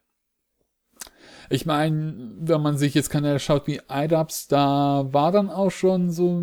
Ich 1.50 1.66
meine, 1.66 2.34
wenn 2.40 2.62
man 2.62 2.78
sich 2.78 2.94
jetzt 2.94 3.10
Kanäle 3.10 3.40
schaut 3.40 3.68
wie 3.68 3.82
iDubbbz, 3.90 4.48
da 4.48 5.08
war 5.12 5.32
dann 5.32 5.50
auch 5.50 5.72
schon 5.72 6.12
so, 6.12 6.42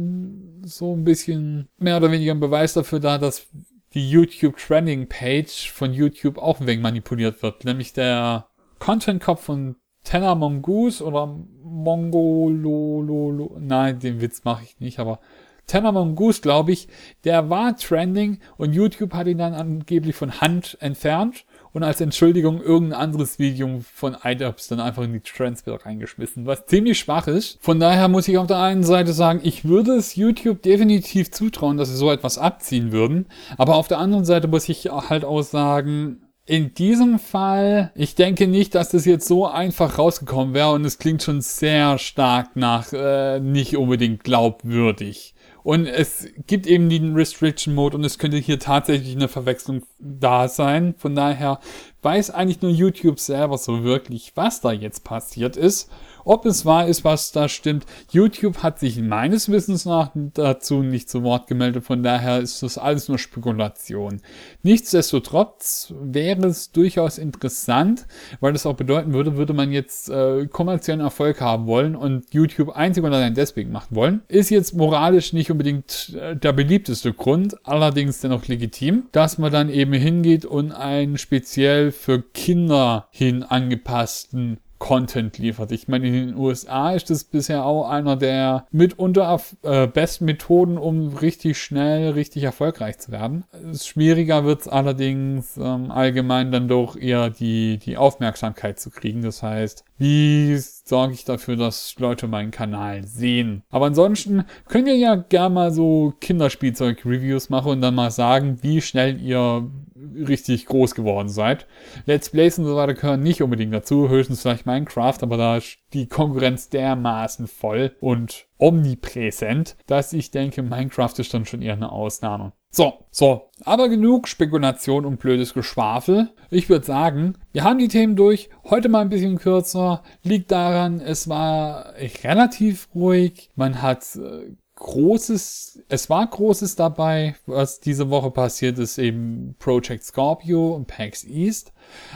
so 0.64 0.94
ein 0.94 1.04
bisschen 1.04 1.68
mehr 1.78 1.98
oder 1.98 2.10
weniger 2.10 2.32
ein 2.32 2.40
Beweis 2.40 2.72
dafür 2.72 3.00
da, 3.00 3.18
dass 3.18 3.46
die 3.94 4.10
YouTube 4.10 4.56
Trending 4.56 5.08
Page 5.08 5.70
von 5.72 5.92
YouTube 5.92 6.38
auch 6.38 6.60
ein 6.60 6.66
wenig 6.66 6.82
manipuliert 6.82 7.42
wird. 7.42 7.64
Nämlich 7.64 7.92
der 7.92 8.48
Content-Kopf 8.80 9.44
von 9.44 9.76
Tenor 10.02 10.34
Mongoose 10.34 11.02
oder 11.02 11.26
Mongololo, 11.62 13.56
nein, 13.58 13.98
den 14.00 14.20
Witz 14.20 14.44
mache 14.44 14.64
ich 14.64 14.78
nicht, 14.80 14.98
aber 14.98 15.20
Tenor 15.66 15.92
Mongoose, 15.92 16.42
glaube 16.42 16.72
ich, 16.72 16.88
der 17.24 17.48
war 17.48 17.76
trending 17.76 18.40
und 18.58 18.74
YouTube 18.74 19.14
hat 19.14 19.26
ihn 19.26 19.38
dann 19.38 19.54
angeblich 19.54 20.14
von 20.14 20.40
Hand 20.40 20.76
entfernt 20.80 21.46
und 21.74 21.82
als 21.82 22.00
Entschuldigung 22.00 22.62
irgendein 22.62 22.98
anderes 22.98 23.38
Video 23.38 23.80
von 23.92 24.16
iDubbbz 24.24 24.68
dann 24.68 24.80
einfach 24.80 25.02
in 25.02 25.12
die 25.12 25.20
Trendsbild 25.20 25.84
reingeschmissen, 25.84 26.46
was 26.46 26.64
ziemlich 26.64 26.98
schwach 26.98 27.26
ist. 27.26 27.58
Von 27.60 27.80
daher 27.80 28.08
muss 28.08 28.28
ich 28.28 28.38
auf 28.38 28.46
der 28.46 28.60
einen 28.60 28.84
Seite 28.84 29.12
sagen, 29.12 29.40
ich 29.42 29.66
würde 29.66 29.92
es 29.92 30.14
YouTube 30.14 30.62
definitiv 30.62 31.30
zutrauen, 31.30 31.76
dass 31.76 31.90
sie 31.90 31.96
so 31.96 32.10
etwas 32.10 32.38
abziehen 32.38 32.92
würden, 32.92 33.26
aber 33.58 33.74
auf 33.74 33.88
der 33.88 33.98
anderen 33.98 34.24
Seite 34.24 34.48
muss 34.48 34.68
ich 34.68 34.86
halt 34.86 35.24
auch 35.24 35.42
sagen, 35.42 36.20
in 36.46 36.74
diesem 36.74 37.18
Fall, 37.18 37.90
ich 37.94 38.14
denke 38.14 38.46
nicht, 38.46 38.74
dass 38.74 38.90
das 38.90 39.06
jetzt 39.06 39.26
so 39.26 39.46
einfach 39.46 39.98
rausgekommen 39.98 40.54
wäre 40.54 40.72
und 40.72 40.84
es 40.84 40.98
klingt 40.98 41.22
schon 41.22 41.40
sehr 41.40 41.98
stark 41.98 42.54
nach 42.54 42.92
äh, 42.92 43.40
nicht 43.40 43.76
unbedingt 43.76 44.24
glaubwürdig. 44.24 45.34
Und 45.64 45.86
es 45.86 46.28
gibt 46.46 46.66
eben 46.66 46.90
den 46.90 47.14
Restriction 47.14 47.74
Mode 47.74 47.96
und 47.96 48.04
es 48.04 48.18
könnte 48.18 48.36
hier 48.36 48.58
tatsächlich 48.58 49.16
eine 49.16 49.28
Verwechslung 49.28 49.82
da 49.98 50.46
sein. 50.46 50.94
Von 50.98 51.16
daher 51.16 51.58
weiß 52.02 52.30
eigentlich 52.30 52.60
nur 52.60 52.70
YouTube 52.70 53.18
selber 53.18 53.56
so 53.56 53.82
wirklich, 53.82 54.32
was 54.34 54.60
da 54.60 54.72
jetzt 54.72 55.04
passiert 55.04 55.56
ist. 55.56 55.90
Ob 56.24 56.46
es 56.46 56.64
wahr 56.64 56.88
ist, 56.88 57.04
was 57.04 57.32
da 57.32 57.48
stimmt. 57.48 57.84
YouTube 58.10 58.62
hat 58.62 58.78
sich 58.78 58.98
meines 59.00 59.50
Wissens 59.50 59.84
nach 59.84 60.10
dazu 60.14 60.82
nicht 60.82 61.10
zu 61.10 61.22
Wort 61.22 61.46
gemeldet. 61.46 61.84
Von 61.84 62.02
daher 62.02 62.40
ist 62.40 62.62
das 62.62 62.78
alles 62.78 63.08
nur 63.08 63.18
Spekulation. 63.18 64.20
Nichtsdestotrotz 64.62 65.92
wäre 66.00 66.46
es 66.46 66.72
durchaus 66.72 67.18
interessant, 67.18 68.06
weil 68.40 68.52
das 68.52 68.64
auch 68.66 68.74
bedeuten 68.74 69.12
würde, 69.12 69.36
würde 69.36 69.52
man 69.52 69.70
jetzt 69.70 70.08
äh, 70.08 70.46
kommerziellen 70.46 71.00
Erfolg 71.00 71.40
haben 71.40 71.66
wollen 71.66 71.94
und 71.94 72.32
YouTube 72.32 72.70
einzig 72.70 73.04
und 73.04 73.12
allein 73.12 73.34
deswegen 73.34 73.70
machen 73.70 73.94
wollen. 73.94 74.22
Ist 74.28 74.50
jetzt 74.50 74.74
moralisch 74.74 75.32
nicht 75.32 75.50
unbedingt 75.50 76.16
äh, 76.18 76.36
der 76.36 76.52
beliebteste 76.52 77.12
Grund, 77.12 77.56
allerdings 77.66 78.20
dennoch 78.20 78.46
legitim, 78.48 79.08
dass 79.12 79.38
man 79.38 79.52
dann 79.52 79.68
eben 79.68 79.92
hingeht 79.92 80.46
und 80.46 80.72
einen 80.72 81.18
speziell 81.18 81.92
für 81.92 82.22
Kinder 82.22 83.08
hin 83.10 83.42
angepassten 83.42 84.58
Content 84.78 85.38
liefert. 85.38 85.72
Ich 85.72 85.88
meine, 85.88 86.06
in 86.06 86.12
den 86.12 86.36
USA 86.36 86.92
ist 86.92 87.08
das 87.08 87.24
bisher 87.24 87.64
auch 87.64 87.88
einer 87.88 88.16
der 88.16 88.66
mitunter 88.70 89.40
äh, 89.62 89.86
besten 89.86 90.26
Methoden, 90.26 90.76
um 90.76 91.08
richtig 91.16 91.58
schnell, 91.58 92.10
richtig 92.10 92.42
erfolgreich 92.42 92.98
zu 92.98 93.12
werden. 93.12 93.44
Schwieriger 93.80 94.44
wird 94.44 94.62
es 94.62 94.68
allerdings 94.68 95.56
ähm, 95.56 95.90
allgemein 95.90 96.52
dann 96.52 96.68
doch 96.68 96.96
eher 96.96 97.30
die, 97.30 97.78
die 97.78 97.96
Aufmerksamkeit 97.96 98.78
zu 98.78 98.90
kriegen. 98.90 99.22
Das 99.22 99.42
heißt, 99.42 99.84
wie 99.96 100.56
sorge 100.58 101.14
ich 101.14 101.24
dafür, 101.24 101.56
dass 101.56 101.94
Leute 101.98 102.26
meinen 102.26 102.50
Kanal 102.50 103.04
sehen? 103.04 103.62
Aber 103.70 103.86
ansonsten 103.86 104.44
könnt 104.68 104.88
ihr 104.88 104.96
ja 104.96 105.14
gerne 105.14 105.54
mal 105.54 105.72
so 105.72 106.12
Kinderspielzeug-Reviews 106.20 107.48
machen 107.48 107.72
und 107.72 107.80
dann 107.80 107.94
mal 107.94 108.10
sagen, 108.10 108.58
wie 108.62 108.80
schnell 108.80 109.20
ihr 109.20 109.70
richtig 110.16 110.66
groß 110.66 110.94
geworden 110.94 111.28
seid. 111.28 111.66
Let's 112.06 112.30
Plays 112.30 112.58
und 112.58 112.64
so 112.64 112.76
weiter 112.76 112.94
gehören 112.94 113.22
nicht 113.22 113.42
unbedingt 113.42 113.74
dazu, 113.74 114.08
höchstens 114.08 114.42
vielleicht 114.42 114.66
Minecraft, 114.66 115.18
aber 115.20 115.36
da 115.36 115.56
ist 115.56 115.78
die 115.92 116.08
Konkurrenz 116.08 116.68
dermaßen 116.68 117.46
voll 117.46 117.96
und 118.00 118.46
omnipräsent, 118.58 119.76
dass 119.86 120.12
ich 120.12 120.30
denke, 120.30 120.62
Minecraft 120.62 121.14
ist 121.18 121.34
dann 121.34 121.44
schon 121.44 121.62
eher 121.62 121.74
eine 121.74 121.92
Ausnahme. 121.92 122.52
So, 122.70 123.04
so. 123.12 123.50
Aber 123.64 123.88
genug 123.88 124.26
Spekulation 124.26 125.04
und 125.04 125.20
blödes 125.20 125.54
Geschwafel. 125.54 126.30
Ich 126.50 126.68
würde 126.68 126.84
sagen, 126.84 127.38
wir 127.52 127.62
haben 127.62 127.78
die 127.78 127.86
Themen 127.86 128.16
durch. 128.16 128.50
Heute 128.64 128.88
mal 128.88 129.02
ein 129.02 129.10
bisschen 129.10 129.38
kürzer. 129.38 130.02
Liegt 130.24 130.50
daran, 130.50 131.00
es 131.00 131.28
war 131.28 131.94
relativ 132.24 132.88
ruhig. 132.92 133.50
Man 133.54 133.80
hat 133.80 134.16
äh, 134.16 134.56
Großes, 134.76 135.84
es 135.88 136.10
war 136.10 136.26
Großes 136.26 136.74
dabei, 136.74 137.36
was 137.46 137.78
diese 137.78 138.10
Woche 138.10 138.32
passiert 138.32 138.78
ist, 138.78 138.98
eben 138.98 139.54
Project 139.60 140.02
Scorpio 140.02 140.74
und 140.74 140.88
PAX 140.88 141.22
East. 141.22 141.72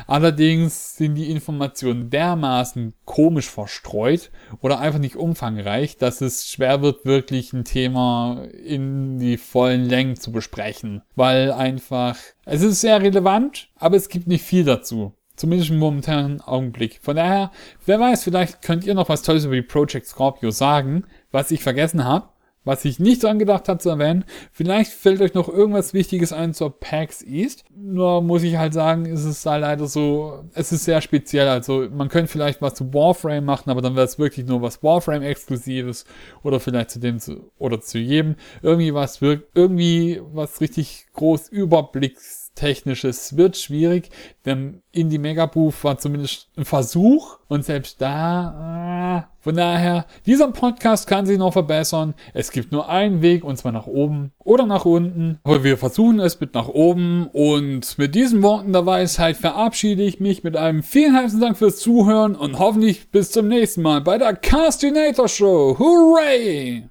Allerdings 0.09 0.97
sind 0.97 1.15
die 1.15 1.31
Informationen 1.31 2.11
dermaßen 2.11 2.95
komisch 3.05 3.49
verstreut 3.49 4.33
oder 4.61 4.81
einfach 4.81 4.99
nicht 4.99 5.15
umfangreich, 5.15 5.99
dass 5.99 6.21
es 6.21 6.49
schwer 6.49 6.83
wird, 6.83 7.05
wirklich 7.05 7.53
ein 7.53 7.65
Thema 7.65 8.43
in 8.65 9.19
die 9.19 9.37
vollen 9.37 9.85
Längen 9.85 10.17
zu 10.17 10.33
besprechen. 10.33 11.03
Weil 11.15 11.53
einfach, 11.53 12.17
es 12.45 12.63
ist 12.63 12.81
sehr 12.81 13.01
relevant, 13.01 13.69
aber 13.77 13.97
es 13.97 14.09
gibt 14.09 14.27
nicht 14.27 14.45
viel 14.45 14.65
dazu. 14.65 15.13
Zumindest 15.37 15.71
im 15.71 15.79
momentanen 15.79 16.41
Augenblick. 16.41 16.99
Von 17.01 17.15
daher, 17.15 17.53
wer 17.87 18.01
weiß, 18.01 18.25
vielleicht 18.25 18.63
könnt 18.63 18.85
ihr 18.85 18.95
noch 18.95 19.09
was 19.09 19.23
Tolles 19.23 19.45
über 19.45 19.55
die 19.55 19.63
Project 19.63 20.07
Scorpio 20.07 20.51
sagen, 20.51 21.05
was 21.31 21.53
ich 21.53 21.63
vergessen 21.63 22.05
habe 22.05 22.29
was 22.65 22.85
ich 22.85 22.99
nicht 22.99 23.23
dran 23.23 23.39
gedacht 23.39 23.69
habe 23.69 23.79
zu 23.79 23.89
erwähnen. 23.89 24.25
Vielleicht 24.53 24.93
fällt 24.93 25.21
euch 25.21 25.35
noch 25.35 25.49
irgendwas 25.49 25.95
Wichtiges 25.95 26.33
ein 26.33 26.55
zur 26.55 26.79
PAX 26.79 27.23
East. 27.23 27.65
Nur 27.75 28.23
muss 28.23 28.43
ich 28.43 28.57
halt 28.57 28.75
sagen, 28.75 29.07
ist 29.07 29.25
es 29.25 29.45
halt 29.47 29.63
leider 29.63 29.87
so, 29.87 30.45
es 30.55 30.73
ist 30.73 30.85
sehr 30.85 31.01
speziell. 31.01 31.49
Also 31.49 31.89
man 31.91 32.09
könnte 32.09 32.31
vielleicht 32.31 32.61
was 32.61 32.75
zu 32.75 32.93
Warframe 32.93 33.45
machen, 33.45 33.71
aber 33.71 33.81
dann 33.81 33.97
wäre 33.97 34.07
es 34.07 34.19
wirklich 34.19 34.47
nur 34.47 34.63
was 34.63 34.83
Warframe 34.83 35.23
exklusives 35.23 36.05
oder 36.43 36.61
vielleicht 36.61 36.91
zu 36.91 37.01
dem 37.01 37.19
zu, 37.19 37.51
oder 37.59 37.81
zu 37.81 37.99
jedem. 37.99 38.37
Irgendwie 38.63 38.93
was 38.93 39.23
irgendwie 39.23 40.21
was 40.33 40.61
richtig 40.61 41.07
groß 41.15 41.49
überblickstechnisches 42.59 43.37
wird 43.37 43.57
schwierig, 43.57 44.11
denn 44.45 44.83
Indie 44.93 45.19
Mega 45.19 45.47
Booth 45.47 45.85
war 45.85 45.99
zumindest 45.99 46.49
ein 46.57 46.65
Versuch 46.65 47.39
und 47.49 47.65
selbst 47.65 48.01
da, 48.01 49.27
äh, 49.27 49.39
von 49.41 49.55
daher, 49.55 50.07
dieser 50.27 50.51
Podcast 50.51 51.07
kann 51.07 51.25
sich 51.25 51.39
noch 51.39 51.53
verbessern. 51.53 52.15
Es 52.35 52.51
gibt 52.51 52.73
nur 52.73 52.89
einen 52.89 53.23
Weg 53.23 53.45
und 53.45 53.57
zwar 53.57 53.73
nach 53.73 53.87
oben 53.87 54.33
oder 54.39 54.67
nach 54.67 54.85
unten. 54.85 55.39
Aber 55.45 55.65
wir 55.65 55.79
versuchen 55.79 56.21
es 56.21 56.41
mit 56.41 56.55
nach 56.55 56.69
oben 56.69 57.29
und 57.33 57.97
mit 57.99 58.15
diesen 58.15 58.43
Worten 58.43 58.73
der 58.73 58.85
Weisheit 58.85 59.37
verabschiede 59.37 60.03
ich 60.03 60.21
mich 60.21 60.43
mit 60.43 60.57
einem 60.57 60.83
vielen 60.83 61.15
herzlichen 61.15 61.41
Dank 61.41 61.57
fürs 61.57 61.79
Zuhören 61.79 62.35
und 62.35 62.59
hoffentlich 62.59 63.11
bis 63.11 63.31
zum 63.31 63.49
nächsten 63.49 63.83
Mal 63.83 64.01
bei 64.01 64.19
der 64.19 64.35
Castinator 64.35 65.29
Show. 65.29 65.77
Hooray! 65.79 66.89